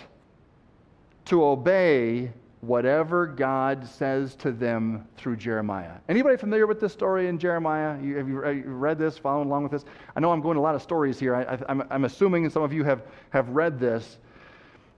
to 1.26 1.44
obey 1.44 2.32
whatever 2.62 3.28
God 3.28 3.88
says 3.88 4.36
to 4.36 4.52
them 4.52 5.08
through 5.18 5.36
Jeremiah. 5.36 5.92
Anybody 6.10 6.38
familiar 6.38 6.68
with 6.68 6.80
this 6.80 6.94
story 6.94 7.28
in 7.28 7.38
Jeremiah? 7.38 8.02
You, 8.02 8.18
have, 8.18 8.28
you, 8.28 8.40
read 8.40 8.98
this, 8.98 9.18
following 9.18 9.48
along 9.48 9.64
with 9.64 9.72
this? 9.72 9.86
I 10.16 10.20
know 10.20 10.32
I'm 10.32 10.42
going 10.42 10.58
a 10.58 10.62
lot 10.62 10.76
of 10.76 10.82
stories 10.82 11.20
here. 11.20 11.36
I, 11.36 11.72
am 11.94 12.06
assuming 12.06 12.50
some 12.50 12.64
of 12.64 12.74
you 12.74 12.84
have, 12.84 13.04
have 13.30 13.50
read 13.50 13.80
this. 13.80 14.18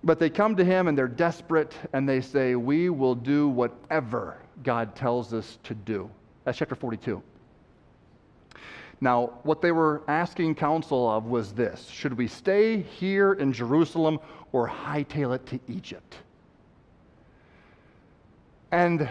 But 0.04 0.20
they 0.20 0.30
come 0.30 0.56
to 0.56 0.64
him 0.64 0.88
and 0.88 0.98
they're 0.98 1.08
desperate 1.08 1.76
and 1.92 2.08
they 2.08 2.22
say, 2.22 2.56
We 2.56 2.90
will 2.90 3.16
do 3.16 3.50
whatever 3.50 4.38
God 4.64 4.96
tells 4.96 5.34
us 5.34 5.58
to 5.64 5.74
do. 5.74 6.10
That's 6.46 6.58
chapter 6.58 6.76
42. 6.76 7.22
Now, 9.00 9.34
what 9.44 9.62
they 9.62 9.72
were 9.72 10.02
asking 10.08 10.56
counsel 10.56 11.10
of 11.10 11.26
was 11.26 11.52
this 11.54 11.88
Should 11.88 12.18
we 12.18 12.28
stay 12.28 12.82
here 12.82 13.34
in 13.34 13.54
Jerusalem 13.54 14.20
or 14.52 14.68
hightail 14.68 15.36
it 15.36 15.46
to 15.48 15.60
Egypt? 15.68 16.16
And 18.72 19.10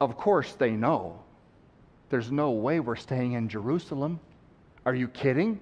of 0.00 0.16
course, 0.16 0.54
they 0.54 0.70
know. 0.70 1.18
There's 2.10 2.32
no 2.32 2.52
way 2.52 2.80
we're 2.80 2.96
staying 2.96 3.32
in 3.32 3.48
Jerusalem. 3.48 4.20
Are 4.86 4.94
you 4.94 5.08
kidding? 5.08 5.60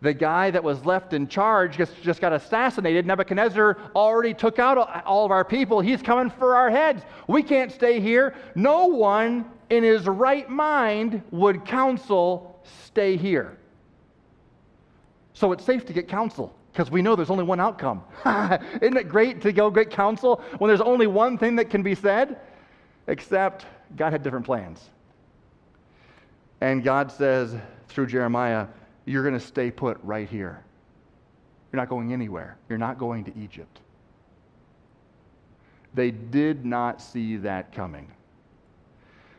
The 0.00 0.14
guy 0.14 0.50
that 0.50 0.62
was 0.62 0.84
left 0.84 1.12
in 1.12 1.26
charge 1.26 1.76
just, 1.76 2.00
just 2.02 2.20
got 2.20 2.32
assassinated. 2.32 3.06
Nebuchadnezzar 3.06 3.78
already 3.94 4.32
took 4.32 4.58
out 4.58 5.04
all 5.04 5.24
of 5.24 5.30
our 5.30 5.44
people. 5.44 5.80
He's 5.80 6.02
coming 6.02 6.30
for 6.30 6.56
our 6.56 6.70
heads. 6.70 7.02
We 7.26 7.42
can't 7.42 7.72
stay 7.72 8.00
here. 8.00 8.34
No 8.54 8.86
one 8.86 9.44
in 9.70 9.82
his 9.82 10.06
right 10.06 10.48
mind 10.48 11.22
would 11.30 11.64
counsel 11.64 12.60
stay 12.84 13.16
here. 13.16 13.58
So 15.34 15.52
it's 15.52 15.64
safe 15.64 15.84
to 15.86 15.92
get 15.92 16.08
counsel 16.08 16.54
because 16.72 16.90
we 16.90 17.02
know 17.02 17.16
there's 17.16 17.30
only 17.30 17.44
one 17.44 17.60
outcome. 17.60 18.02
Isn't 18.24 18.96
it 18.96 19.08
great 19.08 19.40
to 19.42 19.52
go 19.52 19.70
get 19.70 19.90
counsel 19.90 20.42
when 20.58 20.68
there's 20.68 20.80
only 20.80 21.06
one 21.06 21.38
thing 21.38 21.56
that 21.56 21.70
can 21.70 21.82
be 21.82 21.94
said? 21.94 22.38
Except 23.06 23.66
God 23.96 24.12
had 24.12 24.22
different 24.22 24.46
plans. 24.46 24.90
And 26.60 26.84
God 26.84 27.10
says 27.10 27.56
through 27.88 28.06
Jeremiah, 28.06 28.66
You're 29.06 29.22
going 29.22 29.38
to 29.38 29.44
stay 29.44 29.70
put 29.70 29.98
right 30.02 30.28
here. 30.28 30.62
You're 31.72 31.80
not 31.80 31.88
going 31.88 32.12
anywhere. 32.12 32.56
You're 32.68 32.78
not 32.78 32.98
going 32.98 33.24
to 33.24 33.38
Egypt. 33.38 33.80
They 35.94 36.10
did 36.10 36.64
not 36.64 37.00
see 37.00 37.36
that 37.38 37.72
coming. 37.72 38.12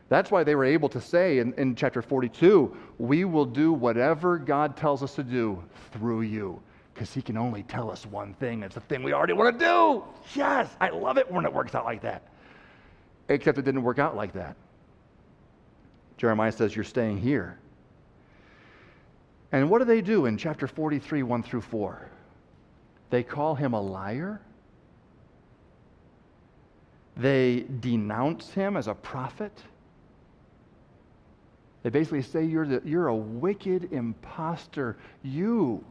That's 0.10 0.32
why 0.32 0.44
they 0.44 0.56
were 0.56 0.66
able 0.66 0.90
to 0.90 1.00
say 1.00 1.38
in, 1.38 1.54
in 1.54 1.76
chapter 1.76 2.02
42, 2.02 2.76
We 2.98 3.26
will 3.26 3.46
do 3.46 3.72
whatever 3.72 4.38
God 4.40 4.76
tells 4.76 5.04
us 5.04 5.14
to 5.16 5.24
do 5.24 5.64
through 5.92 6.22
you 6.22 6.62
because 7.00 7.14
he 7.14 7.22
can 7.22 7.38
only 7.38 7.64
tell 7.64 7.90
us 7.90 8.06
one 8.06 8.34
thing. 8.34 8.62
It's 8.62 8.76
the 8.76 8.82
thing 8.82 9.04
we 9.04 9.14
already 9.14 9.32
want 9.32 9.58
to 9.58 9.66
do. 9.66 10.04
Yes, 10.36 10.70
I 10.82 10.90
love 10.90 11.18
it 11.18 11.32
when 11.32 11.46
it 11.46 11.54
works 11.54 11.74
out 11.74 11.86
like 11.86 12.02
that. 12.02 12.24
Except 13.30 13.58
it 13.58 13.64
didn't 13.64 13.84
work 13.84 14.00
out 14.00 14.18
like 14.18 14.34
that. 14.34 14.58
Jeremiah 16.18 16.52
says, 16.52 16.76
You're 16.76 16.84
staying 16.84 17.20
here. 17.20 17.58
And 19.54 19.70
what 19.70 19.80
do 19.80 19.86
they 19.86 20.02
do 20.02 20.26
in 20.26 20.38
chapter 20.38 20.68
43, 20.68 21.24
1 21.24 21.42
through 21.42 21.62
4? 21.62 22.10
They 23.12 23.24
call 23.24 23.56
him 23.56 23.72
a 23.72 23.80
liar. 23.82 24.42
They 27.16 27.66
denounce 27.80 28.52
him 28.52 28.76
as 28.76 28.90
a 28.90 28.94
prophet. 28.94 29.58
They 31.84 31.92
basically 31.92 32.24
say, 32.24 32.44
You're, 32.44 32.68
the, 32.68 32.82
you're 32.84 33.08
a 33.08 33.16
wicked 33.16 33.94
impostor. 33.94 34.98
You 35.24 35.82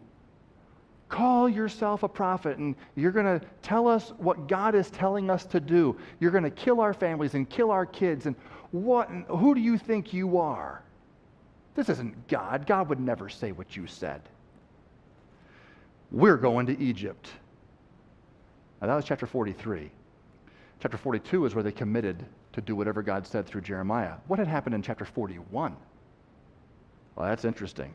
Call 1.09 1.49
yourself 1.49 2.03
a 2.03 2.09
prophet 2.09 2.59
and 2.59 2.75
you're 2.95 3.13
going 3.13 3.41
to 3.41 3.45
tell 3.63 3.89
us 3.89 4.13
what 4.19 4.47
God 4.47 4.75
is 4.75 4.91
telling 4.91 5.31
us 5.31 5.47
to 5.47 5.61
do. 5.61 5.97
You're 6.21 6.31
going 6.31 6.45
to 6.45 6.51
kill 6.51 6.81
our 6.81 6.93
families 6.93 7.35
and 7.35 7.49
kill 7.49 7.71
our 7.71 7.87
kids. 7.87 8.27
And 8.27 8.37
what, 8.73 9.09
who 9.29 9.55
do 9.55 9.61
you 9.61 9.79
think 9.79 10.13
you 10.13 10.39
are? 10.39 10.83
This 11.75 11.89
isn't 11.89 12.29
God. 12.29 12.67
God 12.67 12.89
would 12.89 13.01
never 13.01 13.29
say 13.29 13.53
what 13.53 13.77
you 13.77 13.87
said. 13.87 14.21
We're 16.11 16.37
going 16.37 16.67
to 16.67 16.79
Egypt. 16.79 17.31
Now, 18.81 18.89
that 18.89 18.95
was 18.95 19.05
chapter 19.05 19.27
43. 19.27 19.91
Chapter 20.81 20.97
42 20.97 21.47
is 21.47 21.55
where 21.55 21.65
they 21.65 21.73
committed 21.73 22.25
to 22.53 22.61
do 22.61 22.77
whatever 22.77 23.03
God 23.03 23.27
said 23.27 23.47
through 23.47 23.63
Jeremiah. 23.63 24.15
What 24.27 24.39
had 24.39 24.49
happened 24.49 24.75
in 24.75 24.83
chapter 24.83 25.05
41? 25.05 25.77
Well, 27.17 27.27
that's 27.27 27.45
interesting. 27.45 27.93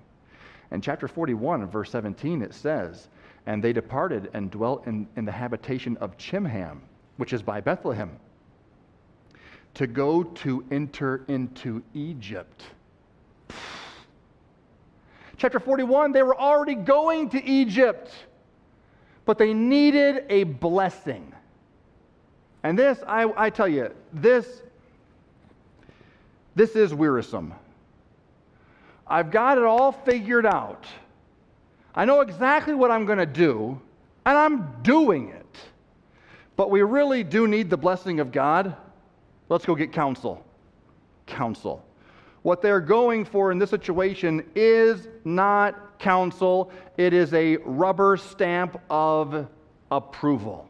In 0.71 0.81
chapter 0.81 1.07
41, 1.07 1.67
verse 1.67 1.91
17, 1.91 2.41
it 2.41 2.53
says, 2.53 3.09
And 3.45 3.63
they 3.63 3.73
departed 3.73 4.29
and 4.33 4.49
dwelt 4.49 4.87
in, 4.87 5.07
in 5.15 5.25
the 5.25 5.31
habitation 5.31 5.97
of 5.97 6.17
Chimham, 6.17 6.81
which 7.17 7.33
is 7.33 7.41
by 7.41 7.61
Bethlehem, 7.61 8.11
to 9.75 9.87
go 9.87 10.23
to 10.23 10.63
enter 10.71 11.23
into 11.27 11.83
Egypt. 11.93 12.63
Chapter 15.37 15.59
41, 15.59 16.11
they 16.11 16.23
were 16.23 16.39
already 16.39 16.75
going 16.75 17.29
to 17.31 17.43
Egypt, 17.43 18.11
but 19.25 19.37
they 19.37 19.53
needed 19.53 20.25
a 20.29 20.43
blessing. 20.43 21.33
And 22.63 22.79
this, 22.79 23.03
I, 23.05 23.31
I 23.35 23.49
tell 23.49 23.67
you, 23.67 23.93
this, 24.13 24.61
this 26.55 26.75
is 26.75 26.93
wearisome. 26.93 27.53
I've 29.07 29.31
got 29.31 29.57
it 29.57 29.63
all 29.63 29.91
figured 29.91 30.45
out. 30.45 30.85
I 31.95 32.05
know 32.05 32.21
exactly 32.21 32.73
what 32.73 32.91
I'm 32.91 33.05
going 33.05 33.19
to 33.19 33.25
do, 33.25 33.79
and 34.25 34.37
I'm 34.37 34.81
doing 34.81 35.29
it. 35.29 35.57
But 36.55 36.71
we 36.71 36.81
really 36.81 37.23
do 37.23 37.47
need 37.47 37.69
the 37.69 37.77
blessing 37.77 38.19
of 38.19 38.31
God. 38.31 38.75
Let's 39.49 39.65
go 39.65 39.75
get 39.75 39.91
counsel. 39.91 40.43
Counsel. 41.25 41.83
What 42.41 42.61
they're 42.61 42.81
going 42.81 43.25
for 43.25 43.51
in 43.51 43.59
this 43.59 43.69
situation 43.69 44.45
is 44.55 45.07
not 45.23 45.99
counsel, 45.99 46.71
it 46.97 47.13
is 47.13 47.33
a 47.33 47.57
rubber 47.57 48.17
stamp 48.17 48.79
of 48.89 49.47
approval. 49.89 50.69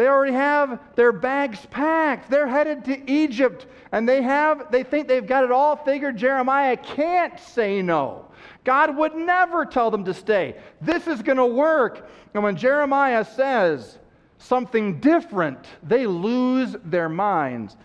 They 0.00 0.08
already 0.08 0.32
have 0.32 0.80
their 0.96 1.12
bags 1.12 1.66
packed. 1.66 2.30
They're 2.30 2.48
headed 2.48 2.86
to 2.86 3.10
Egypt 3.10 3.66
and 3.92 4.08
they 4.08 4.22
have 4.22 4.72
they 4.72 4.82
think 4.82 5.06
they've 5.06 5.26
got 5.26 5.44
it 5.44 5.50
all 5.50 5.76
figured. 5.76 6.16
Jeremiah 6.16 6.78
can't 6.78 7.38
say 7.38 7.82
no. 7.82 8.24
God 8.64 8.96
would 8.96 9.14
never 9.14 9.66
tell 9.66 9.90
them 9.90 10.06
to 10.06 10.14
stay. 10.14 10.56
This 10.80 11.06
is 11.06 11.20
going 11.20 11.36
to 11.36 11.44
work. 11.44 12.08
And 12.32 12.42
when 12.42 12.56
Jeremiah 12.56 13.26
says 13.26 13.98
something 14.38 15.00
different, 15.00 15.66
they 15.82 16.06
lose 16.06 16.76
their 16.82 17.10
minds. 17.10 17.76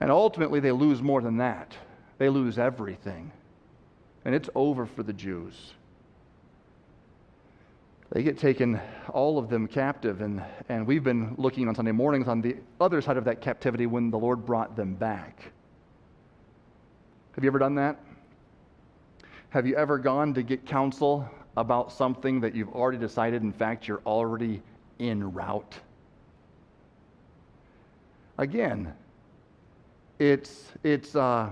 And 0.00 0.10
ultimately, 0.10 0.58
they 0.58 0.72
lose 0.72 1.00
more 1.00 1.20
than 1.20 1.36
that. 1.36 1.76
They 2.18 2.30
lose 2.30 2.58
everything. 2.58 3.30
And 4.24 4.34
it's 4.34 4.50
over 4.56 4.86
for 4.86 5.04
the 5.04 5.12
Jews. 5.12 5.74
They 8.12 8.24
get 8.24 8.38
taken, 8.38 8.80
all 9.12 9.38
of 9.38 9.48
them 9.48 9.68
captive. 9.68 10.20
And, 10.20 10.42
and 10.68 10.86
we've 10.86 11.04
been 11.04 11.34
looking 11.38 11.68
on 11.68 11.74
Sunday 11.74 11.92
mornings 11.92 12.26
on 12.26 12.40
the 12.40 12.56
other 12.80 13.00
side 13.00 13.16
of 13.16 13.24
that 13.24 13.40
captivity 13.40 13.86
when 13.86 14.10
the 14.10 14.18
Lord 14.18 14.44
brought 14.44 14.74
them 14.74 14.94
back. 14.94 15.52
Have 17.34 17.44
you 17.44 17.50
ever 17.50 17.60
done 17.60 17.76
that? 17.76 18.00
Have 19.50 19.66
you 19.66 19.76
ever 19.76 19.98
gone 19.98 20.34
to 20.34 20.42
get 20.42 20.66
counsel 20.66 21.28
about 21.56 21.92
something 21.92 22.40
that 22.40 22.54
you've 22.54 22.70
already 22.70 22.98
decided, 22.98 23.42
in 23.42 23.52
fact, 23.52 23.86
you're 23.86 24.02
already 24.04 24.60
en 24.98 25.32
route? 25.32 25.78
Again, 28.38 28.92
it's, 30.18 30.64
it's, 30.82 31.14
uh, 31.14 31.50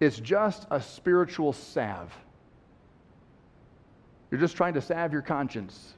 it's 0.00 0.18
just 0.18 0.66
a 0.70 0.80
spiritual 0.80 1.52
salve. 1.52 2.12
You're 4.30 4.40
just 4.40 4.56
trying 4.56 4.74
to 4.74 4.80
salve 4.80 5.12
your 5.12 5.22
conscience. 5.22 5.94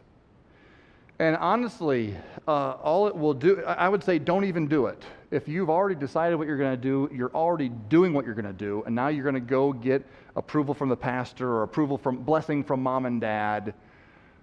And 1.18 1.36
honestly, 1.36 2.16
uh, 2.48 2.72
all 2.82 3.06
it 3.06 3.14
will 3.14 3.34
do, 3.34 3.62
I 3.64 3.88
would 3.88 4.02
say, 4.02 4.18
don't 4.18 4.44
even 4.44 4.66
do 4.68 4.86
it. 4.86 5.02
If 5.30 5.48
you've 5.48 5.68
already 5.68 5.94
decided 5.94 6.36
what 6.36 6.46
you're 6.48 6.56
going 6.56 6.74
to 6.74 6.82
do, 6.82 7.10
you're 7.12 7.34
already 7.34 7.68
doing 7.68 8.14
what 8.14 8.24
you're 8.24 8.34
going 8.34 8.46
to 8.46 8.52
do, 8.52 8.82
and 8.86 8.94
now 8.94 9.08
you're 9.08 9.22
going 9.22 9.34
to 9.34 9.40
go 9.40 9.72
get 9.72 10.04
approval 10.34 10.72
from 10.72 10.88
the 10.88 10.96
pastor 10.96 11.48
or 11.48 11.62
approval 11.62 11.98
from 11.98 12.22
blessing 12.22 12.64
from 12.64 12.82
mom 12.82 13.04
and 13.04 13.20
dad. 13.20 13.74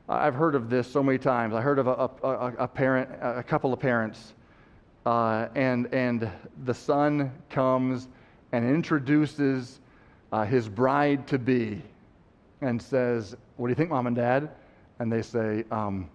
I've 0.08 0.36
heard 0.36 0.54
of 0.54 0.70
this 0.70 0.88
so 0.88 1.02
many 1.02 1.18
times. 1.18 1.56
I 1.56 1.62
heard 1.62 1.80
of 1.80 1.88
a, 1.88 2.10
a, 2.24 2.54
a 2.60 2.68
parent, 2.68 3.10
a 3.22 3.44
couple 3.44 3.74
of 3.74 3.80
parents, 3.80 4.34
uh, 5.06 5.48
and, 5.56 5.92
and 5.94 6.30
the 6.64 6.74
son 6.74 7.32
comes 7.50 8.08
and 8.52 8.70
introduces 8.70 9.80
uh, 10.32 10.46
his 10.46 10.70
bride 10.70 11.26
to 11.28 11.40
be 11.40 11.82
and 12.62 12.80
says, 12.80 13.36
What 13.58 13.68
do 13.68 13.72
you 13.72 13.76
think, 13.76 13.90
mom 13.90 14.08
and 14.08 14.16
dad? 14.16 14.50
And 15.00 15.12
they 15.12 15.22
say, 15.22 15.66
um, 15.72 16.10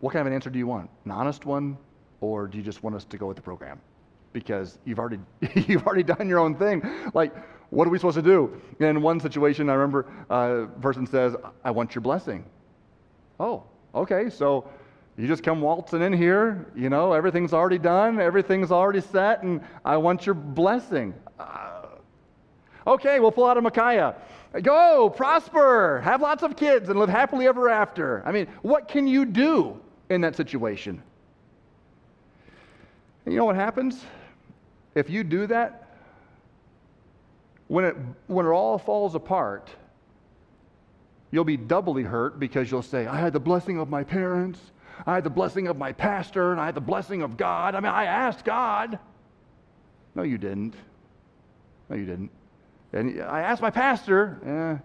What 0.00 0.12
kind 0.12 0.20
of 0.22 0.28
an 0.28 0.32
answer 0.32 0.50
do 0.50 0.58
you 0.58 0.66
want? 0.66 0.90
An 1.04 1.10
honest 1.10 1.44
one, 1.44 1.76
or 2.20 2.46
do 2.46 2.56
you 2.58 2.64
just 2.64 2.82
want 2.82 2.96
us 2.96 3.04
to 3.04 3.18
go 3.18 3.26
with 3.26 3.36
the 3.36 3.42
program? 3.42 3.80
Because 4.32 4.78
you've 4.84 4.98
already, 4.98 5.18
you've 5.54 5.86
already 5.86 6.02
done 6.02 6.28
your 6.28 6.38
own 6.38 6.54
thing. 6.54 6.82
Like, 7.14 7.34
what 7.70 7.86
are 7.86 7.90
we 7.90 7.98
supposed 7.98 8.16
to 8.16 8.22
do? 8.22 8.60
In 8.80 9.02
one 9.02 9.20
situation, 9.20 9.68
I 9.68 9.74
remember 9.74 10.06
uh, 10.30 10.66
a 10.76 10.80
person 10.80 11.06
says, 11.06 11.36
I 11.64 11.70
want 11.70 11.94
your 11.94 12.02
blessing. 12.02 12.44
Oh, 13.38 13.64
okay. 13.94 14.30
So 14.30 14.68
you 15.18 15.26
just 15.26 15.42
come 15.42 15.60
waltzing 15.60 16.02
in 16.02 16.12
here, 16.12 16.66
you 16.76 16.88
know, 16.88 17.12
everything's 17.12 17.52
already 17.52 17.78
done, 17.78 18.20
everything's 18.20 18.70
already 18.70 19.00
set, 19.00 19.42
and 19.42 19.60
I 19.84 19.96
want 19.96 20.24
your 20.24 20.36
blessing. 20.36 21.12
Uh, 21.38 21.86
okay, 22.86 23.18
we'll 23.18 23.32
pull 23.32 23.46
out 23.46 23.58
a 23.58 23.60
Micaiah. 23.60 24.14
Go, 24.62 25.10
prosper, 25.10 26.00
have 26.02 26.22
lots 26.22 26.42
of 26.42 26.56
kids, 26.56 26.88
and 26.88 26.98
live 26.98 27.10
happily 27.10 27.46
ever 27.46 27.68
after. 27.68 28.22
I 28.24 28.32
mean, 28.32 28.46
what 28.62 28.88
can 28.88 29.06
you 29.06 29.26
do 29.26 29.78
in 30.08 30.22
that 30.22 30.36
situation? 30.36 31.02
And 33.24 33.32
you 33.34 33.38
know 33.38 33.44
what 33.44 33.56
happens? 33.56 34.02
If 34.94 35.10
you 35.10 35.22
do 35.22 35.46
that, 35.48 35.88
when 37.68 37.84
it, 37.84 37.96
when 38.26 38.46
it 38.46 38.48
all 38.48 38.78
falls 38.78 39.14
apart, 39.14 39.68
you'll 41.30 41.44
be 41.44 41.58
doubly 41.58 42.02
hurt 42.02 42.40
because 42.40 42.70
you'll 42.70 42.80
say, 42.80 43.06
I 43.06 43.18
had 43.18 43.34
the 43.34 43.40
blessing 43.40 43.78
of 43.78 43.90
my 43.90 44.02
parents, 44.02 44.58
I 45.06 45.14
had 45.14 45.24
the 45.24 45.30
blessing 45.30 45.68
of 45.68 45.76
my 45.76 45.92
pastor, 45.92 46.52
and 46.52 46.60
I 46.60 46.66
had 46.66 46.74
the 46.74 46.80
blessing 46.80 47.20
of 47.20 47.36
God. 47.36 47.74
I 47.74 47.80
mean, 47.80 47.92
I 47.92 48.06
asked 48.06 48.46
God. 48.46 48.98
No, 50.14 50.22
you 50.22 50.38
didn't. 50.38 50.74
No, 51.90 51.96
you 51.96 52.06
didn't. 52.06 52.30
And 52.92 53.22
I 53.22 53.40
asked 53.40 53.60
my 53.60 53.70
pastor, 53.70 54.80
eh, 54.80 54.82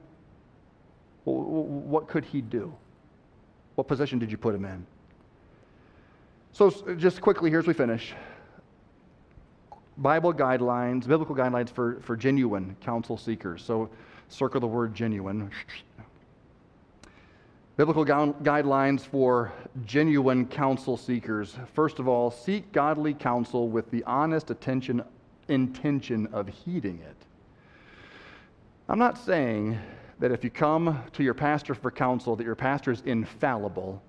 what 1.25 2.07
could 2.07 2.25
he 2.25 2.41
do? 2.41 2.73
What 3.75 3.87
position 3.87 4.19
did 4.19 4.29
you 4.31 4.37
put 4.37 4.53
him 4.53 4.65
in? 4.65 4.85
So, 6.51 6.69
just 6.97 7.21
quickly, 7.21 7.49
here's 7.49 7.65
we 7.65 7.73
finish. 7.73 8.13
Bible 9.97 10.33
guidelines, 10.33 11.07
biblical 11.07 11.35
guidelines 11.35 11.69
for, 11.69 11.99
for 12.01 12.15
genuine 12.15 12.75
counsel 12.81 13.17
seekers. 13.17 13.63
So, 13.63 13.89
circle 14.27 14.59
the 14.59 14.67
word 14.67 14.93
genuine. 14.93 15.49
Biblical 17.75 18.05
gu- 18.05 18.35
guidelines 18.43 19.01
for 19.01 19.51
genuine 19.85 20.45
counsel 20.45 20.95
seekers. 20.95 21.57
First 21.73 21.97
of 21.97 22.07
all, 22.07 22.29
seek 22.29 22.71
godly 22.71 23.15
counsel 23.15 23.67
with 23.69 23.89
the 23.89 24.03
honest 24.03 24.51
attention, 24.51 25.03
intention 25.47 26.27
of 26.27 26.47
heeding 26.47 26.99
it. 26.99 27.15
I'm 28.89 28.99
not 28.99 29.17
saying 29.17 29.79
that 30.19 30.31
if 30.31 30.43
you 30.43 30.49
come 30.49 31.01
to 31.13 31.23
your 31.23 31.33
pastor 31.33 31.73
for 31.73 31.89
counsel, 31.89 32.35
that 32.35 32.43
your 32.43 32.55
pastor 32.55 32.91
is 32.91 33.01
infallible. 33.05 34.03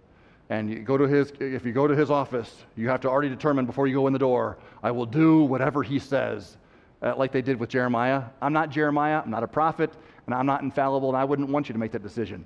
And 0.50 0.68
you 0.68 0.80
go 0.80 0.96
to 0.96 1.04
his, 1.04 1.32
if 1.38 1.64
you 1.64 1.72
go 1.72 1.86
to 1.86 1.94
his 1.94 2.10
office, 2.10 2.64
you 2.76 2.88
have 2.88 3.00
to 3.02 3.08
already 3.08 3.28
determine 3.28 3.66
before 3.66 3.86
you 3.86 3.94
go 3.94 4.08
in 4.08 4.12
the 4.12 4.18
door, 4.18 4.58
I 4.82 4.90
will 4.90 5.06
do 5.06 5.44
whatever 5.44 5.82
he 5.82 5.98
says, 5.98 6.58
uh, 7.02 7.14
like 7.16 7.30
they 7.30 7.40
did 7.40 7.58
with 7.58 7.70
Jeremiah. 7.70 8.24
I'm 8.42 8.52
not 8.52 8.70
Jeremiah, 8.70 9.22
I'm 9.24 9.30
not 9.30 9.44
a 9.44 9.48
prophet, 9.48 9.92
and 10.26 10.34
I'm 10.34 10.44
not 10.44 10.62
infallible, 10.62 11.08
and 11.08 11.16
I 11.16 11.24
wouldn't 11.24 11.48
want 11.48 11.68
you 11.68 11.72
to 11.72 11.78
make 11.78 11.92
that 11.92 12.02
decision. 12.02 12.44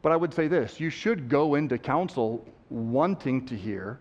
But 0.00 0.12
I 0.12 0.16
would 0.16 0.32
say 0.32 0.48
this 0.48 0.78
you 0.80 0.90
should 0.90 1.28
go 1.28 1.56
into 1.56 1.76
counsel 1.76 2.46
wanting 2.70 3.46
to 3.46 3.56
hear, 3.56 3.98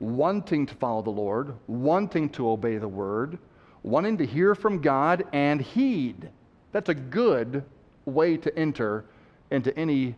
wanting 0.00 0.66
to 0.66 0.74
follow 0.74 1.02
the 1.02 1.10
Lord, 1.10 1.54
wanting 1.66 2.28
to 2.30 2.50
obey 2.50 2.76
the 2.76 2.88
word, 2.88 3.38
wanting 3.82 4.18
to 4.18 4.26
hear 4.26 4.54
from 4.54 4.80
God 4.80 5.24
and 5.32 5.60
heed. 5.60 6.30
That's 6.78 6.90
a 6.90 6.94
good 6.94 7.64
way 8.04 8.36
to 8.36 8.56
enter 8.56 9.04
into 9.50 9.76
any 9.76 10.14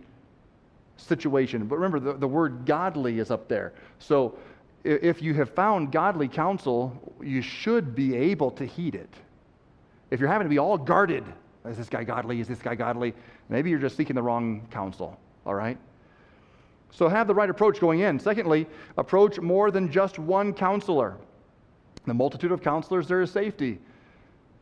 situation. 0.98 1.64
But 1.64 1.76
remember, 1.76 1.98
the, 1.98 2.12
the 2.18 2.28
word 2.28 2.66
godly 2.66 3.18
is 3.18 3.30
up 3.30 3.48
there. 3.48 3.72
So 3.98 4.36
if 4.84 5.22
you 5.22 5.32
have 5.32 5.48
found 5.54 5.90
godly 5.90 6.28
counsel, 6.28 7.16
you 7.22 7.40
should 7.40 7.94
be 7.94 8.14
able 8.14 8.50
to 8.50 8.66
heed 8.66 8.94
it. 8.94 9.08
If 10.10 10.20
you're 10.20 10.28
having 10.28 10.44
to 10.44 10.50
be 10.50 10.58
all 10.58 10.76
guarded, 10.76 11.24
is 11.66 11.78
this 11.78 11.88
guy 11.88 12.04
godly? 12.04 12.40
Is 12.40 12.48
this 12.48 12.60
guy 12.60 12.74
godly? 12.74 13.14
Maybe 13.48 13.70
you're 13.70 13.78
just 13.78 13.96
seeking 13.96 14.14
the 14.14 14.22
wrong 14.22 14.68
counsel, 14.70 15.18
all 15.46 15.54
right? 15.54 15.78
So 16.90 17.08
have 17.08 17.26
the 17.26 17.34
right 17.34 17.48
approach 17.48 17.80
going 17.80 18.00
in. 18.00 18.18
Secondly, 18.18 18.66
approach 18.98 19.40
more 19.40 19.70
than 19.70 19.90
just 19.90 20.18
one 20.18 20.52
counselor. 20.52 21.16
The 22.04 22.12
multitude 22.12 22.52
of 22.52 22.60
counselors, 22.60 23.08
there 23.08 23.22
is 23.22 23.30
safety. 23.30 23.78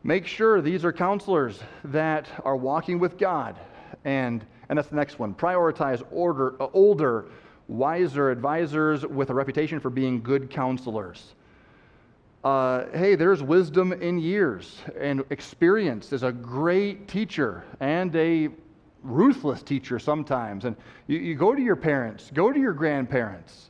Make 0.03 0.25
sure 0.25 0.61
these 0.61 0.85
are 0.85 0.93
counselors 0.93 1.59
that 1.85 2.27
are 2.45 2.55
walking 2.55 2.99
with 2.99 3.17
God. 3.17 3.59
And, 4.05 4.45
and 4.69 4.77
that's 4.77 4.87
the 4.87 4.95
next 4.95 5.19
one. 5.19 5.33
Prioritize 5.33 6.01
order, 6.11 6.61
uh, 6.61 6.67
older, 6.73 7.25
wiser 7.67 8.31
advisors 8.31 9.05
with 9.05 9.29
a 9.29 9.33
reputation 9.33 9.79
for 9.79 9.89
being 9.89 10.21
good 10.21 10.49
counselors. 10.49 11.35
Uh, 12.43 12.85
hey, 12.93 13.15
there's 13.15 13.43
wisdom 13.43 13.91
in 13.91 14.17
years, 14.17 14.77
and 14.97 15.25
experience 15.29 16.13
is 16.13 16.23
a 16.23 16.31
great 16.31 17.09
teacher 17.09 17.65
and 17.81 18.15
a 18.15 18.47
ruthless 19.03 19.61
teacher 19.61 19.99
sometimes. 19.99 20.63
And 20.63 20.77
you, 21.07 21.19
you 21.19 21.35
go 21.35 21.53
to 21.53 21.61
your 21.61 21.75
parents, 21.75 22.31
go 22.33 22.53
to 22.53 22.59
your 22.59 22.71
grandparents. 22.71 23.69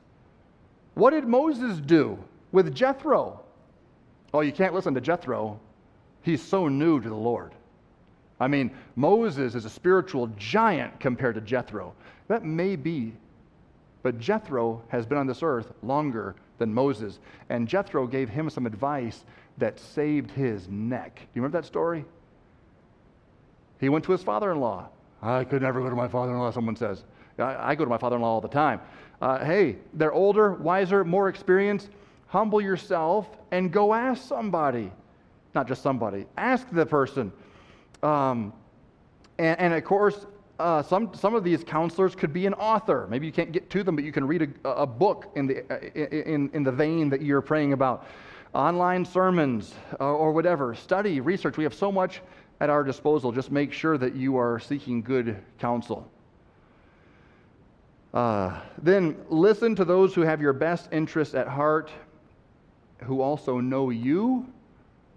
What 0.94 1.10
did 1.12 1.28
Moses 1.28 1.80
do 1.80 2.20
with 2.52 2.76
Jethro? 2.76 3.42
Oh, 4.32 4.42
you 4.42 4.52
can't 4.52 4.76
listen 4.76 4.94
to 4.94 5.02
Jethro 5.02 5.60
He's 6.22 6.42
so 6.42 6.68
new 6.68 7.00
to 7.00 7.10
the 7.10 7.16
Lord. 7.16 7.54
I 8.40 8.48
mean, 8.48 8.72
Moses 8.96 9.56
is 9.56 9.66
a 9.66 9.70
spiritual 9.70 10.28
giant 10.38 11.00
compared 11.00 11.36
to 11.36 11.42
Jethro. 11.42 11.94
That 12.28 12.46
may 12.46 12.76
be, 12.76 13.14
but 14.02 14.20
Jethro 14.20 14.82
has 14.88 15.06
been 15.06 15.18
on 15.18 15.28
this 15.28 15.44
earth 15.44 15.74
longer 15.84 16.36
than 16.58 16.74
Moses. 16.74 17.20
And 17.50 17.68
Jethro 17.68 18.08
gave 18.08 18.30
him 18.30 18.50
some 18.50 18.66
advice 18.66 19.26
that 19.58 19.80
saved 19.80 20.32
his 20.32 20.68
neck. 20.70 21.16
Do 21.16 21.22
you 21.34 21.42
remember 21.42 21.62
that 21.62 21.68
story? 21.68 22.06
He 23.80 23.90
went 23.90 24.06
to 24.06 24.12
his 24.12 24.24
father 24.24 24.52
in 24.52 24.60
law. 24.60 24.90
I 25.22 25.44
could 25.44 25.62
never 25.62 25.82
go 25.82 25.90
to 25.90 25.96
my 25.96 26.08
father 26.08 26.32
in 26.32 26.40
law, 26.40 26.52
someone 26.52 26.76
says. 26.76 27.04
I, 27.38 27.72
I, 27.72 27.76
go 27.76 27.84
to 27.84 27.90
my 27.90 27.98
father 27.98 28.16
in 28.16 28.22
law 28.22 28.34
all 28.36 28.42
the 28.42 28.48
time. 28.48 28.80
Uh, 29.22 29.44
hey, 29.44 29.78
they're 29.94 30.14
older, 30.14 30.54
wiser, 30.54 31.04
more 31.04 31.30
experienced. 31.30 31.90
Humble 32.28 32.62
yourself 32.62 33.28
and 33.52 33.72
go 33.72 33.94
ask 33.94 34.28
somebody 34.28 34.92
not 35.54 35.68
just 35.68 35.82
somebody. 35.82 36.26
Ask 36.38 36.68
the 36.72 36.86
person. 36.86 37.32
Um, 38.04 38.54
and, 39.38 39.60
and, 39.60 39.74
of 39.74 39.84
course, 39.84 40.26
uh, 40.60 40.84
some, 40.84 41.14
some 41.14 41.36
of 41.36 41.44
these 41.44 41.64
counselors 41.64 42.16
could 42.16 42.34
be 42.34 42.46
an 42.46 42.54
author. 42.56 43.08
Maybe 43.10 43.26
you 43.26 43.32
can't 43.32 43.52
get 43.52 43.70
to 43.72 43.84
them, 43.84 43.96
but 43.96 44.04
you 44.04 44.12
can 44.12 44.28
read 44.28 44.54
a, 44.64 44.70
a 44.70 44.86
book 44.86 45.32
in 45.36 45.48
the, 45.48 46.34
in, 46.34 46.50
in 46.54 46.64
the 46.64 46.72
vein 46.72 47.10
that 47.10 47.22
you're 47.22 47.42
praying 47.42 47.74
about. 47.74 48.06
Online 48.54 49.06
sermons 49.06 49.74
uh, 50.00 50.06
or 50.06 50.32
whatever. 50.32 50.76
Study, 50.76 51.22
research. 51.22 51.58
We 51.58 51.64
have 51.64 51.74
so 51.74 51.92
much 51.92 52.22
at 52.60 52.70
our 52.70 52.84
disposal. 52.84 53.32
Just 53.32 53.52
make 53.52 53.72
sure 53.72 53.98
that 53.98 54.16
you 54.16 54.38
are 54.38 54.60
seeking 54.60 55.02
good 55.02 55.38
counsel. 55.60 56.10
Uh, 58.14 58.60
then 58.82 59.16
listen 59.30 59.76
to 59.76 59.86
those 59.86 60.16
who 60.16 60.22
have 60.22 60.42
your 60.42 60.54
best 60.54 60.90
interests 60.92 61.36
at 61.36 61.48
heart, 61.48 61.92
who 63.04 63.22
also 63.22 63.60
know 63.60 63.92
you 63.92 64.52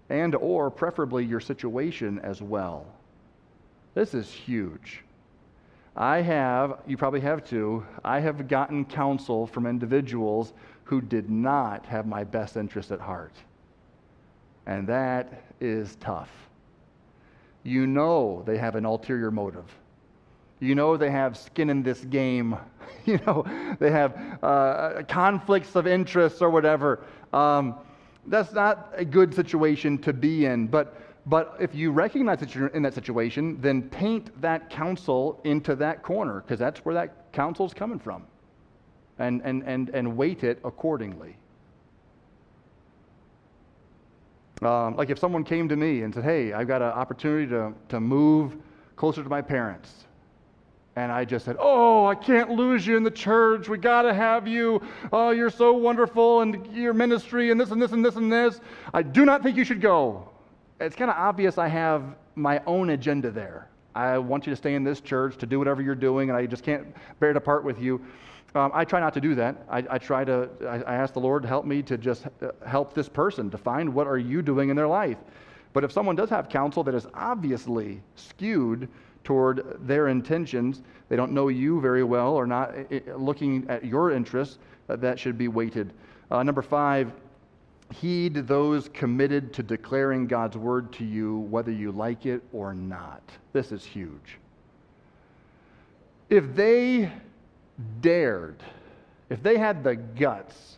and 0.09 0.35
or 0.35 0.69
preferably 0.69 1.25
your 1.25 1.39
situation 1.39 2.19
as 2.19 2.41
well. 2.41 2.85
This 3.93 4.13
is 4.13 4.29
huge. 4.31 5.03
I 5.95 6.21
have, 6.21 6.79
you 6.87 6.97
probably 6.97 7.19
have 7.21 7.45
too, 7.45 7.85
I 8.03 8.19
have 8.19 8.47
gotten 8.47 8.83
counsel 8.85 9.45
from 9.45 9.67
individuals 9.67 10.53
who 10.83 11.01
did 11.01 11.29
not 11.29 11.85
have 11.85 12.07
my 12.07 12.23
best 12.23 12.57
interest 12.57 12.91
at 12.91 12.99
heart. 12.99 13.33
And 14.65 14.87
that 14.87 15.43
is 15.61 15.95
tough. 15.97 16.29
You 17.63 17.87
know 17.87 18.43
they 18.45 18.57
have 18.57 18.75
an 18.75 18.85
ulterior 18.85 19.31
motive. 19.31 19.65
You 20.59 20.75
know 20.75 20.97
they 20.97 21.11
have 21.11 21.37
skin 21.37 21.69
in 21.69 21.83
this 21.83 22.01
game. 22.05 22.57
you 23.05 23.19
know 23.25 23.45
they 23.79 23.91
have 23.91 24.39
uh, 24.41 25.03
conflicts 25.07 25.75
of 25.75 25.87
interests 25.87 26.41
or 26.41 26.49
whatever. 26.49 27.01
Um, 27.31 27.75
that's 28.27 28.53
not 28.53 28.93
a 28.95 29.05
good 29.05 29.33
situation 29.33 29.97
to 29.99 30.13
be 30.13 30.45
in. 30.45 30.67
But 30.67 30.95
but 31.25 31.55
if 31.59 31.73
you 31.73 31.91
recognize 31.91 32.39
that 32.39 32.53
you're 32.53 32.67
in 32.67 32.83
that 32.83 32.93
situation, 32.93 33.59
then 33.61 33.83
paint 33.83 34.41
that 34.41 34.69
counsel 34.69 35.39
into 35.45 35.75
that 35.75 36.03
corner 36.03 36.41
because 36.41 36.59
that's 36.59 36.79
where 36.79 36.95
that 36.95 37.31
counsel 37.31 37.65
is 37.65 37.73
coming 37.73 37.99
from. 37.99 38.25
And, 39.19 39.41
and, 39.43 39.63
and, 39.63 39.89
and 39.89 40.17
weight 40.17 40.43
it 40.43 40.59
accordingly. 40.65 41.37
Um, 44.61 44.95
like 44.95 45.09
if 45.09 45.19
someone 45.19 45.43
came 45.43 45.69
to 45.69 45.75
me 45.75 46.01
and 46.01 46.13
said, 46.13 46.23
Hey, 46.23 46.51
I've 46.51 46.67
got 46.67 46.81
an 46.81 46.89
opportunity 46.89 47.47
to, 47.47 47.73
to 47.89 47.99
move 47.99 48.55
closer 48.95 49.23
to 49.23 49.29
my 49.29 49.41
parents. 49.41 50.05
And 50.95 51.11
I 51.11 51.25
just 51.25 51.45
said, 51.45 51.55
Oh, 51.59 52.05
I 52.05 52.15
can't 52.15 52.51
lose 52.51 52.85
you 52.85 52.97
in 52.97 53.03
the 53.03 53.11
church. 53.11 53.67
We 53.67 53.77
got 53.77 54.03
to 54.03 54.13
have 54.13 54.47
you. 54.47 54.81
Oh, 55.11 55.31
you're 55.31 55.49
so 55.49 55.73
wonderful 55.73 56.41
and 56.41 56.67
your 56.73 56.93
ministry 56.93 57.49
and 57.49 57.59
this 57.59 57.71
and 57.71 57.81
this 57.81 57.91
and 57.93 58.05
this 58.05 58.15
and 58.15 58.31
this. 58.31 58.59
I 58.93 59.01
do 59.01 59.25
not 59.25 59.41
think 59.41 59.57
you 59.57 59.63
should 59.63 59.81
go 59.81 60.29
it's 60.83 60.95
kind 60.95 61.09
of 61.09 61.17
obvious 61.17 61.57
I 61.57 61.67
have 61.67 62.15
my 62.35 62.61
own 62.65 62.91
agenda 62.91 63.31
there. 63.31 63.69
I 63.95 64.17
want 64.17 64.45
you 64.45 64.51
to 64.51 64.55
stay 64.55 64.75
in 64.75 64.83
this 64.83 65.01
church 65.01 65.37
to 65.37 65.45
do 65.45 65.59
whatever 65.59 65.81
you're 65.81 65.95
doing, 65.95 66.29
and 66.29 66.37
I 66.37 66.45
just 66.45 66.63
can't 66.63 66.87
bear 67.19 67.31
to 67.31 67.39
part 67.39 67.63
with 67.63 67.79
you. 67.79 68.01
Um, 68.55 68.71
I 68.73 68.85
try 68.85 68.99
not 68.99 69.13
to 69.13 69.21
do 69.21 69.35
that. 69.35 69.65
I, 69.69 69.83
I 69.89 69.97
try 69.97 70.23
to, 70.23 70.49
I, 70.61 70.81
I, 70.81 70.95
ask 70.95 71.13
the 71.13 71.19
Lord 71.19 71.41
to 71.41 71.47
help 71.47 71.65
me 71.65 71.81
to 71.83 71.97
just 71.97 72.25
uh, 72.25 72.51
help 72.67 72.93
this 72.93 73.09
person 73.09 73.49
to 73.49 73.57
find 73.57 73.91
what 73.91 74.05
are 74.05 74.17
you 74.17 74.43
doing 74.43 74.69
in 74.69 74.75
their 74.75 74.87
life. 74.87 75.17
But 75.73 75.83
if 75.83 75.91
someone 75.91 76.15
does 76.15 76.29
have 76.29 76.49
counsel 76.49 76.83
that 76.83 76.93
is 76.93 77.07
obviously 77.15 78.01
skewed 78.13 78.89
toward 79.23 79.77
their 79.87 80.07
intentions, 80.09 80.81
they 81.09 81.15
don't 81.15 81.31
know 81.31 81.47
you 81.47 81.79
very 81.79 82.03
well 82.03 82.33
or 82.33 82.45
not 82.45 82.73
uh, 82.75 82.99
uh, 83.11 83.15
looking 83.15 83.65
at 83.69 83.85
your 83.85 84.11
interests, 84.11 84.59
uh, 84.89 84.95
that 84.97 85.19
should 85.19 85.37
be 85.37 85.47
weighted. 85.47 85.93
Uh, 86.31 86.43
number 86.43 86.61
five, 86.61 87.11
heed 87.93 88.47
those 88.47 88.89
committed 88.89 89.53
to 89.53 89.63
declaring 89.63 90.27
God's 90.27 90.57
word 90.57 90.91
to 90.93 91.05
you, 91.05 91.39
whether 91.49 91.71
you 91.71 91.91
like 91.91 92.25
it 92.25 92.41
or 92.51 92.73
not. 92.73 93.21
This 93.53 93.71
is 93.71 93.85
huge. 93.85 94.39
If 96.29 96.55
they 96.55 97.11
dared, 98.01 98.63
if 99.29 99.43
they 99.43 99.57
had 99.57 99.83
the 99.83 99.95
guts 99.95 100.77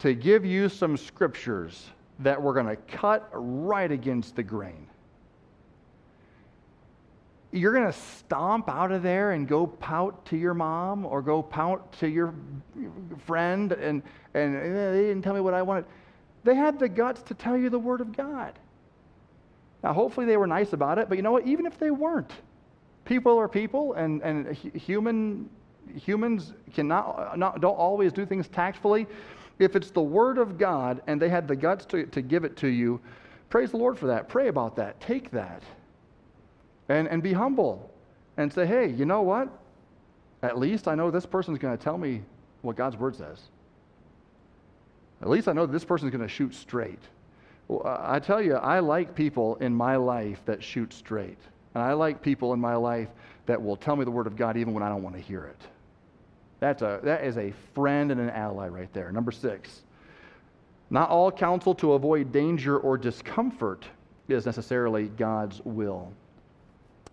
to 0.00 0.14
give 0.14 0.44
you 0.44 0.68
some 0.68 0.96
scriptures 0.96 1.90
that 2.18 2.40
were 2.40 2.52
going 2.52 2.66
to 2.66 2.76
cut 2.76 3.28
right 3.32 3.90
against 3.90 4.34
the 4.34 4.42
grain, 4.42 4.86
you're 7.52 7.72
going 7.72 7.86
to 7.86 7.98
stomp 7.98 8.68
out 8.68 8.90
of 8.92 9.02
there 9.02 9.32
and 9.32 9.46
go 9.46 9.66
pout 9.66 10.24
to 10.26 10.36
your 10.36 10.54
mom 10.54 11.04
or 11.04 11.20
go 11.20 11.42
pout 11.42 11.92
to 12.00 12.08
your 12.08 12.34
friend 13.26 13.72
and, 13.72 14.02
and 14.34 14.56
eh, 14.56 14.90
they 14.92 15.02
didn't 15.02 15.22
tell 15.22 15.34
me 15.34 15.40
what 15.40 15.54
I 15.54 15.62
wanted 15.62 15.84
they 16.44 16.54
had 16.54 16.78
the 16.78 16.88
guts 16.88 17.22
to 17.22 17.34
tell 17.34 17.56
you 17.56 17.70
the 17.70 17.78
Word 17.78 18.00
of 18.00 18.16
God. 18.16 18.58
Now, 19.82 19.92
hopefully, 19.92 20.26
they 20.26 20.36
were 20.36 20.46
nice 20.46 20.72
about 20.72 20.98
it, 20.98 21.08
but 21.08 21.16
you 21.16 21.22
know 21.22 21.32
what? 21.32 21.46
Even 21.46 21.66
if 21.66 21.78
they 21.78 21.90
weren't, 21.90 22.32
people 23.04 23.38
are 23.38 23.48
people, 23.48 23.94
and, 23.94 24.22
and 24.22 24.54
human, 24.56 25.48
humans 25.94 26.52
cannot, 26.72 27.38
not, 27.38 27.60
don't 27.60 27.76
always 27.76 28.12
do 28.12 28.24
things 28.24 28.48
tactfully. 28.48 29.06
If 29.58 29.76
it's 29.76 29.90
the 29.90 30.02
Word 30.02 30.38
of 30.38 30.58
God 30.58 31.02
and 31.06 31.20
they 31.20 31.28
had 31.28 31.46
the 31.46 31.56
guts 31.56 31.84
to, 31.86 32.06
to 32.06 32.22
give 32.22 32.44
it 32.44 32.56
to 32.58 32.68
you, 32.68 33.00
praise 33.50 33.70
the 33.70 33.76
Lord 33.76 33.98
for 33.98 34.06
that. 34.06 34.28
Pray 34.28 34.48
about 34.48 34.76
that. 34.76 35.00
Take 35.00 35.30
that. 35.32 35.62
And, 36.88 37.08
and 37.08 37.22
be 37.22 37.32
humble 37.32 37.90
and 38.36 38.52
say, 38.52 38.66
hey, 38.66 38.88
you 38.90 39.04
know 39.04 39.22
what? 39.22 39.48
At 40.42 40.58
least 40.58 40.88
I 40.88 40.94
know 40.94 41.10
this 41.10 41.26
person's 41.26 41.58
going 41.58 41.76
to 41.76 41.82
tell 41.82 41.96
me 41.96 42.22
what 42.62 42.76
God's 42.76 42.96
Word 42.96 43.14
says. 43.16 43.40
At 45.20 45.28
least 45.28 45.46
I 45.46 45.52
know 45.52 45.66
this 45.66 45.84
person's 45.84 46.10
going 46.10 46.22
to 46.22 46.28
shoot 46.28 46.54
straight. 46.54 46.98
Well, 47.68 47.82
I 47.86 48.18
tell 48.18 48.42
you, 48.42 48.54
I 48.54 48.80
like 48.80 49.14
people 49.14 49.56
in 49.56 49.72
my 49.74 49.96
life 49.96 50.40
that 50.46 50.62
shoot 50.62 50.92
straight. 50.92 51.38
And 51.74 51.82
I 51.82 51.92
like 51.92 52.20
people 52.20 52.52
in 52.52 52.60
my 52.60 52.74
life 52.74 53.08
that 53.46 53.62
will 53.62 53.76
tell 53.76 53.96
me 53.96 54.04
the 54.04 54.10
Word 54.10 54.26
of 54.26 54.36
God 54.36 54.56
even 54.56 54.74
when 54.74 54.82
I 54.82 54.88
don't 54.88 55.02
want 55.02 55.16
to 55.16 55.22
hear 55.22 55.44
it. 55.44 55.60
That's 56.60 56.82
a, 56.82 57.00
that 57.04 57.24
is 57.24 57.38
a 57.38 57.52
friend 57.74 58.10
and 58.12 58.20
an 58.20 58.30
ally 58.30 58.68
right 58.68 58.92
there. 58.92 59.10
Number 59.10 59.32
six, 59.32 59.82
not 60.90 61.08
all 61.08 61.30
counsel 61.32 61.74
to 61.76 61.94
avoid 61.94 62.32
danger 62.32 62.78
or 62.78 62.98
discomfort 62.98 63.84
is 64.28 64.46
necessarily 64.46 65.08
God's 65.08 65.60
will. 65.64 66.12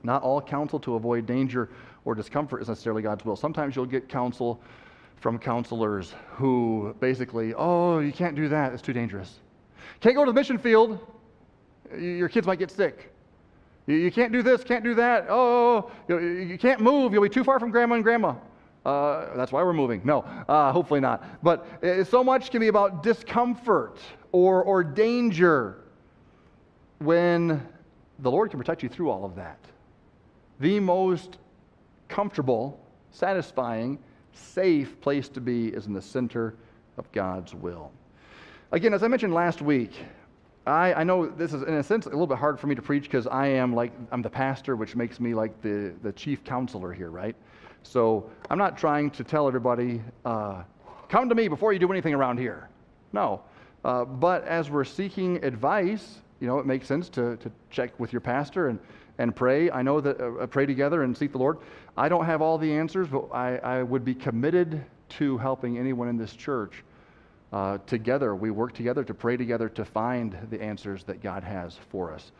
Not 0.03 0.23
all 0.23 0.41
counsel 0.41 0.79
to 0.81 0.95
avoid 0.95 1.25
danger 1.25 1.69
or 2.05 2.15
discomfort 2.15 2.61
is 2.61 2.67
necessarily 2.67 3.01
God's 3.01 3.25
will. 3.25 3.35
Sometimes 3.35 3.75
you'll 3.75 3.85
get 3.85 4.07
counsel 4.07 4.61
from 5.17 5.37
counselors 5.37 6.13
who 6.31 6.95
basically, 6.99 7.53
oh, 7.53 7.99
you 7.99 8.13
can't 8.13 8.35
do 8.35 8.47
that, 8.49 8.73
it's 8.73 8.81
too 8.81 8.93
dangerous. 8.93 9.39
Can't 9.99 10.15
go 10.15 10.23
to 10.23 10.31
the 10.31 10.35
mission 10.35 10.57
field, 10.57 10.99
your 11.97 12.29
kids 12.29 12.47
might 12.47 12.59
get 12.59 12.71
sick. 12.71 13.13
You 13.87 14.11
can't 14.11 14.31
do 14.31 14.43
this, 14.43 14.63
can't 14.63 14.83
do 14.83 14.93
that. 14.95 15.25
Oh, 15.29 15.91
you 16.07 16.57
can't 16.59 16.79
move, 16.79 17.11
you'll 17.11 17.23
be 17.23 17.29
too 17.29 17.43
far 17.43 17.59
from 17.59 17.71
grandma 17.71 17.95
and 17.95 18.03
grandma. 18.03 18.35
Uh, 18.85 19.35
that's 19.35 19.51
why 19.51 19.61
we're 19.61 19.73
moving. 19.73 20.01
No, 20.05 20.19
uh, 20.47 20.71
hopefully 20.71 21.01
not. 21.01 21.43
But 21.43 21.67
so 22.07 22.23
much 22.23 22.49
can 22.49 22.61
be 22.61 22.67
about 22.67 23.03
discomfort 23.03 23.99
or, 24.31 24.63
or 24.63 24.83
danger 24.83 25.83
when 26.99 27.67
the 28.19 28.31
Lord 28.31 28.51
can 28.51 28.59
protect 28.59 28.83
you 28.83 28.89
through 28.89 29.09
all 29.09 29.25
of 29.25 29.35
that. 29.35 29.59
The 30.59 30.79
most 30.79 31.37
comfortable, 32.09 32.79
satisfying, 33.11 33.97
safe 34.33 34.99
place 34.99 35.29
to 35.29 35.41
be 35.41 35.69
is 35.69 35.85
in 35.85 35.93
the 35.93 36.01
center 36.01 36.55
of 36.97 37.09
God's 37.13 37.55
will. 37.55 37.91
Again, 38.71 38.93
as 38.93 39.01
I 39.01 39.07
mentioned 39.07 39.33
last 39.33 39.61
week, 39.61 39.93
I, 40.67 40.93
I 40.93 41.03
know 41.03 41.27
this 41.27 41.53
is, 41.53 41.63
in 41.63 41.75
a 41.75 41.83
sense, 41.83 42.05
a 42.05 42.09
little 42.09 42.27
bit 42.27 42.37
hard 42.37 42.59
for 42.59 42.67
me 42.67 42.75
to 42.75 42.81
preach 42.81 43.03
because 43.03 43.25
I 43.25 43.47
am 43.47 43.73
like, 43.73 43.93
I'm 44.11 44.21
the 44.21 44.29
pastor, 44.29 44.75
which 44.75 44.95
makes 44.95 45.19
me 45.19 45.33
like 45.33 45.61
the, 45.61 45.93
the 46.03 46.11
chief 46.11 46.43
counselor 46.43 46.91
here, 46.91 47.09
right? 47.09 47.35
So 47.83 48.29
I'm 48.49 48.57
not 48.57 48.77
trying 48.77 49.11
to 49.11 49.23
tell 49.23 49.47
everybody, 49.47 50.01
uh, 50.25 50.63
come 51.07 51.29
to 51.29 51.35
me 51.35 51.47
before 51.47 51.71
you 51.71 51.79
do 51.79 51.89
anything 51.89 52.13
around 52.13 52.37
here. 52.37 52.67
No. 53.13 53.41
Uh, 53.85 54.03
but 54.03 54.43
as 54.43 54.69
we're 54.69 54.83
seeking 54.83 55.43
advice, 55.43 56.17
you 56.41 56.47
know, 56.47 56.59
it 56.59 56.65
makes 56.65 56.85
sense 56.85 57.07
to, 57.09 57.37
to 57.37 57.49
check 57.69 57.97
with 57.97 58.11
your 58.11 58.19
pastor 58.19 58.67
and, 58.67 58.79
and 59.19 59.35
pray. 59.35 59.69
I 59.69 59.83
know 59.83 60.01
that 60.01 60.19
uh, 60.19 60.47
pray 60.47 60.65
together 60.65 61.03
and 61.03 61.15
seek 61.15 61.33
the 61.33 61.37
Lord. 61.37 61.59
I 61.95 62.09
don't 62.09 62.25
have 62.25 62.41
all 62.41 62.57
the 62.57 62.71
answers, 62.71 63.07
but 63.09 63.27
I, 63.31 63.57
I 63.57 63.83
would 63.83 64.03
be 64.03 64.15
committed 64.15 64.83
to 65.09 65.37
helping 65.37 65.77
anyone 65.77 66.07
in 66.07 66.17
this 66.17 66.33
church. 66.33 66.83
Uh, 67.51 67.79
together, 67.85 68.35
we 68.35 68.49
work 68.49 68.73
together 68.73 69.03
to 69.03 69.13
pray 69.13 69.35
together 69.35 69.67
to 69.69 69.83
find 69.83 70.37
the 70.49 70.61
answers 70.61 71.03
that 71.03 71.21
God 71.21 71.43
has 71.43 71.77
for 71.89 72.13
us. 72.13 72.31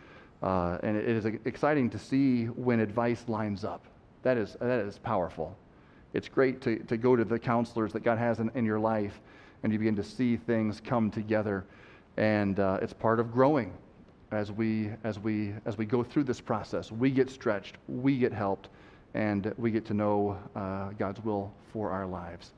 Uh, 0.42 0.78
and 0.82 0.96
it 0.96 1.08
is 1.08 1.26
exciting 1.26 1.90
to 1.90 2.00
see 2.00 2.46
when 2.46 2.80
advice 2.80 3.26
lines 3.28 3.66
up. 3.66 3.84
That 4.24 4.38
is, 4.38 4.56
that 4.62 4.80
is 4.80 4.98
powerful. 5.00 5.58
It's 6.14 6.30
great 6.30 6.62
to, 6.62 6.78
to 6.84 6.96
go 6.96 7.16
to 7.16 7.26
the 7.26 7.38
counselors 7.38 7.92
that 7.94 8.04
God 8.04 8.18
has 8.18 8.40
in, 8.40 8.50
in 8.56 8.66
your 8.66 8.80
life 8.80 9.20
and 9.64 9.74
you 9.74 9.80
begin 9.80 9.98
to 9.98 10.04
see 10.04 10.38
things 10.38 10.80
come 10.80 11.12
together. 11.12 11.66
And 12.16 12.60
uh, 12.60 12.80
it's 12.82 12.94
part 12.94 13.20
of 13.20 13.34
growing 13.34 13.74
as 14.32 14.52
we, 14.52 14.92
as, 15.04 15.20
we, 15.20 15.54
as 15.66 15.78
we 15.78 15.86
go 15.86 16.04
through 16.04 16.24
this 16.24 16.42
process. 16.42 16.92
We 16.92 17.10
get 17.12 17.30
stretched, 17.30 17.76
we 17.88 18.18
get 18.18 18.32
helped, 18.32 18.70
and 19.14 19.54
we 19.58 19.72
get 19.72 19.86
to 19.86 19.94
know 19.94 20.38
uh, 20.56 20.90
God's 20.98 21.24
will 21.24 21.52
for 21.74 21.90
our 21.90 22.06
lives. 22.06 22.54